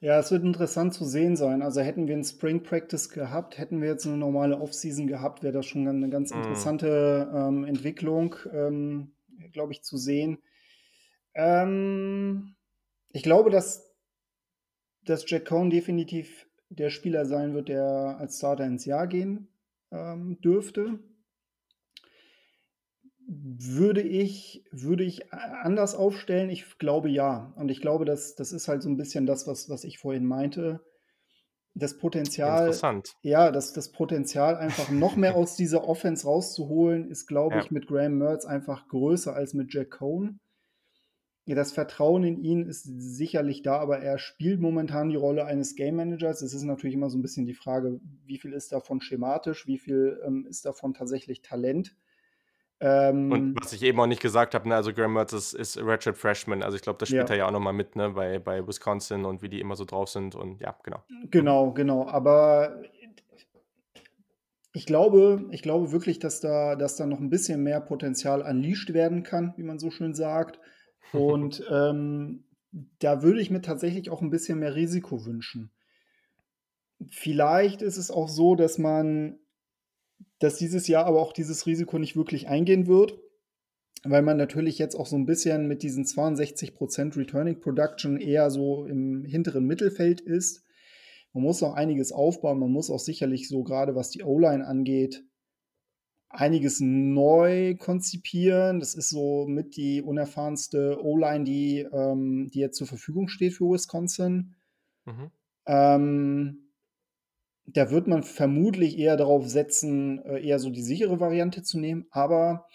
[0.00, 1.60] Ja, es wird interessant zu sehen sein.
[1.60, 5.52] Also hätten wir einen Spring Practice gehabt, hätten wir jetzt eine normale Offseason gehabt, wäre
[5.52, 6.36] das schon eine ganz mm.
[6.36, 9.10] interessante ähm, Entwicklung, ähm,
[9.52, 10.38] glaube ich, zu sehen.
[11.34, 12.54] Ähm,
[13.10, 13.92] ich glaube, dass,
[15.04, 19.48] dass Jack Cohn definitiv der Spieler sein wird, der als Starter ins Jahr gehen
[19.90, 21.00] ähm, dürfte
[23.30, 26.48] würde ich, würde ich anders aufstellen?
[26.48, 27.52] Ich glaube ja.
[27.56, 30.24] Und ich glaube, dass, das ist halt so ein bisschen das, was, was ich vorhin
[30.24, 30.80] meinte.
[31.74, 32.74] Das Potenzial.
[33.22, 37.60] Ja, das, das Potenzial, einfach noch mehr aus dieser Offense rauszuholen, ist, glaube ja.
[37.60, 40.40] ich, mit Graham Mertz einfach größer als mit Jack Cohn.
[41.44, 45.76] Ja, das Vertrauen in ihn ist sicherlich da, aber er spielt momentan die Rolle eines
[45.76, 46.42] Game Managers.
[46.42, 49.78] Es ist natürlich immer so ein bisschen die Frage, wie viel ist davon schematisch, wie
[49.78, 51.94] viel ähm, ist davon tatsächlich Talent.
[52.80, 55.78] Ähm, und was ich eben auch nicht gesagt habe, ne, also Graham Mertz ist, ist
[55.82, 57.34] Ratchet Freshman, also ich glaube, das spielt ja.
[57.34, 60.08] er ja auch nochmal mit, ne, bei, bei Wisconsin und wie die immer so drauf
[60.08, 61.02] sind und ja, genau.
[61.30, 62.80] Genau, genau, aber
[64.78, 68.94] ich glaube, ich glaube wirklich, dass da, dass da noch ein bisschen mehr Potenzial unleashed
[68.94, 70.60] werden kann, wie man so schön sagt.
[71.12, 72.44] Und ähm,
[73.00, 75.72] da würde ich mir tatsächlich auch ein bisschen mehr Risiko wünschen.
[77.10, 79.38] Vielleicht ist es auch so, dass man
[80.38, 83.18] dass dieses Jahr aber auch dieses Risiko nicht wirklich eingehen wird,
[84.04, 88.86] weil man natürlich jetzt auch so ein bisschen mit diesen 62% Returning Production eher so
[88.86, 90.64] im hinteren Mittelfeld ist.
[91.32, 95.24] Man muss noch einiges aufbauen, man muss auch sicherlich so gerade was die O-Line angeht,
[96.30, 98.80] einiges neu konzipieren.
[98.80, 103.70] Das ist so mit die unerfahrenste O-Line, die, ähm, die jetzt zur Verfügung steht für
[103.70, 104.54] Wisconsin.
[105.04, 105.30] Mhm.
[105.66, 106.67] Ähm,
[107.70, 112.06] da wird man vermutlich eher darauf setzen, äh, eher so die sichere Variante zu nehmen.
[112.10, 112.66] Aber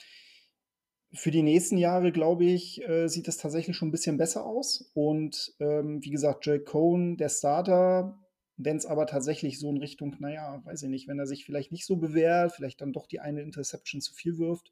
[1.14, 4.92] für die nächsten Jahre, glaube ich, äh, sieht das tatsächlich schon ein bisschen besser aus.
[4.94, 8.20] Und ähm, wie gesagt, Jake Cohn, der Starter,
[8.58, 11.72] wenn es aber tatsächlich so in Richtung, naja, weiß ich nicht, wenn er sich vielleicht
[11.72, 14.72] nicht so bewährt, vielleicht dann doch die eine Interception zu viel wirft,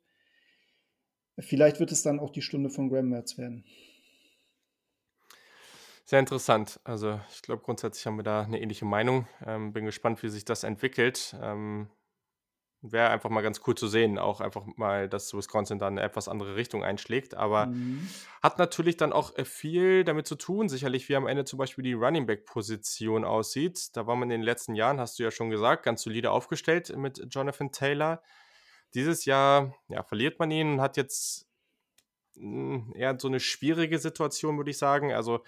[1.40, 3.66] vielleicht wird es dann auch die Stunde von Graham Mertz werden.
[6.12, 6.78] Sehr interessant.
[6.84, 9.30] Also ich glaube, grundsätzlich haben wir da eine ähnliche Meinung.
[9.46, 11.34] Ähm, bin gespannt, wie sich das entwickelt.
[11.42, 11.90] Ähm,
[12.82, 16.28] Wäre einfach mal ganz cool zu sehen, auch einfach mal, dass Wisconsin da eine etwas
[16.28, 17.36] andere Richtung einschlägt.
[17.36, 18.10] Aber mhm.
[18.44, 21.86] hat natürlich dann auch äh, viel damit zu tun, sicherlich, wie am Ende zum Beispiel
[21.86, 23.96] die Running Back-Position aussieht.
[23.96, 26.94] Da war man in den letzten Jahren, hast du ja schon gesagt, ganz solide aufgestellt
[26.98, 28.22] mit Jonathan Taylor.
[28.96, 31.48] Dieses Jahr ja, verliert man ihn und hat jetzt
[32.36, 35.14] hm, eher so eine schwierige Situation, würde ich sagen.
[35.14, 35.42] Also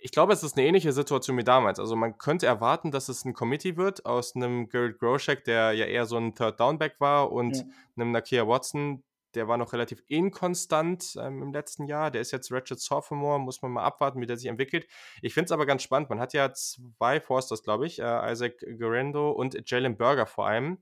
[0.00, 1.78] ich glaube, es ist eine ähnliche Situation wie damals.
[1.78, 5.84] Also man könnte erwarten, dass es ein Committee wird aus einem Gerald Groshek, der ja
[5.84, 7.64] eher so ein Third-Down-Back war, und ja.
[7.96, 9.04] einem Nakia Watson,
[9.34, 12.10] der war noch relativ inkonstant ähm, im letzten Jahr.
[12.10, 14.86] Der ist jetzt Ratchet Sophomore, muss man mal abwarten, wie der sich entwickelt.
[15.22, 16.10] Ich finde es aber ganz spannend.
[16.10, 20.78] Man hat ja zwei Forsters, glaube ich, äh, Isaac Guerrero und Jalen Berger vor allem.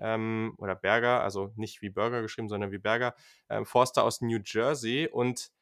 [0.00, 3.14] Ähm, oder Berger, also nicht wie Burger geschrieben, sondern wie Berger.
[3.48, 5.52] Ähm, Forster aus New Jersey und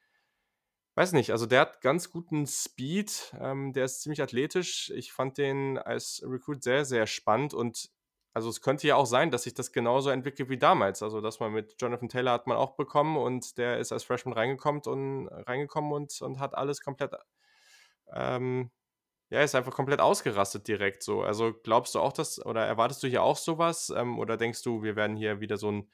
[0.94, 4.90] Weiß nicht, also der hat ganz guten Speed, ähm, der ist ziemlich athletisch.
[4.94, 7.90] Ich fand den als Recruit sehr, sehr spannend und
[8.35, 11.02] also es könnte ja auch sein, dass sich das genauso entwickelt wie damals.
[11.02, 14.35] Also dass man mit Jonathan Taylor hat man auch bekommen und der ist als Freshman
[14.35, 17.14] reingekommen und reingekommen und, und hat alles komplett,
[18.14, 18.70] ähm,
[19.31, 21.23] ja, ist einfach komplett ausgerastet direkt so.
[21.23, 23.90] Also glaubst du auch, dass, oder erwartest du hier auch sowas?
[23.97, 25.90] Ähm, oder denkst du, wir werden hier wieder so ein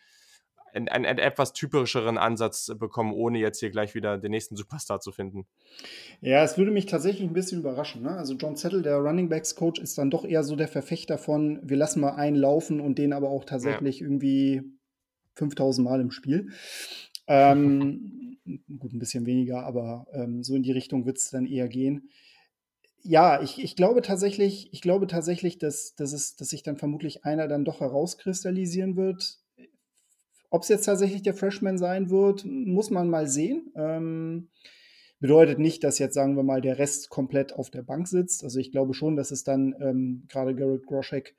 [0.72, 5.12] einen, einen, etwas typischeren Ansatz bekommen, ohne jetzt hier gleich wieder den nächsten Superstar zu
[5.12, 5.46] finden.
[6.20, 8.02] Ja, es würde mich tatsächlich ein bisschen überraschen.
[8.02, 8.10] Ne?
[8.10, 11.60] Also John Settle, der Running Backs Coach, ist dann doch eher so der Verfechter von,
[11.62, 14.06] wir lassen mal einen laufen und den aber auch tatsächlich ja.
[14.06, 14.62] irgendwie
[15.34, 16.50] 5000 Mal im Spiel.
[17.26, 18.38] Ähm,
[18.78, 22.10] gut, ein bisschen weniger, aber ähm, so in die Richtung wird es dann eher gehen.
[23.02, 27.24] Ja, ich, ich glaube tatsächlich, ich glaube tatsächlich, dass, dass, es, dass sich dann vermutlich
[27.24, 29.38] einer dann doch herauskristallisieren wird
[30.50, 33.70] ob es jetzt tatsächlich der Freshman sein wird, muss man mal sehen.
[33.76, 34.48] Ähm,
[35.20, 38.44] bedeutet nicht, dass jetzt, sagen wir mal, der Rest komplett auf der Bank sitzt.
[38.44, 41.34] Also ich glaube schon, dass es dann ähm, gerade Garrett Groschek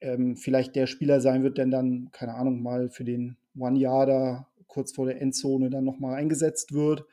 [0.00, 4.92] ähm, vielleicht der Spieler sein wird, der dann, keine Ahnung, mal für den One-Yarder kurz
[4.92, 7.04] vor der Endzone dann nochmal eingesetzt wird.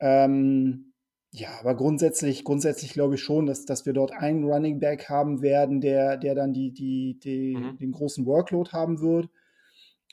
[0.00, 0.92] Ähm,
[1.32, 5.42] ja, aber grundsätzlich, grundsätzlich glaube ich schon, dass, dass wir dort einen Running Back haben
[5.42, 7.78] werden, der, der dann die, die, die mhm.
[7.78, 9.28] den großen Workload haben wird.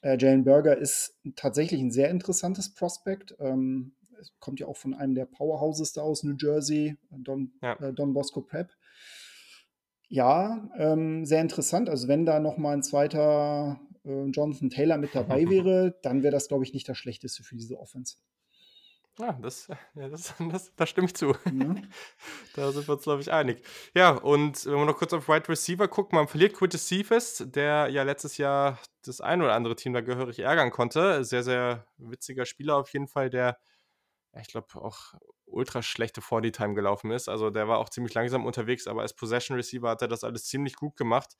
[0.02, 3.36] Äh, Jalen Berger ist tatsächlich ein sehr interessantes Prospekt.
[3.40, 3.94] Ähm,
[4.40, 7.74] kommt ja auch von einem der Powerhouses da aus New Jersey, Don, ja.
[7.76, 8.72] äh, Don Bosco Prep.
[10.10, 11.90] Ja, ähm, sehr interessant.
[11.90, 16.32] Also wenn da noch mal ein zweiter äh, Jonathan Taylor mit dabei wäre, dann wäre
[16.32, 18.15] das, glaube ich, nicht das Schlechteste für diese Offense.
[19.19, 21.35] Ja, das, ja, das, das, da stimme ich zu.
[21.45, 21.76] Ja.
[22.56, 23.64] Da sind wir uns, glaube ich, einig.
[23.94, 27.88] Ja, und wenn man noch kurz auf Wide Receiver guckt, man verliert Quintus Cephas, der
[27.89, 31.23] ja letztes Jahr das ein oder andere Team da gehörig ärgern konnte.
[31.23, 33.60] Sehr, sehr witziger Spieler auf jeden Fall, der,
[34.34, 35.14] ja, ich glaube, auch
[35.45, 37.30] ultra schlechte 40-Time gelaufen ist.
[37.30, 40.45] Also der war auch ziemlich langsam unterwegs, aber als Possession Receiver hat er das alles
[40.45, 41.38] ziemlich gut gemacht.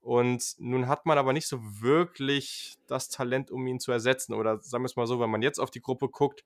[0.00, 4.34] Und nun hat man aber nicht so wirklich das Talent, um ihn zu ersetzen.
[4.34, 6.44] Oder sagen wir es mal so, wenn man jetzt auf die Gruppe guckt,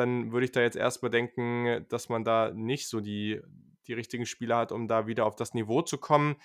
[0.00, 3.40] dann würde ich da jetzt erstmal denken, dass man da nicht so die,
[3.86, 6.36] die richtigen Spieler hat, um da wieder auf das Niveau zu kommen.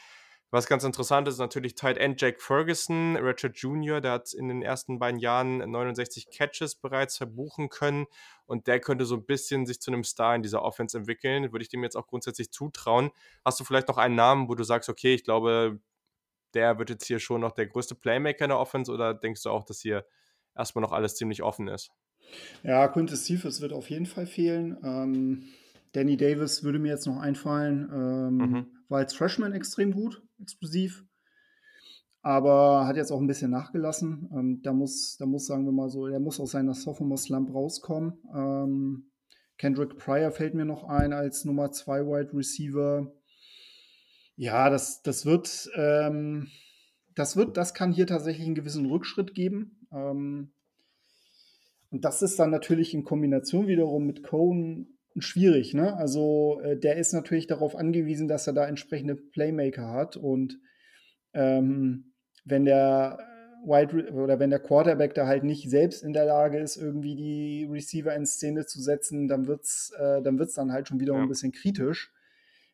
[0.51, 4.61] Was ganz interessant ist, natürlich Tight End Jack Ferguson, Richard Jr., der hat in den
[4.61, 8.05] ersten beiden Jahren 69 Catches bereits verbuchen können
[8.45, 11.51] und der könnte so ein bisschen sich zu einem Star in dieser Offense entwickeln.
[11.51, 13.11] Würde ich dem jetzt auch grundsätzlich zutrauen.
[13.43, 15.79] Hast du vielleicht noch einen Namen, wo du sagst, okay, ich glaube,
[16.53, 19.49] der wird jetzt hier schon noch der größte Playmaker in der Offense oder denkst du
[19.49, 20.05] auch, dass hier
[20.55, 21.91] erstmal noch alles ziemlich offen ist?
[22.63, 24.77] Ja, Quintus Cephas wird auf jeden Fall fehlen.
[24.83, 25.43] Ähm,
[25.93, 27.89] Danny Davis würde mir jetzt noch einfallen.
[27.93, 28.65] Ähm, mhm.
[28.89, 31.05] War als Freshman extrem gut, explosiv.
[32.21, 34.29] Aber hat jetzt auch ein bisschen nachgelassen.
[34.33, 38.13] Ähm, da, muss, da muss, sagen wir mal so, er muss aus seiner Sophomore-Slump rauskommen.
[38.35, 39.11] Ähm,
[39.57, 43.13] Kendrick Pryor fällt mir noch ein als Nummer 2 Wide Receiver.
[44.35, 46.47] Ja, das, das wird, ähm,
[47.13, 49.87] das wird, das kann hier tatsächlich einen gewissen Rückschritt geben.
[49.93, 50.51] Ähm,
[51.95, 55.73] und das ist dann natürlich in Kombination wiederum mit Cohen schwierig.
[55.73, 55.95] Ne?
[55.95, 60.17] Also äh, der ist natürlich darauf angewiesen, dass er da entsprechende Playmaker hat.
[60.17, 60.59] Und
[61.31, 62.11] ähm,
[62.43, 63.17] wenn der
[63.63, 67.65] Wide oder wenn der Quarterback da halt nicht selbst in der Lage ist, irgendwie die
[67.71, 71.13] Receiver in Szene zu setzen, dann wird es äh, dann, wird's dann halt schon wieder
[71.13, 71.21] ja.
[71.21, 72.11] ein bisschen kritisch.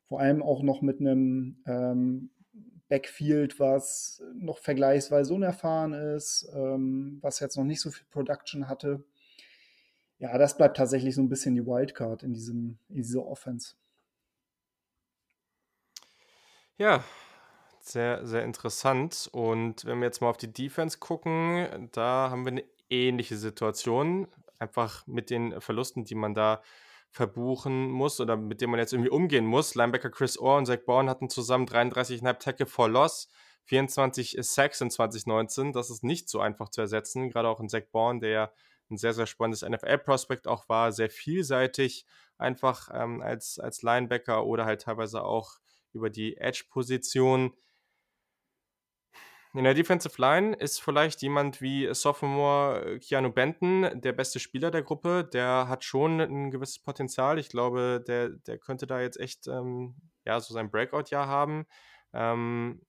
[0.08, 2.32] Vor allem auch noch mit einem ähm,
[2.90, 9.06] Backfield, was noch vergleichsweise unerfahren ist, ähm, was jetzt noch nicht so viel Production hatte.
[10.22, 13.74] Ja, das bleibt tatsächlich so ein bisschen die Wildcard in, diesem, in dieser Offense.
[16.78, 17.04] Ja,
[17.80, 19.30] sehr, sehr interessant.
[19.32, 24.28] Und wenn wir jetzt mal auf die Defense gucken, da haben wir eine ähnliche Situation.
[24.60, 26.62] Einfach mit den Verlusten, die man da
[27.10, 29.74] verbuchen muss oder mit denen man jetzt irgendwie umgehen muss.
[29.74, 33.28] Linebacker Chris Orr und Zach Bourne hatten zusammen 33,5 Tackle for Loss,
[33.64, 35.74] 24 Sacks in 2019.
[35.74, 38.52] Das ist nicht so einfach zu ersetzen, gerade auch in Zach Bourne, der ja
[38.92, 42.06] ein sehr, sehr spannendes NFL-Prospect auch war, sehr vielseitig
[42.38, 45.60] einfach ähm, als, als Linebacker oder halt teilweise auch
[45.94, 47.54] über die Edge-Position.
[49.54, 54.72] In der Defensive Line ist vielleicht jemand wie Sophomore äh, Keanu Benton der beste Spieler
[54.72, 55.26] der Gruppe.
[55.26, 57.38] Der hat schon ein gewisses Potenzial.
[57.38, 59.96] Ich glaube, der, der könnte da jetzt echt ähm,
[60.26, 61.66] ja, so sein Breakout-Jahr haben.
[62.14, 62.82] Ähm,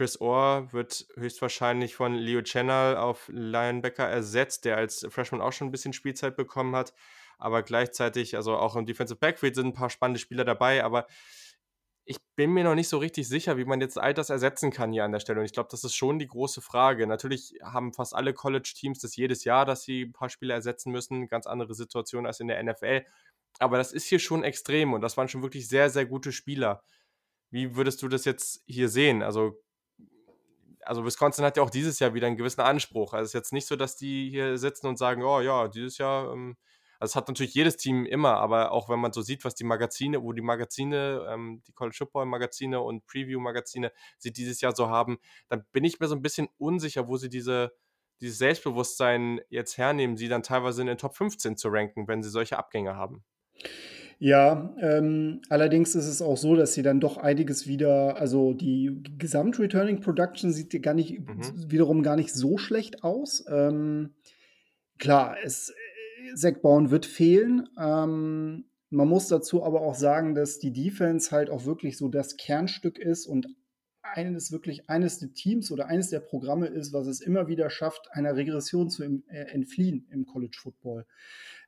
[0.00, 5.68] Chris Orr wird höchstwahrscheinlich von Leo Channel auf Linebacker ersetzt, der als Freshman auch schon
[5.68, 6.94] ein bisschen Spielzeit bekommen hat.
[7.36, 11.06] Aber gleichzeitig, also auch im Defensive Backfield sind ein paar spannende Spieler dabei, aber
[12.06, 14.90] ich bin mir noch nicht so richtig sicher, wie man jetzt all das ersetzen kann
[14.90, 15.40] hier an der Stelle.
[15.40, 17.06] Und ich glaube, das ist schon die große Frage.
[17.06, 21.28] Natürlich haben fast alle College-Teams das jedes Jahr, dass sie ein paar Spieler ersetzen müssen.
[21.28, 23.04] Ganz andere Situation als in der NFL.
[23.58, 26.82] Aber das ist hier schon extrem und das waren schon wirklich sehr, sehr gute Spieler.
[27.50, 29.22] Wie würdest du das jetzt hier sehen?
[29.22, 29.60] Also,
[30.82, 33.12] also Wisconsin hat ja auch dieses Jahr wieder einen gewissen Anspruch.
[33.12, 35.98] Also es ist jetzt nicht so, dass die hier sitzen und sagen, oh ja, dieses
[35.98, 36.56] Jahr ähm,
[37.00, 39.64] also, das hat natürlich jedes Team immer, aber auch wenn man so sieht, was die
[39.64, 44.76] Magazine, wo die Magazine, ähm, die College Football Magazine und Preview Magazine sie dieses Jahr
[44.76, 47.72] so haben, dann bin ich mir so ein bisschen unsicher, wo sie diese,
[48.20, 52.28] dieses Selbstbewusstsein jetzt hernehmen, sie dann teilweise in den Top 15 zu ranken, wenn sie
[52.28, 53.24] solche Abgänge haben.
[54.22, 59.02] Ja, ähm, allerdings ist es auch so, dass sie dann doch einiges wieder, also die
[59.16, 61.70] Gesamt-Returning Production sieht gar nicht, mhm.
[61.70, 63.42] wiederum gar nicht so schlecht aus.
[63.48, 64.10] Ähm,
[64.98, 65.72] klar, es,
[66.34, 67.66] Zach Bourne wird fehlen.
[67.78, 72.36] Ähm, man muss dazu aber auch sagen, dass die Defense halt auch wirklich so das
[72.36, 73.46] Kernstück ist und
[74.02, 78.08] eines wirklich eines der Teams oder eines der Programme ist, was es immer wieder schafft,
[78.12, 81.06] einer Regression zu äh, entfliehen im College Football.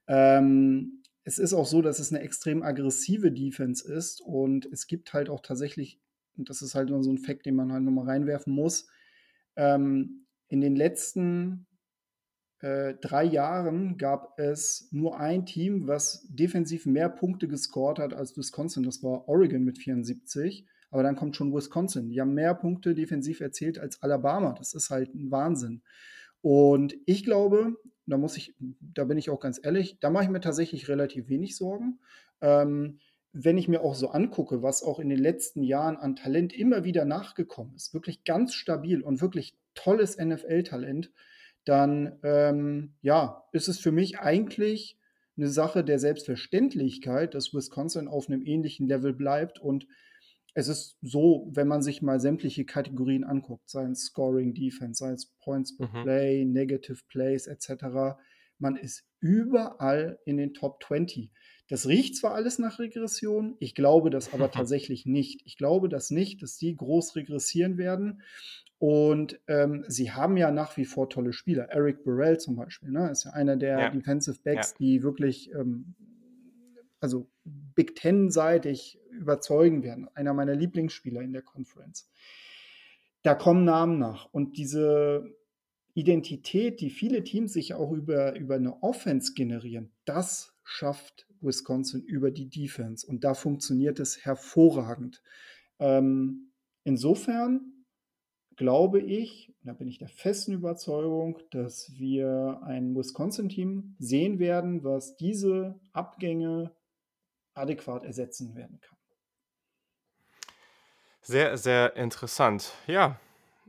[0.07, 5.13] Ähm, es ist auch so, dass es eine extrem aggressive Defense ist und es gibt
[5.13, 6.01] halt auch tatsächlich,
[6.37, 8.89] und das ist halt nur so ein Fakt, den man halt nochmal reinwerfen muss,
[9.57, 11.67] ähm, in den letzten
[12.63, 18.37] äh, drei Jahren gab es nur ein Team, was defensiv mehr Punkte gescored hat als
[18.37, 18.85] Wisconsin.
[18.85, 20.67] Das war Oregon mit 74.
[20.91, 22.11] Aber dann kommt schon Wisconsin.
[22.11, 24.53] Die haben mehr Punkte defensiv erzielt als Alabama.
[24.53, 25.83] Das ist halt ein Wahnsinn.
[26.41, 27.77] Und ich glaube,
[28.07, 31.29] da muss ich, da bin ich auch ganz ehrlich, da mache ich mir tatsächlich relativ
[31.29, 32.01] wenig Sorgen.
[32.41, 32.99] Ähm,
[33.33, 36.85] wenn ich mir auch so angucke, was auch in den letzten Jahren an Talent immer
[36.85, 41.11] wieder nachgekommen ist, wirklich ganz stabil und wirklich tolles NFL-Talent,
[41.65, 44.99] dann ähm, ja, ist es für mich eigentlich
[45.37, 49.59] eine Sache der Selbstverständlichkeit, dass Wisconsin auf einem ähnlichen Level bleibt.
[49.59, 49.87] Und
[50.55, 55.13] es ist so, wenn man sich mal sämtliche Kategorien anguckt, seien es Scoring, Defense, sei
[55.13, 56.03] es Points per mhm.
[56.03, 58.17] Play, Negative Plays etc.,
[58.59, 61.33] man ist überall in den Top 20.
[61.69, 65.43] Das riecht zwar alles nach Regression, ich glaube das aber tatsächlich nicht.
[65.45, 68.23] Ich glaube das nicht, dass die groß regressieren werden.
[68.79, 71.67] Und ähm, sie haben ja nach wie vor tolle Spieler.
[71.71, 73.91] Eric Burrell zum Beispiel, ne, ist ja einer der ja.
[73.91, 74.77] Defensive Backs, ja.
[74.79, 75.95] die wirklich, ähm,
[77.03, 80.09] also Big Ten-seitig überzeugen werden.
[80.15, 82.09] Einer meiner Lieblingsspieler in der Conference.
[83.23, 84.27] Da kommen Namen nach.
[84.33, 85.25] Und diese
[85.95, 92.31] Identität, die viele Teams sich auch über, über eine Offense generieren, das schafft Wisconsin über
[92.31, 93.07] die Defense.
[93.07, 95.23] Und da funktioniert es hervorragend.
[95.81, 96.53] Ähm,
[96.85, 97.85] insofern
[98.55, 105.17] glaube ich, da bin ich der festen Überzeugung, dass wir ein Wisconsin-Team sehen werden, was
[105.17, 106.71] diese Abgänge
[107.55, 108.99] adäquat ersetzen werden kann.
[111.21, 112.73] Sehr, sehr interessant.
[112.87, 113.21] Ja,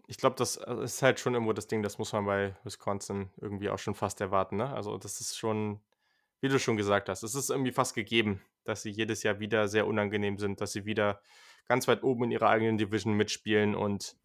[0.08, 3.30] ich glaube, das äh, ist halt schon irgendwo das Ding, das muss man bei Wisconsin
[3.40, 4.58] irgendwie auch schon fast erwarten.
[4.58, 4.74] Ne?
[4.74, 5.80] Also das ist schon,
[6.42, 9.68] wie du schon gesagt hast, es ist irgendwie fast gegeben, dass sie jedes Jahr wieder
[9.68, 11.22] sehr unangenehm sind, dass sie wieder
[11.68, 14.16] ganz weit oben in ihrer eigenen Division mitspielen und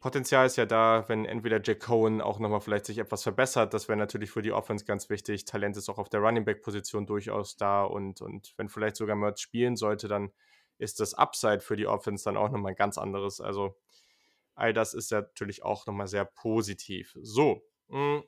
[0.00, 3.74] Potenzial ist ja da, wenn entweder Jack Cohen auch nochmal vielleicht sich etwas verbessert.
[3.74, 5.44] Das wäre natürlich für die Offense ganz wichtig.
[5.44, 9.14] Talent ist auch auf der Running Back Position durchaus da und, und wenn vielleicht sogar
[9.16, 10.32] Mertz spielen sollte, dann
[10.78, 13.40] ist das Upside für die Offense dann auch nochmal ein ganz anderes.
[13.40, 13.76] Also
[14.60, 17.16] All das ist ja natürlich auch nochmal sehr positiv.
[17.22, 18.24] So, mh, hm,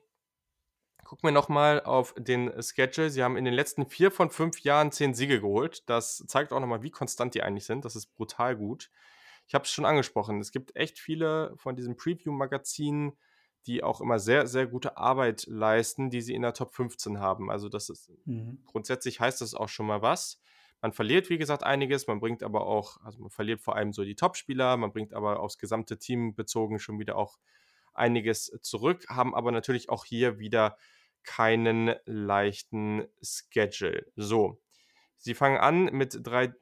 [1.03, 3.11] gucken wir nochmal auf den Schedule.
[3.11, 5.87] Sie haben in den letzten vier von fünf Jahren zehn Siege geholt.
[5.87, 7.85] Das zeigt auch nochmal, wie konstant die eigentlich sind.
[7.85, 8.89] Das ist brutal gut.
[9.53, 10.39] Ich habe es schon angesprochen.
[10.39, 13.15] Es gibt echt viele von diesen Preview-Magazinen,
[13.67, 17.51] die auch immer sehr, sehr gute Arbeit leisten, die sie in der Top 15 haben.
[17.51, 18.63] Also das ist mhm.
[18.65, 20.41] grundsätzlich heißt das auch schon mal was.
[20.81, 24.03] Man verliert, wie gesagt, einiges, man bringt aber auch, also man verliert vor allem so
[24.03, 27.37] die Top-Spieler, man bringt aber aufs gesamte Team bezogen schon wieder auch
[27.93, 30.77] einiges zurück, haben aber natürlich auch hier wieder
[31.21, 34.07] keinen leichten Schedule.
[34.15, 34.62] So,
[35.23, 36.53] Sie fangen an mit drei,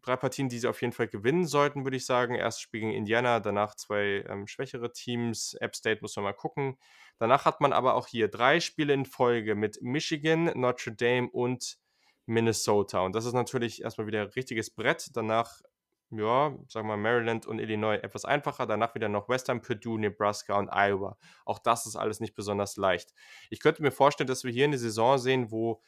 [0.00, 2.34] drei Partien, die sie auf jeden Fall gewinnen sollten, würde ich sagen.
[2.34, 5.52] Erst Spiel gegen Indiana, danach zwei ähm, schwächere Teams.
[5.60, 6.78] App State muss man mal gucken.
[7.18, 11.76] Danach hat man aber auch hier drei Spiele in Folge mit Michigan, Notre Dame und
[12.24, 13.00] Minnesota.
[13.00, 15.14] Und das ist natürlich erstmal wieder ein richtiges Brett.
[15.14, 15.60] Danach,
[16.08, 18.64] ja, sagen wir Maryland und Illinois etwas einfacher.
[18.64, 21.18] Danach wieder noch Western, Purdue, Nebraska und Iowa.
[21.44, 23.12] Auch das ist alles nicht besonders leicht.
[23.50, 25.82] Ich könnte mir vorstellen, dass wir hier eine Saison sehen, wo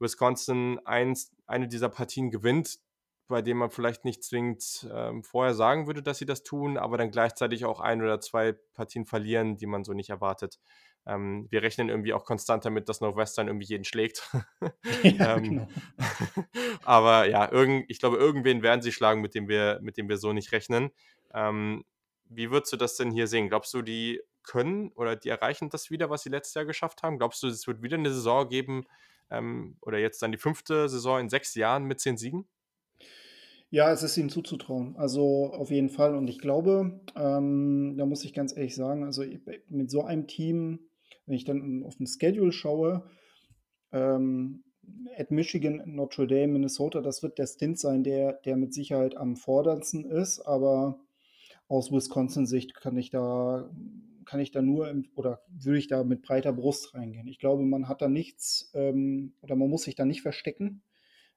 [0.00, 2.78] Wisconsin eins, eine dieser Partien gewinnt,
[3.28, 6.98] bei dem man vielleicht nicht zwingend ähm, vorher sagen würde, dass sie das tun, aber
[6.98, 10.58] dann gleichzeitig auch ein oder zwei Partien verlieren, die man so nicht erwartet.
[11.06, 14.28] Ähm, wir rechnen irgendwie auch konstant damit, dass Northwestern irgendwie jeden schlägt.
[15.02, 15.68] Ja, ähm, genau.
[16.84, 20.18] aber ja, irgend, ich glaube, irgendwen werden sie schlagen, mit dem wir, mit dem wir
[20.18, 20.90] so nicht rechnen.
[21.32, 21.84] Ähm,
[22.26, 23.48] wie würdest du das denn hier sehen?
[23.48, 27.18] Glaubst du, die können oder die erreichen das wieder, was sie letztes Jahr geschafft haben?
[27.18, 28.84] Glaubst du, es wird wieder eine Saison geben,
[29.30, 32.46] ähm, oder jetzt dann die fünfte Saison in sechs Jahren mit zehn Siegen?
[33.72, 34.96] Ja, es ist ihnen zuzutrauen.
[34.96, 36.16] Also auf jeden Fall.
[36.16, 39.24] Und ich glaube, ähm, da muss ich ganz ehrlich sagen, also
[39.68, 40.80] mit so einem Team,
[41.26, 43.08] wenn ich dann auf den Schedule schaue,
[43.92, 44.64] ähm,
[45.16, 49.36] at Michigan, Notre Dame, Minnesota, das wird der Stint sein, der, der mit Sicherheit am
[49.36, 50.40] forderndsten ist.
[50.40, 50.98] Aber
[51.68, 53.70] aus Wisconsin-Sicht kann ich da
[54.24, 57.26] kann ich da nur oder würde ich da mit breiter Brust reingehen.
[57.26, 60.82] Ich glaube, man hat da nichts ähm, oder man muss sich da nicht verstecken.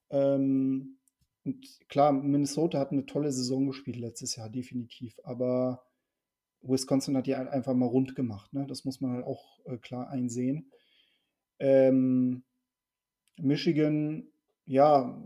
[0.10, 0.98] Ähm,
[1.46, 5.20] und klar, Minnesota hat eine tolle Saison gespielt letztes Jahr, definitiv.
[5.24, 5.84] Aber
[6.62, 8.54] Wisconsin hat die einfach mal rund gemacht.
[8.54, 8.66] Ne?
[8.68, 10.72] Das muss man halt auch äh, klar einsehen.
[11.60, 12.44] Ähm,
[13.38, 14.28] Michigan,
[14.66, 15.22] ja,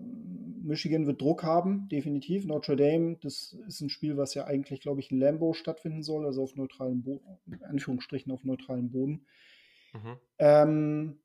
[0.68, 2.46] Michigan wird Druck haben, definitiv.
[2.46, 6.26] Notre Dame, das ist ein Spiel, was ja eigentlich, glaube ich, in Lambeau stattfinden soll,
[6.26, 9.26] also auf neutralem Boden, in Anführungsstrichen auf neutralem Boden.
[9.94, 10.18] Mhm.
[10.40, 11.20] Ähm,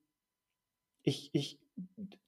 [1.03, 1.59] ich ich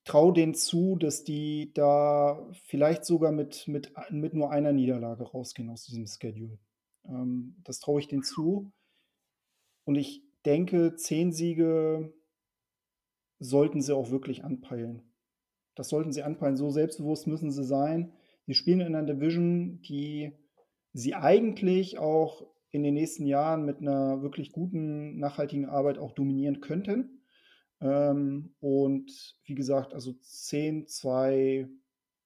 [0.04, 5.70] traue denen zu, dass die da vielleicht sogar mit, mit, mit nur einer Niederlage rausgehen
[5.70, 6.58] aus diesem Schedule.
[7.06, 8.72] Ähm, das traue ich denen zu.
[9.84, 12.12] Und ich denke, zehn Siege
[13.38, 15.02] sollten sie auch wirklich anpeilen.
[15.74, 16.56] Das sollten sie anpeilen.
[16.56, 18.12] So selbstbewusst müssen sie sein.
[18.46, 20.32] Sie spielen in einer Division, die
[20.92, 26.60] sie eigentlich auch in den nächsten Jahren mit einer wirklich guten, nachhaltigen Arbeit auch dominieren
[26.60, 27.22] könnten.
[27.80, 31.68] Ähm, und wie gesagt, also 10, 2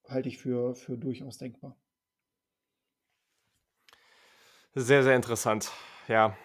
[0.07, 1.77] halte ich für, für durchaus denkbar.
[4.75, 5.71] Sehr, sehr interessant.
[6.07, 6.35] Ja,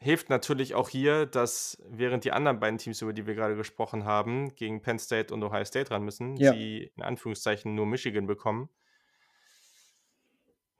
[0.00, 4.04] hilft natürlich auch hier, dass während die anderen beiden Teams, über die wir gerade gesprochen
[4.04, 6.52] haben, gegen Penn State und Ohio State ran müssen, ja.
[6.52, 8.70] sie in Anführungszeichen nur Michigan bekommen.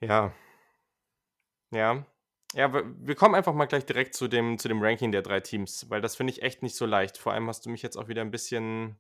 [0.01, 0.33] Ja.
[1.71, 2.07] Ja.
[2.55, 5.89] Ja, wir kommen einfach mal gleich direkt zu dem, zu dem Ranking der drei Teams,
[5.89, 7.17] weil das finde ich echt nicht so leicht.
[7.17, 8.97] Vor allem hast du mich jetzt auch wieder ein bisschen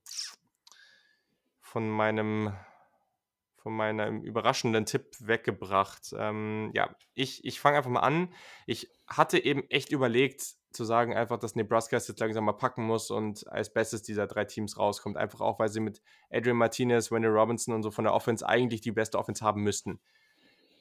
[1.61, 2.55] von meinem
[3.63, 6.15] von meinem überraschenden Tipp weggebracht.
[6.17, 8.33] Ähm, ja, ich, ich fange einfach mal an.
[8.67, 12.85] Ich hatte eben echt überlegt, zu sagen, einfach, dass Nebraska es jetzt langsam mal packen
[12.85, 15.17] muss und als Bestes dieser drei Teams rauskommt.
[15.17, 16.01] Einfach auch, weil sie mit
[16.31, 20.01] Adrian Martinez, Wendell Robinson und so von der Offense eigentlich die beste Offense haben müssten.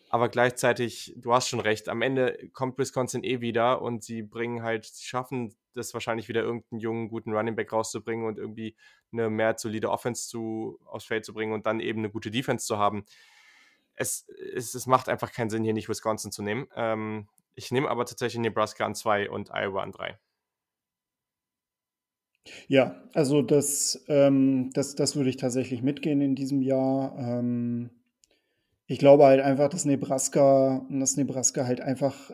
[0.10, 4.64] Aber gleichzeitig, du hast schon recht, am Ende kommt Wisconsin eh wieder und sie bringen
[4.64, 8.76] halt, schaffen das wahrscheinlich wieder irgendeinen jungen, guten Running Back rauszubringen und irgendwie
[9.11, 12.65] eine mehr solide Offense zu, aufs Feld zu bringen und dann eben eine gute Defense
[12.65, 13.06] zu haben.
[13.94, 16.68] Es, es, es macht einfach keinen Sinn, hier nicht Wisconsin zu nehmen.
[16.76, 20.18] Ähm, ich nehme aber tatsächlich Nebraska an zwei und Iowa an drei.
[22.68, 27.15] Ja, also das, ähm, das, das würde ich tatsächlich mitgehen in diesem Jahr.
[27.19, 27.91] Ähm,
[28.90, 32.32] ich glaube halt einfach, dass Nebraska, dass Nebraska halt einfach,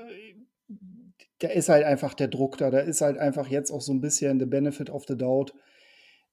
[1.40, 4.00] da ist halt einfach der Druck da, da ist halt einfach jetzt auch so ein
[4.00, 5.54] bisschen the benefit of the doubt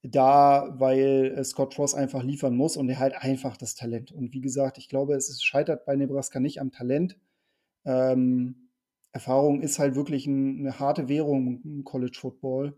[0.01, 4.13] da, weil Scott Frost einfach liefern muss und er halt einfach das Talent.
[4.13, 7.17] Und wie gesagt, ich glaube, es scheitert bei Nebraska nicht am Talent.
[7.83, 8.69] Ähm,
[9.11, 12.77] Erfahrung ist halt wirklich ein, eine harte Währung im College Football.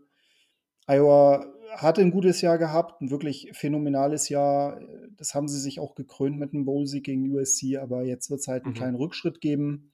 [0.86, 1.46] Iowa
[1.76, 4.80] hatte ein gutes Jahr gehabt, ein wirklich phänomenales Jahr.
[5.16, 8.48] Das haben sie sich auch gekrönt mit einem Bowl-Sieg gegen USC, aber jetzt wird es
[8.48, 8.78] halt einen mhm.
[8.78, 9.92] kleinen Rückschritt geben.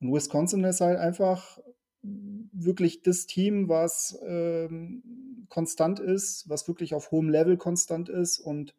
[0.00, 1.58] Und Wisconsin ist halt einfach
[2.02, 8.40] wirklich das Team, was ähm, konstant ist, was wirklich auf hohem Level konstant ist.
[8.40, 8.74] Und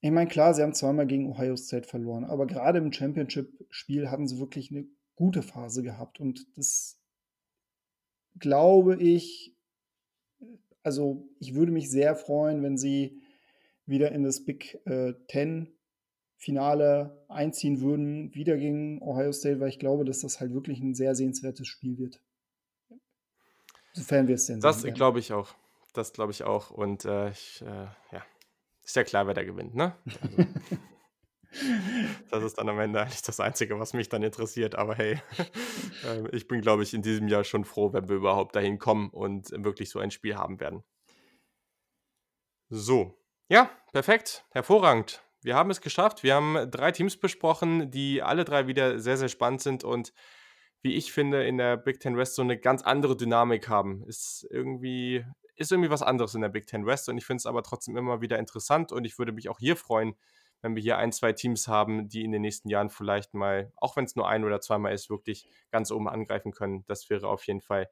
[0.00, 4.26] ich meine, klar, sie haben zweimal gegen Ohio State verloren, aber gerade im Championship-Spiel hatten
[4.26, 6.20] sie wirklich eine gute Phase gehabt.
[6.20, 6.98] Und das
[8.38, 9.56] glaube ich,
[10.82, 13.20] also ich würde mich sehr freuen, wenn sie
[13.86, 15.72] wieder in das Big äh, Ten
[16.36, 20.94] Finale einziehen würden, wieder gegen Ohio State, weil ich glaube, dass das halt wirklich ein
[20.94, 22.22] sehr sehenswertes Spiel wird.
[23.92, 25.54] Sofern wir es denn Das glaube ich auch.
[25.92, 26.70] Das glaube ich auch.
[26.70, 28.24] Und äh, ich, äh, ja,
[28.82, 29.94] ist ja klar, wer da gewinnt, ne?
[30.06, 30.50] Also,
[32.30, 34.74] das ist dann am Ende eigentlich das Einzige, was mich dann interessiert.
[34.74, 35.20] Aber hey,
[36.06, 39.10] äh, ich bin, glaube ich, in diesem Jahr schon froh, wenn wir überhaupt dahin kommen
[39.10, 40.82] und wirklich so ein Spiel haben werden.
[42.68, 43.18] So,
[43.48, 46.22] ja, perfekt, hervorragend wir haben es geschafft.
[46.22, 50.12] Wir haben drei Teams besprochen, die alle drei wieder sehr, sehr spannend sind und
[50.82, 54.02] wie ich finde, in der Big Ten West so eine ganz andere Dynamik haben.
[54.04, 55.24] Ist irgendwie,
[55.56, 57.96] ist irgendwie was anderes in der Big Ten West und ich finde es aber trotzdem
[57.96, 60.14] immer wieder interessant und ich würde mich auch hier freuen,
[60.62, 63.96] wenn wir hier ein, zwei Teams haben, die in den nächsten Jahren vielleicht mal, auch
[63.96, 66.84] wenn es nur ein oder zweimal ist, wirklich ganz oben angreifen können.
[66.86, 67.88] Das wäre auf jeden Fall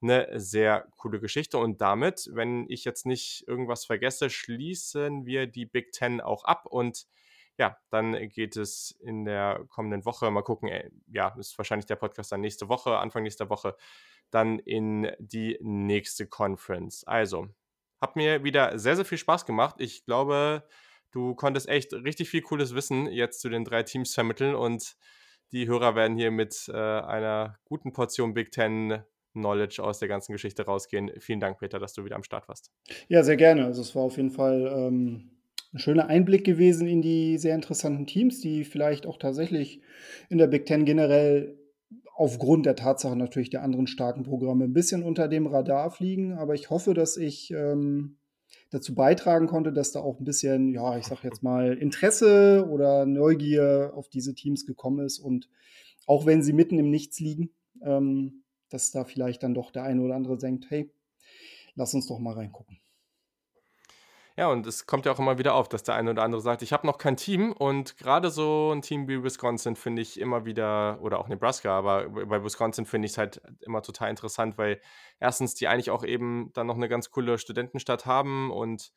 [0.00, 1.58] eine sehr coole Geschichte.
[1.58, 6.66] Und damit, wenn ich jetzt nicht irgendwas vergesse, schließen wir die Big Ten auch ab
[6.66, 7.06] und
[7.58, 11.96] ja, dann geht es in der kommenden Woche, mal gucken, äh, ja, ist wahrscheinlich der
[11.96, 13.76] Podcast dann nächste Woche, Anfang nächster Woche,
[14.30, 17.04] dann in die nächste Conference.
[17.04, 17.48] Also,
[18.00, 19.76] hat mir wieder sehr, sehr viel Spaß gemacht.
[19.78, 20.64] Ich glaube,
[21.12, 24.96] du konntest echt richtig viel cooles Wissen jetzt zu den drei Teams vermitteln und
[25.52, 29.02] die Hörer werden hier mit äh, einer guten Portion Big Ten
[29.32, 31.10] Knowledge aus der ganzen Geschichte rausgehen.
[31.18, 32.70] Vielen Dank, Peter, dass du wieder am Start warst.
[33.08, 33.64] Ja, sehr gerne.
[33.64, 35.30] Also es war auf jeden Fall ähm,
[35.72, 39.80] ein schöner Einblick gewesen in die sehr interessanten Teams, die vielleicht auch tatsächlich
[40.28, 41.58] in der Big Ten generell
[42.14, 46.34] aufgrund der Tatsache natürlich der anderen starken Programme ein bisschen unter dem Radar fliegen.
[46.34, 48.18] Aber ich hoffe, dass ich ähm,
[48.72, 53.06] dazu beitragen konnte, dass da auch ein bisschen, ja, ich sag jetzt mal, Interesse oder
[53.06, 55.18] Neugier auf diese Teams gekommen ist.
[55.18, 55.48] Und
[56.06, 57.50] auch wenn sie mitten im Nichts liegen,
[57.82, 60.90] ähm, dass da vielleicht dann doch der eine oder andere denkt, hey,
[61.74, 62.81] lass uns doch mal reingucken.
[64.36, 66.62] Ja, und es kommt ja auch immer wieder auf, dass der eine oder andere sagt,
[66.62, 67.52] ich habe noch kein Team.
[67.52, 72.08] Und gerade so ein Team wie Wisconsin finde ich immer wieder, oder auch Nebraska, aber
[72.08, 74.80] bei Wisconsin finde ich es halt immer total interessant, weil
[75.20, 78.50] erstens die eigentlich auch eben dann noch eine ganz coole Studentenstadt haben.
[78.50, 78.92] Und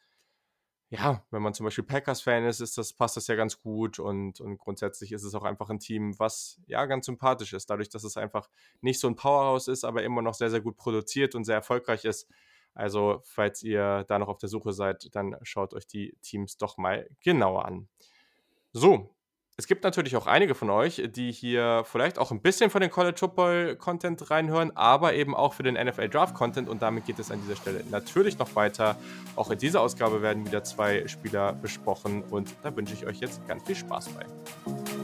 [0.90, 4.00] ja, wenn man zum Beispiel Packers-Fan ist, ist das, passt das ja ganz gut.
[4.00, 7.90] Und, und grundsätzlich ist es auch einfach ein Team, was ja ganz sympathisch ist, dadurch,
[7.90, 8.50] dass es einfach
[8.82, 12.06] nicht so ein Powerhouse ist, aber immer noch sehr, sehr gut produziert und sehr erfolgreich
[12.06, 12.30] ist.
[12.76, 16.78] Also, falls ihr da noch auf der Suche seid, dann schaut euch die Teams doch
[16.78, 17.88] mal genauer an.
[18.74, 19.16] So,
[19.58, 22.92] es gibt natürlich auch einige von euch, die hier vielleicht auch ein bisschen von den
[22.92, 27.20] College Football Content reinhören, aber eben auch für den NFL Draft Content und damit geht
[27.20, 28.98] es an dieser Stelle natürlich noch weiter.
[29.38, 33.48] Auch in dieser Ausgabe werden wieder zwei Spieler besprochen und da wünsche ich euch jetzt
[33.48, 34.95] ganz viel Spaß bei.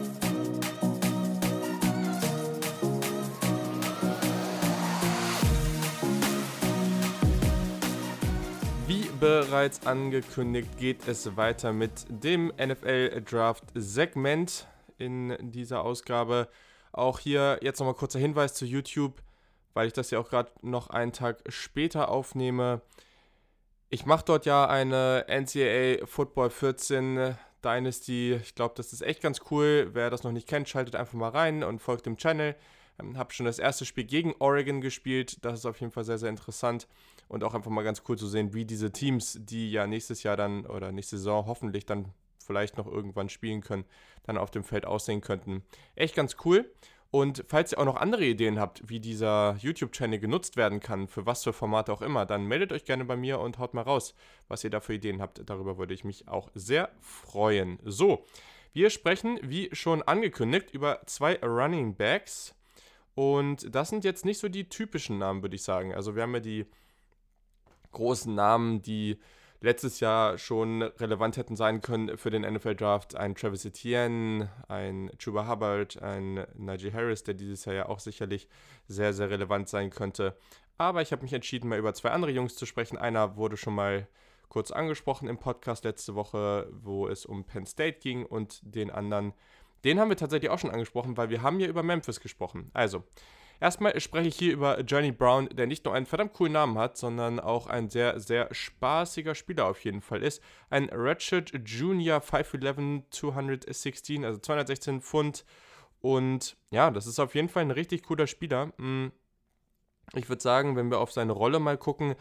[9.22, 14.68] Bereits angekündigt, geht es weiter mit dem NFL Draft Segment
[14.98, 16.48] in dieser Ausgabe.
[16.92, 19.22] Auch hier jetzt nochmal kurzer Hinweis zu YouTube,
[19.76, 22.82] weil ich das ja auch gerade noch einen Tag später aufnehme.
[23.92, 28.40] Ich mache dort ja eine NCAA Football 14 Dynasty.
[28.42, 29.92] Ich glaube, das ist echt ganz cool.
[29.94, 32.56] Wer das noch nicht kennt, schaltet einfach mal rein und folgt dem Channel.
[33.00, 35.46] Ähm, habe schon das erste Spiel gegen Oregon gespielt.
[35.46, 36.88] Das ist auf jeden Fall sehr, sehr interessant
[37.32, 40.36] und auch einfach mal ganz cool zu sehen, wie diese Teams, die ja nächstes Jahr
[40.36, 42.10] dann oder nächste Saison hoffentlich dann
[42.46, 43.86] vielleicht noch irgendwann spielen können,
[44.24, 45.64] dann auf dem Feld aussehen könnten.
[45.96, 46.70] Echt ganz cool.
[47.10, 51.26] Und falls ihr auch noch andere Ideen habt, wie dieser YouTube-Channel genutzt werden kann, für
[51.26, 54.14] was für Formate auch immer, dann meldet euch gerne bei mir und haut mal raus,
[54.50, 55.42] was ihr da für Ideen habt.
[55.50, 57.80] Darüber würde ich mich auch sehr freuen.
[57.86, 58.26] So,
[58.74, 62.56] wir sprechen, wie schon angekündigt, über zwei Running Backs.
[63.16, 65.94] Und das sind jetzt nicht so die typischen Namen, würde ich sagen.
[65.94, 66.66] Also wir haben ja die
[67.92, 69.20] großen Namen, die
[69.62, 73.16] letztes Jahr schon relevant hätten sein können für den NFL-Draft.
[73.16, 78.48] Ein Travis Etienne, ein Chuba Hubbard, ein Najee Harris, der dieses Jahr ja auch sicherlich
[78.88, 80.36] sehr, sehr relevant sein könnte.
[80.78, 82.98] Aber ich habe mich entschieden, mal über zwei andere Jungs zu sprechen.
[82.98, 84.08] Einer wurde schon mal
[84.50, 89.34] kurz angesprochen im Podcast letzte Woche, wo es um Penn State ging und den anderen,
[89.84, 92.70] den haben wir tatsächlich auch schon angesprochen, weil wir haben ja über Memphis gesprochen.
[92.74, 93.04] Also,
[93.62, 96.98] Erstmal spreche ich hier über Johnny Brown, der nicht nur einen verdammt coolen Namen hat,
[96.98, 100.42] sondern auch ein sehr, sehr spaßiger Spieler auf jeden Fall ist.
[100.72, 105.46] Ein Ratchet Junior 5'11, 216, also 216 Pfund
[106.00, 108.74] Und ja, das ist auf jeden Fall ein richtig cooler Spieler.
[108.80, 109.12] Hm,
[110.16, 112.16] ich würde sagen, wenn wir auf seine Rolle mal gucken,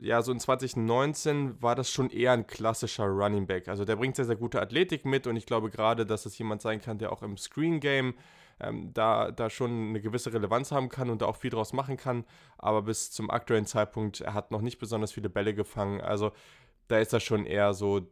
[0.00, 3.68] ja, so in 2019 war das schon eher ein klassischer Running Back.
[3.68, 6.60] Also der bringt sehr, sehr gute Athletik mit und ich glaube gerade, dass es jemand
[6.60, 8.14] sein kann, der auch im Screen Game
[8.62, 11.96] ähm, da, da schon eine gewisse Relevanz haben kann und da auch viel draus machen
[11.96, 12.24] kann.
[12.58, 16.00] Aber bis zum aktuellen Zeitpunkt, er hat noch nicht besonders viele Bälle gefangen.
[16.00, 16.32] Also
[16.88, 18.06] da ist er schon eher so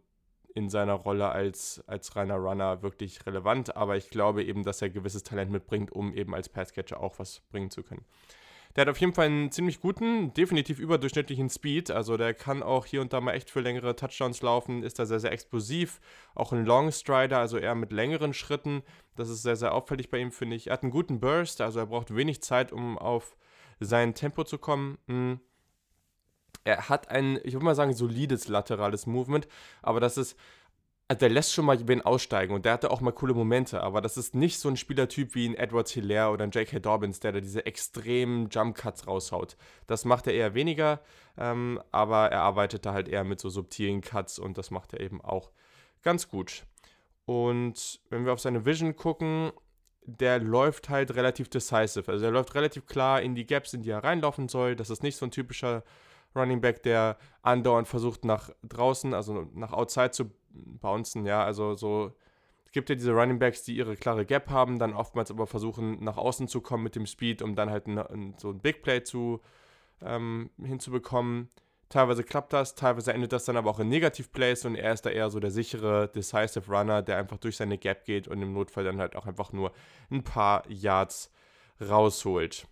[0.55, 3.77] in seiner Rolle als, als reiner Runner wirklich relevant.
[3.77, 7.41] Aber ich glaube eben, dass er gewisses Talent mitbringt, um eben als Passcatcher auch was
[7.51, 8.05] bringen zu können.
[8.77, 11.91] Der hat auf jeden Fall einen ziemlich guten, definitiv überdurchschnittlichen Speed.
[11.91, 15.07] Also der kann auch hier und da mal echt für längere Touchdowns laufen, ist da
[15.07, 16.01] sehr, sehr explosiv.
[16.35, 18.83] Auch ein Long Strider, also eher mit längeren Schritten.
[19.17, 20.69] Das ist sehr, sehr auffällig bei ihm, finde ich.
[20.69, 23.37] Er hat einen guten Burst, also er braucht wenig Zeit, um auf
[23.81, 24.99] sein Tempo zu kommen.
[25.09, 25.41] Hm.
[26.63, 29.49] Er hat ein, ich würde mal sagen, solides laterales Movement,
[29.83, 30.37] aber das ist
[31.15, 34.17] der lässt schon mal wen aussteigen und der hatte auch mal coole Momente, aber das
[34.17, 36.79] ist nicht so ein Spielertyp wie ein Edward Hilaire oder ein J.K.
[36.79, 39.57] Dobbins, der da diese extremen Jump Cuts raushaut.
[39.87, 41.01] Das macht er eher weniger,
[41.37, 45.01] ähm, aber er arbeitet da halt eher mit so subtilen Cuts und das macht er
[45.01, 45.51] eben auch
[46.03, 46.65] ganz gut.
[47.25, 49.53] Und wenn wir auf seine Vision gucken,
[50.03, 52.11] der läuft halt relativ decisive.
[52.11, 54.77] Also er läuft relativ klar in die Gaps, in die er reinlaufen soll.
[54.77, 55.85] Das ist nicht so ein typischer
[56.35, 62.13] Running Back, der andauernd versucht nach draußen, also nach Outside zu bouncen, ja, also so,
[62.67, 66.03] es gibt ja diese Running Backs, die ihre klare Gap haben, dann oftmals aber versuchen,
[66.05, 68.83] nach außen zu kommen mit dem Speed, um dann halt ein, ein, so ein Big
[68.83, 69.41] Play zu,
[70.03, 71.49] ähm, hinzubekommen.
[71.89, 75.11] Teilweise klappt das, teilweise endet das dann aber auch in Negativ-Plays und er ist da
[75.11, 78.85] eher so der sichere, decisive Runner, der einfach durch seine Gap geht und im Notfall
[78.85, 79.73] dann halt auch einfach nur
[80.11, 81.33] ein paar Yards
[81.81, 82.69] rausholt.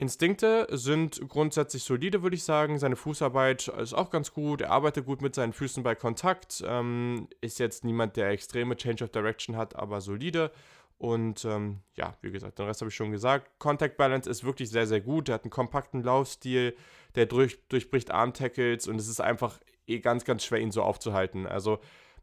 [0.00, 2.78] Instinkte sind grundsätzlich solide, würde ich sagen.
[2.78, 4.62] Seine Fußarbeit ist auch ganz gut.
[4.62, 6.64] Er arbeitet gut mit seinen Füßen bei Kontakt.
[6.66, 10.52] Ähm, ist jetzt niemand, der extreme Change of Direction hat, aber solide.
[10.96, 13.58] Und ähm, ja, wie gesagt, den Rest habe ich schon gesagt.
[13.58, 15.28] Contact Balance ist wirklich sehr, sehr gut.
[15.28, 16.74] Er hat einen kompakten Laufstil,
[17.14, 21.46] der durch, durchbricht Arm-Tackles und es ist einfach eh ganz, ganz schwer, ihn so aufzuhalten.
[21.46, 21.78] Also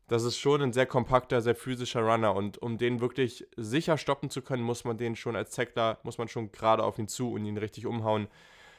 [0.08, 4.30] das ist schon ein sehr kompakter, sehr physischer Runner und um den wirklich sicher stoppen
[4.30, 7.34] zu können, muss man den schon als Tackler, muss man schon gerade auf ihn zu
[7.34, 8.28] und ihn richtig umhauen.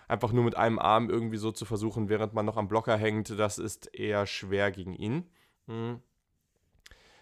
[0.08, 3.38] Einfach nur mit einem Arm irgendwie so zu versuchen, während man noch am Blocker hängt,
[3.38, 5.28] das ist eher schwer gegen ihn.
[5.66, 6.00] Mhm.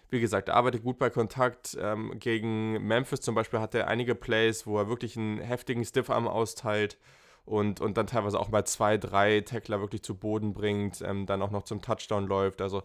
[0.09, 1.77] Wie gesagt, er arbeitet gut bei Kontakt.
[1.81, 6.29] Ähm, gegen Memphis zum Beispiel hat er einige Plays, wo er wirklich einen heftigen Stiffarm
[6.29, 6.97] austeilt
[7.43, 11.41] und, und dann teilweise auch mal zwei, drei Tackler wirklich zu Boden bringt, ähm, dann
[11.41, 12.61] auch noch zum Touchdown läuft.
[12.61, 12.83] Also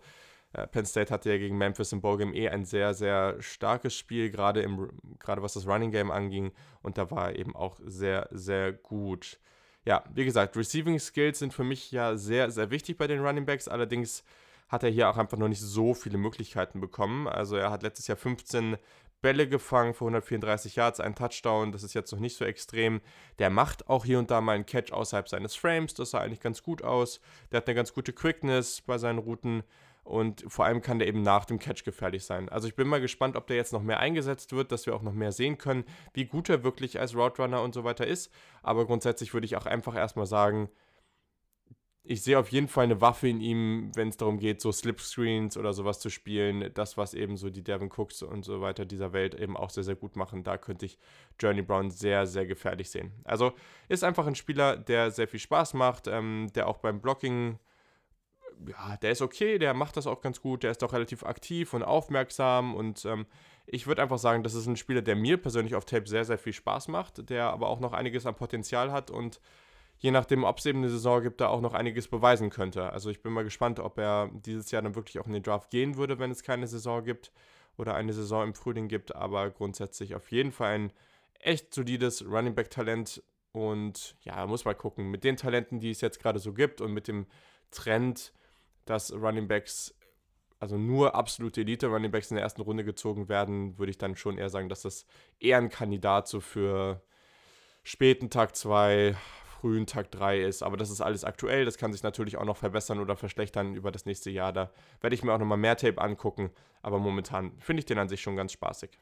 [0.52, 4.60] Penn State hatte ja gegen Memphis im Ballgame eh ein sehr, sehr starkes Spiel, gerade,
[4.62, 6.52] im, gerade was das Running Game anging.
[6.82, 9.38] Und da war er eben auch sehr, sehr gut.
[9.84, 13.46] Ja, wie gesagt, Receiving Skills sind für mich ja sehr, sehr wichtig bei den Running
[13.46, 13.66] Backs.
[13.66, 14.24] Allerdings
[14.68, 17.28] hat er hier auch einfach noch nicht so viele Möglichkeiten bekommen.
[17.28, 18.76] Also er hat letztes Jahr 15
[19.22, 23.00] Bälle gefangen für 134 Yards, ein Touchdown, das ist jetzt noch nicht so extrem.
[23.38, 26.40] Der macht auch hier und da mal einen Catch außerhalb seines Frames, das sah eigentlich
[26.40, 27.20] ganz gut aus.
[27.50, 29.62] Der hat eine ganz gute Quickness bei seinen Routen
[30.04, 32.48] und vor allem kann der eben nach dem Catch gefährlich sein.
[32.48, 35.02] Also ich bin mal gespannt, ob der jetzt noch mehr eingesetzt wird, dass wir auch
[35.02, 38.32] noch mehr sehen können, wie gut er wirklich als Route Runner und so weiter ist.
[38.62, 40.68] Aber grundsätzlich würde ich auch einfach erstmal sagen,
[42.04, 45.56] ich sehe auf jeden Fall eine Waffe in ihm, wenn es darum geht, so Slipscreens
[45.56, 46.68] oder sowas zu spielen.
[46.74, 49.84] Das, was eben so die Devin Cooks und so weiter dieser Welt eben auch sehr,
[49.84, 50.42] sehr gut machen.
[50.42, 50.98] Da könnte ich
[51.38, 53.12] Journey Brown sehr, sehr gefährlich sehen.
[53.22, 53.52] Also
[53.88, 57.60] ist einfach ein Spieler, der sehr viel Spaß macht, ähm, der auch beim Blocking
[58.68, 61.74] ja, der ist okay, der macht das auch ganz gut, der ist auch relativ aktiv
[61.74, 63.26] und aufmerksam und ähm,
[63.66, 66.38] ich würde einfach sagen, das ist ein Spieler, der mir persönlich auf Tape sehr, sehr
[66.38, 69.40] viel Spaß macht, der aber auch noch einiges an Potenzial hat und
[69.98, 72.90] je nachdem, ob es eben eine Saison gibt, da auch noch einiges beweisen könnte.
[72.90, 75.70] Also ich bin mal gespannt, ob er dieses Jahr dann wirklich auch in den Draft
[75.70, 77.30] gehen würde, wenn es keine Saison gibt
[77.76, 80.92] oder eine Saison im Frühling gibt, aber grundsätzlich auf jeden Fall ein
[81.38, 83.22] echt solides Running Back Talent
[83.52, 86.92] und ja, muss mal gucken, mit den Talenten, die es jetzt gerade so gibt und
[86.92, 87.26] mit dem
[87.70, 88.32] Trend,
[88.84, 89.94] dass Running Backs,
[90.58, 94.16] also nur absolute Elite Running Backs in der ersten Runde gezogen werden, würde ich dann
[94.16, 95.06] schon eher sagen, dass das
[95.40, 97.02] eher ein Kandidat so für
[97.82, 99.16] späten Tag 2,
[99.60, 100.62] frühen Tag 3 ist.
[100.62, 101.64] Aber das ist alles aktuell.
[101.64, 104.52] Das kann sich natürlich auch noch verbessern oder verschlechtern über das nächste Jahr.
[104.52, 106.50] Da werde ich mir auch nochmal mehr Tape angucken.
[106.82, 108.98] Aber momentan finde ich den an sich schon ganz spaßig.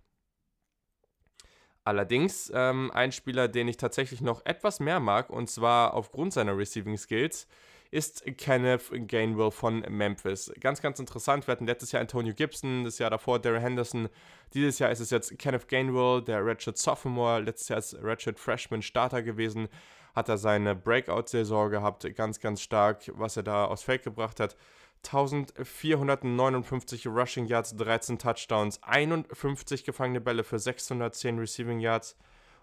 [1.82, 6.56] Allerdings ähm, ein Spieler, den ich tatsächlich noch etwas mehr mag, und zwar aufgrund seiner
[6.56, 7.46] Receiving Skills,
[7.90, 10.50] ist Kenneth Gainwell von Memphis.
[10.60, 11.46] Ganz, ganz interessant.
[11.46, 14.08] Wir hatten letztes Jahr Antonio Gibson, das Jahr davor Darren Henderson.
[14.54, 17.40] Dieses Jahr ist es jetzt Kenneth Gainwell, der Ratchet Sophomore.
[17.40, 19.68] Letztes Jahr ist Ratchet Freshman Starter gewesen.
[20.14, 24.56] Hat er seine Breakout-Saison gehabt, ganz, ganz stark, was er da aus Feld gebracht hat.
[25.04, 32.18] 1459 Rushing Yards, 13 Touchdowns, 51 gefangene Bälle für 610 Receiving Yards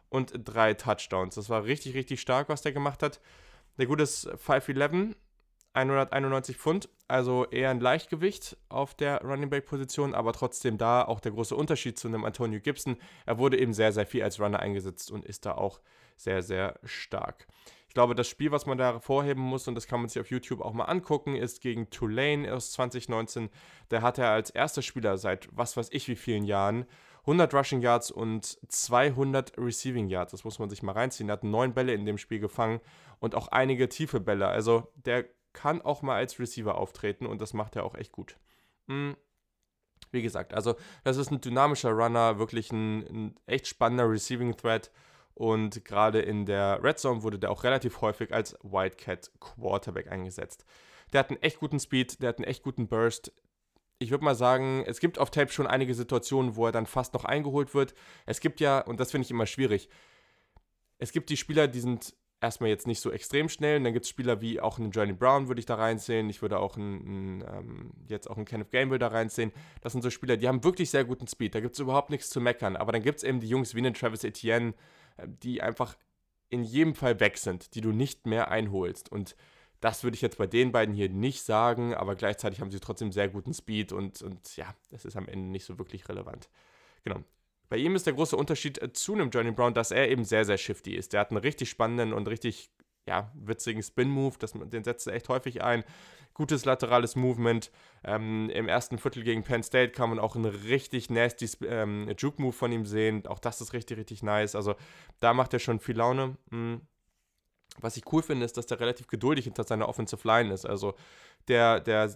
[0.09, 1.33] und 3 Touchdowns.
[1.35, 3.19] Das war richtig, richtig stark, was der gemacht hat.
[3.77, 5.15] Der gute ist 5'11,
[5.73, 11.19] 191 Pfund, also eher ein Leichtgewicht auf der Running Back Position, aber trotzdem da auch
[11.19, 12.97] der große Unterschied zu einem Antonio Gibson.
[13.27, 15.79] Er wurde eben sehr, sehr viel als Runner eingesetzt und ist da auch
[16.15, 17.45] sehr, sehr stark.
[17.87, 20.31] Ich glaube, das Spiel, was man da hervorheben muss, und das kann man sich auf
[20.31, 23.49] YouTube auch mal angucken, ist gegen Tulane aus 2019.
[23.89, 26.85] Da hat er als erster Spieler seit was weiß ich wie vielen Jahren
[27.27, 30.31] 100 Rushing Yards und 200 Receiving Yards.
[30.31, 31.29] Das muss man sich mal reinziehen.
[31.29, 32.79] Er hat neun Bälle in dem Spiel gefangen
[33.19, 34.47] und auch einige tiefe Bälle.
[34.47, 38.37] Also der kann auch mal als Receiver auftreten und das macht er auch echt gut.
[38.87, 39.17] Hm.
[40.11, 44.89] Wie gesagt, also das ist ein dynamischer Runner, wirklich ein, ein echt spannender Receiving Threat.
[45.33, 50.65] Und gerade in der Red Zone wurde der auch relativ häufig als Wildcat Quarterback eingesetzt.
[51.11, 53.33] Der hat einen echt guten Speed, der hat einen echt guten Burst.
[53.99, 57.13] Ich würde mal sagen, es gibt auf Tape schon einige Situationen, wo er dann fast
[57.13, 57.95] noch eingeholt wird.
[58.25, 59.89] Es gibt ja, und das finde ich immer schwierig,
[60.99, 63.77] es gibt die Spieler, die sind erstmal jetzt nicht so extrem schnell.
[63.77, 66.29] Und dann gibt es Spieler wie auch einen Johnny Brown, würde ich da reinzählen.
[66.29, 69.51] Ich würde auch einen, einen ähm, jetzt auch einen Kenneth Gamble da reinzählen.
[69.81, 71.55] Das sind so Spieler, die haben wirklich sehr guten Speed.
[71.55, 72.75] Da gibt es überhaupt nichts zu meckern.
[72.75, 74.73] Aber dann gibt es eben die Jungs wie einen Travis Etienne,
[75.17, 75.97] äh, die einfach
[76.49, 79.11] in jedem Fall weg sind, die du nicht mehr einholst.
[79.11, 79.35] Und
[79.79, 83.11] das würde ich jetzt bei den beiden hier nicht sagen, aber gleichzeitig haben sie trotzdem
[83.11, 86.49] sehr guten Speed und, und ja, das ist am Ende nicht so wirklich relevant.
[87.03, 87.23] Genau.
[87.69, 90.45] Bei ihm ist der große Unterschied äh, zu einem Johnny Brown, dass er eben sehr,
[90.45, 91.13] sehr shifty ist.
[91.13, 92.71] Der hat einen richtig spannenden und richtig
[93.07, 95.83] ja, witzigen Spin-Move, den setzt er echt häufig ein.
[96.33, 97.71] Gutes laterales Movement.
[98.03, 102.53] Ähm, Im ersten Viertel gegen Penn State kann man auch einen richtig nasty ähm, Juke-Move
[102.53, 103.25] von ihm sehen.
[103.25, 104.55] Auch das ist richtig, richtig nice.
[104.55, 104.75] Also
[105.19, 106.37] da macht er schon viel Laune.
[106.51, 106.81] Mhm.
[107.79, 110.65] Was ich cool finde, ist, dass der relativ geduldig hinter seiner Offensive Line ist.
[110.65, 110.95] Also
[111.47, 112.09] der, der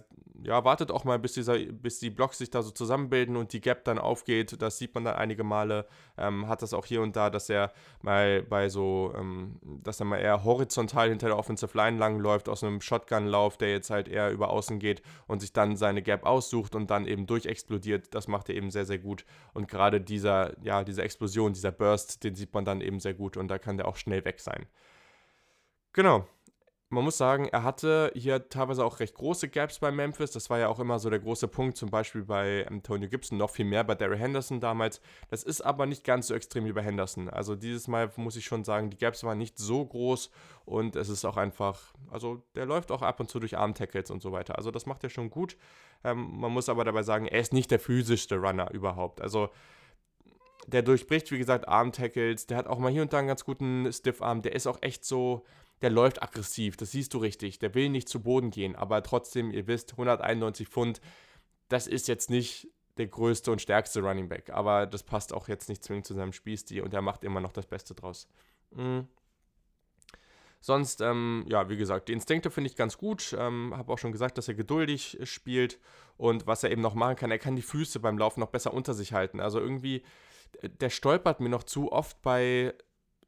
[0.44, 3.60] ja, wartet auch mal, bis, dieser, bis die Blocks sich da so zusammenbilden und die
[3.60, 4.60] Gap dann aufgeht.
[4.60, 5.86] Das sieht man dann einige Male.
[6.18, 7.72] Ähm, hat das auch hier und da, dass er
[8.02, 12.64] mal bei so, ähm, dass er mal eher horizontal hinter der Offensive Line langläuft, aus
[12.64, 16.74] einem Shotgun-Lauf, der jetzt halt eher über außen geht und sich dann seine Gap aussucht
[16.74, 18.14] und dann eben durchexplodiert.
[18.14, 19.24] Das macht er eben sehr, sehr gut.
[19.54, 23.36] Und gerade dieser, ja, diese Explosion, dieser Burst, den sieht man dann eben sehr gut
[23.36, 24.66] und da kann der auch schnell weg sein.
[25.92, 26.26] Genau
[26.92, 30.30] man muss sagen, er hatte hier teilweise auch recht große Gaps bei Memphis.
[30.30, 33.48] Das war ja auch immer so der große Punkt, zum Beispiel bei Antonio Gibson, noch
[33.48, 35.00] viel mehr bei Darry Henderson damals.
[35.30, 37.30] Das ist aber nicht ganz so extrem wie bei Henderson.
[37.30, 40.30] Also dieses Mal muss ich schon sagen, die Gaps waren nicht so groß
[40.66, 44.20] und es ist auch einfach, also der läuft auch ab und zu durch Arm-Tackles und
[44.20, 44.58] so weiter.
[44.58, 45.56] Also das macht er schon gut.
[46.04, 49.22] Ähm, man muss aber dabei sagen, er ist nicht der physischste Runner überhaupt.
[49.22, 49.48] Also
[50.66, 52.46] der durchbricht, wie gesagt, Arm-Tackles.
[52.48, 54.42] Der hat auch mal hier und da einen ganz guten Stiff-Arm.
[54.42, 55.44] Der ist auch echt so
[55.82, 57.58] der läuft aggressiv, das siehst du richtig.
[57.58, 61.00] Der will nicht zu Boden gehen, aber trotzdem, ihr wisst, 191 Pfund,
[61.68, 62.68] das ist jetzt nicht
[62.98, 66.32] der größte und stärkste Running Back, aber das passt auch jetzt nicht zwingend zu seinem
[66.32, 68.28] Spielstil und er macht immer noch das Beste draus.
[68.70, 69.08] Mhm.
[70.60, 73.34] Sonst, ähm, ja, wie gesagt, die Instinkte finde ich ganz gut.
[73.36, 75.80] Ähm, Habe auch schon gesagt, dass er geduldig spielt
[76.16, 78.72] und was er eben noch machen kann, er kann die Füße beim Laufen noch besser
[78.72, 79.40] unter sich halten.
[79.40, 80.04] Also irgendwie,
[80.62, 82.74] der stolpert mir noch zu oft bei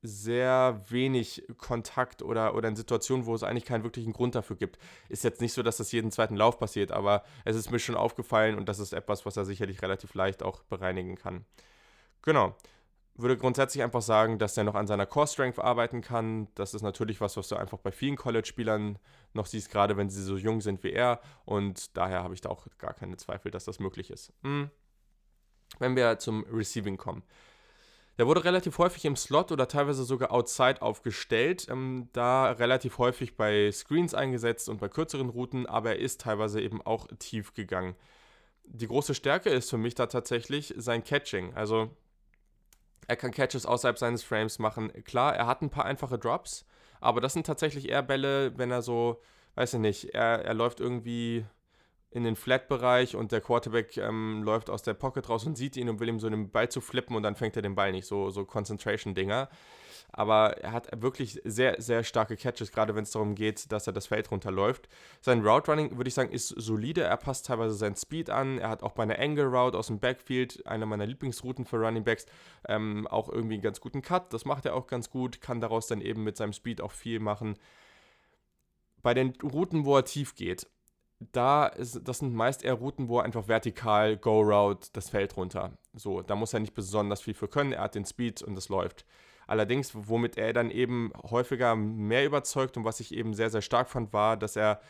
[0.06, 4.78] sehr wenig Kontakt oder, oder in Situationen, wo es eigentlich keinen wirklichen Grund dafür gibt.
[5.08, 7.96] Ist jetzt nicht so, dass das jeden zweiten Lauf passiert, aber es ist mir schon
[7.96, 11.46] aufgefallen und das ist etwas, was er sicherlich relativ leicht auch bereinigen kann.
[12.20, 12.54] Genau.
[13.16, 16.48] Würde grundsätzlich einfach sagen, dass er noch an seiner Core Strength arbeiten kann.
[16.54, 18.98] Das ist natürlich was, was du einfach bei vielen College-Spielern
[19.32, 21.20] noch siehst, gerade wenn sie so jung sind wie er.
[21.46, 24.32] Und daher habe ich da auch gar keine Zweifel, dass das möglich ist.
[24.42, 24.68] Hm.
[25.78, 27.22] Wenn wir zum Receiving kommen.
[28.16, 33.36] Der wurde relativ häufig im Slot oder teilweise sogar outside aufgestellt, ähm, da relativ häufig
[33.36, 37.96] bei Screens eingesetzt und bei kürzeren Routen, aber er ist teilweise eben auch tief gegangen.
[38.64, 41.54] Die große Stärke ist für mich da tatsächlich sein Catching.
[41.54, 41.90] Also
[43.08, 44.92] er kann Catches außerhalb seines Frames machen.
[45.04, 46.64] Klar, er hat ein paar einfache Drops,
[47.00, 49.20] aber das sind tatsächlich eher Bälle, wenn er so,
[49.56, 51.44] weiß ich nicht, er, er läuft irgendwie
[52.14, 55.88] in den Flat-Bereich und der Quarterback ähm, läuft aus der Pocket raus und sieht ihn
[55.88, 58.06] und will ihm so den Ball zu flippen und dann fängt er den Ball nicht,
[58.06, 59.48] so, so Concentration-Dinger.
[60.12, 63.92] Aber er hat wirklich sehr, sehr starke Catches, gerade wenn es darum geht, dass er
[63.92, 64.88] das Feld runterläuft.
[65.20, 67.02] Sein Route Running, würde ich sagen, ist solide.
[67.02, 68.58] Er passt teilweise seinen Speed an.
[68.58, 72.04] Er hat auch bei einer Angle Route aus dem Backfield, eine meiner Lieblingsrouten für Running
[72.04, 72.26] Backs,
[72.68, 74.32] ähm, auch irgendwie einen ganz guten Cut.
[74.32, 77.18] Das macht er auch ganz gut, kann daraus dann eben mit seinem Speed auch viel
[77.18, 77.58] machen.
[79.02, 80.68] Bei den Routen, wo er tief geht,
[81.20, 85.36] da ist, das sind meist eher Routen, wo er einfach vertikal Go Route das Feld
[85.36, 85.72] runter.
[85.94, 87.72] So, da muss er nicht besonders viel für können.
[87.72, 89.04] Er hat den Speed und es läuft.
[89.46, 93.90] Allerdings, womit er dann eben häufiger mehr überzeugt und was ich eben sehr, sehr stark
[93.90, 94.80] fand, war, dass er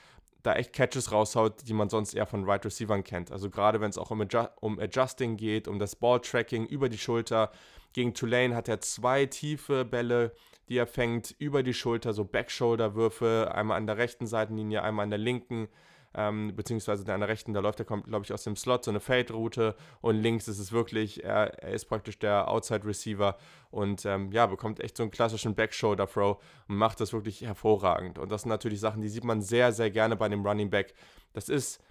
[0.42, 3.32] da echt Catches raushaut, die man sonst eher von Right Receivern kennt.
[3.32, 6.98] Also gerade wenn es auch um, Adju um Adjusting geht, um das Ball-Tracking über die
[6.98, 7.50] Schulter.
[7.94, 10.32] Gegen Tulane hat er zwei tiefe Bälle,
[10.68, 15.10] die er fängt, über die Schulter, so Backshoulder-Würfe, einmal an der rechten Seitenlinie, einmal an
[15.10, 15.68] der linken
[16.14, 18.90] ähm, beziehungsweise der an der rechten, da läuft er, glaube ich, aus dem Slot, so
[18.90, 23.36] eine Fade-Route und links ist es wirklich, er, er ist praktisch der Outside-Receiver
[23.70, 26.38] und ähm, ja, bekommt echt so einen klassischen Back-Shoulder-Throw
[26.68, 28.18] und macht das wirklich hervorragend.
[28.18, 30.94] Und das sind natürlich Sachen, die sieht man sehr, sehr gerne bei dem Running Back.
[31.32, 31.82] Das ist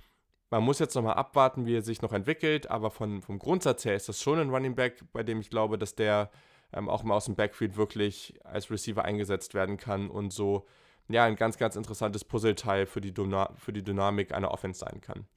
[0.54, 3.96] man muss jetzt nochmal abwarten, wie er sich noch entwickelt, aber von, vom Grundsatz her
[3.96, 6.30] ist das schon ein Running Back, bei dem ich glaube, dass der
[6.74, 10.68] ähm, auch mal aus dem Backfield wirklich als Receiver eingesetzt werden kann und so
[11.10, 13.14] ja, ein ganz, ganz interessantes Puzzleteil für die,
[13.58, 15.28] für die Dynamik einer Offense sein kann.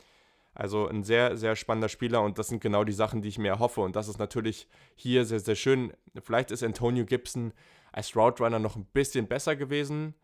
[0.55, 3.49] Also ein sehr, sehr spannender Spieler und das sind genau die Sachen, die ich mir
[3.49, 3.83] erhoffe.
[3.83, 5.93] Und das ist natürlich hier sehr, sehr schön.
[6.23, 7.53] Vielleicht ist Antonio Gibson
[7.93, 10.15] als Route Runner noch ein bisschen besser gewesen,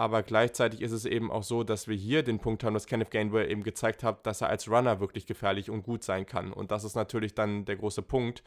[0.00, 3.10] aber gleichzeitig ist es eben auch so, dass wir hier den Punkt haben, dass Kenneth
[3.10, 6.52] Gainwell eben gezeigt hat, dass er als Runner wirklich gefährlich und gut sein kann.
[6.52, 8.42] Und das ist natürlich dann der große Punkt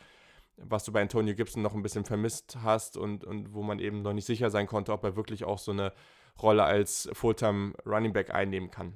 [0.57, 4.01] was du bei Antonio Gibson noch ein bisschen vermisst hast und, und wo man eben
[4.01, 5.93] noch nicht sicher sein konnte, ob er wirklich auch so eine
[6.41, 8.93] Rolle als Fulltime Running Back einnehmen kann.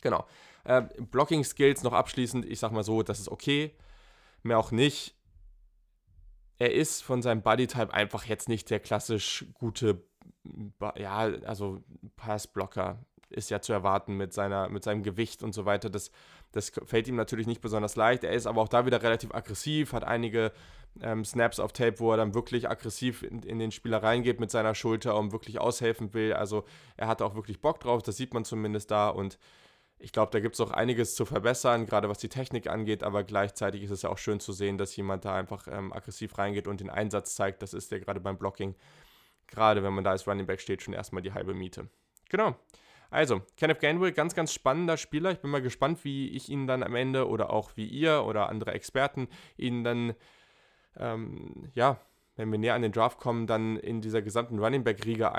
[0.00, 0.26] Genau.
[0.64, 3.74] Äh, Blocking Skills noch abschließend, ich sag mal so, das ist okay,
[4.42, 5.14] mehr auch nicht.
[6.58, 10.04] Er ist von seinem Bodytype einfach jetzt nicht der klassisch gute,
[10.96, 11.82] ja, also
[12.16, 15.90] Passblocker ist ja zu erwarten mit, seiner, mit seinem Gewicht und so weiter.
[15.90, 16.10] Das,
[16.54, 18.24] das fällt ihm natürlich nicht besonders leicht.
[18.24, 20.52] Er ist aber auch da wieder relativ aggressiv, hat einige
[21.02, 24.50] ähm, Snaps auf Tape, wo er dann wirklich aggressiv in, in den Spieler reingeht mit
[24.50, 26.32] seiner Schulter und wirklich aushelfen will.
[26.32, 26.64] Also
[26.96, 29.38] er hat auch wirklich Bock drauf, das sieht man zumindest da und
[29.98, 33.24] ich glaube, da gibt es auch einiges zu verbessern, gerade was die Technik angeht, aber
[33.24, 36.66] gleichzeitig ist es ja auch schön zu sehen, dass jemand da einfach ähm, aggressiv reingeht
[36.68, 37.62] und den Einsatz zeigt.
[37.62, 38.74] Das ist ja gerade beim Blocking,
[39.46, 41.88] gerade wenn man da als Running Back steht, schon erstmal die halbe Miete.
[42.28, 42.56] Genau.
[43.14, 45.30] Also, Kenneth Gainwell, ganz, ganz spannender Spieler.
[45.30, 48.48] Ich bin mal gespannt, wie ich ihn dann am Ende oder auch wie ihr oder
[48.48, 50.14] andere Experten ihn dann,
[50.96, 52.00] ähm, ja,
[52.34, 55.32] wenn wir näher an den Draft kommen, dann in dieser gesamten Running Back-Riege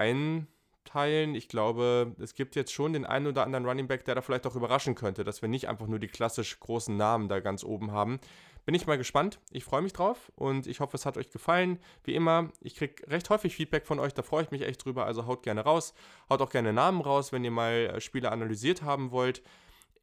[0.86, 1.36] einteilen.
[1.36, 4.46] Ich glaube, es gibt jetzt schon den einen oder anderen Running Back, der da vielleicht
[4.46, 7.92] auch überraschen könnte, dass wir nicht einfach nur die klassisch großen Namen da ganz oben
[7.92, 8.20] haben.
[8.66, 9.40] Bin ich mal gespannt.
[9.52, 11.80] Ich freue mich drauf und ich hoffe, es hat euch gefallen.
[12.04, 15.06] Wie immer, ich kriege recht häufig Feedback von euch, da freue ich mich echt drüber.
[15.06, 15.94] Also haut gerne raus.
[16.30, 19.44] Haut auch gerne Namen raus, wenn ihr mal äh, Spiele analysiert haben wollt.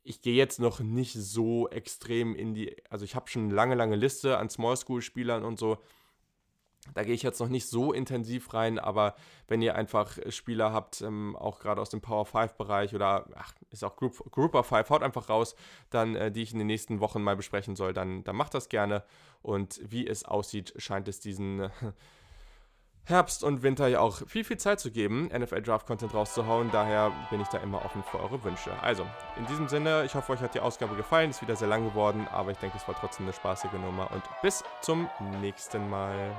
[0.04, 3.76] Ich gehe jetzt noch nicht so extrem in die, also ich habe schon eine lange,
[3.76, 5.78] lange Liste an Small School Spielern und so.
[6.94, 9.14] Da gehe ich jetzt noch nicht so intensiv rein, aber
[9.46, 13.54] wenn ihr einfach Spieler habt, ähm, auch gerade aus dem Power 5 Bereich oder ach,
[13.70, 15.54] ist auch Group, Grouper 5, haut einfach raus,
[15.90, 18.68] dann äh, die ich in den nächsten Wochen mal besprechen soll, dann, dann macht das
[18.68, 19.04] gerne.
[19.42, 21.70] Und wie es aussieht, scheint es diesen äh,
[23.04, 26.70] Herbst und Winter ja auch viel, viel Zeit zu geben, NFL Draft Content rauszuhauen.
[26.70, 28.70] Daher bin ich da immer offen für eure Wünsche.
[28.80, 29.04] Also,
[29.36, 31.30] in diesem Sinne, ich hoffe, euch hat die Ausgabe gefallen.
[31.30, 34.10] Ist wieder sehr lang geworden, aber ich denke, es war trotzdem eine spaßige Nummer.
[34.12, 35.08] Und bis zum
[35.40, 36.32] nächsten Mal.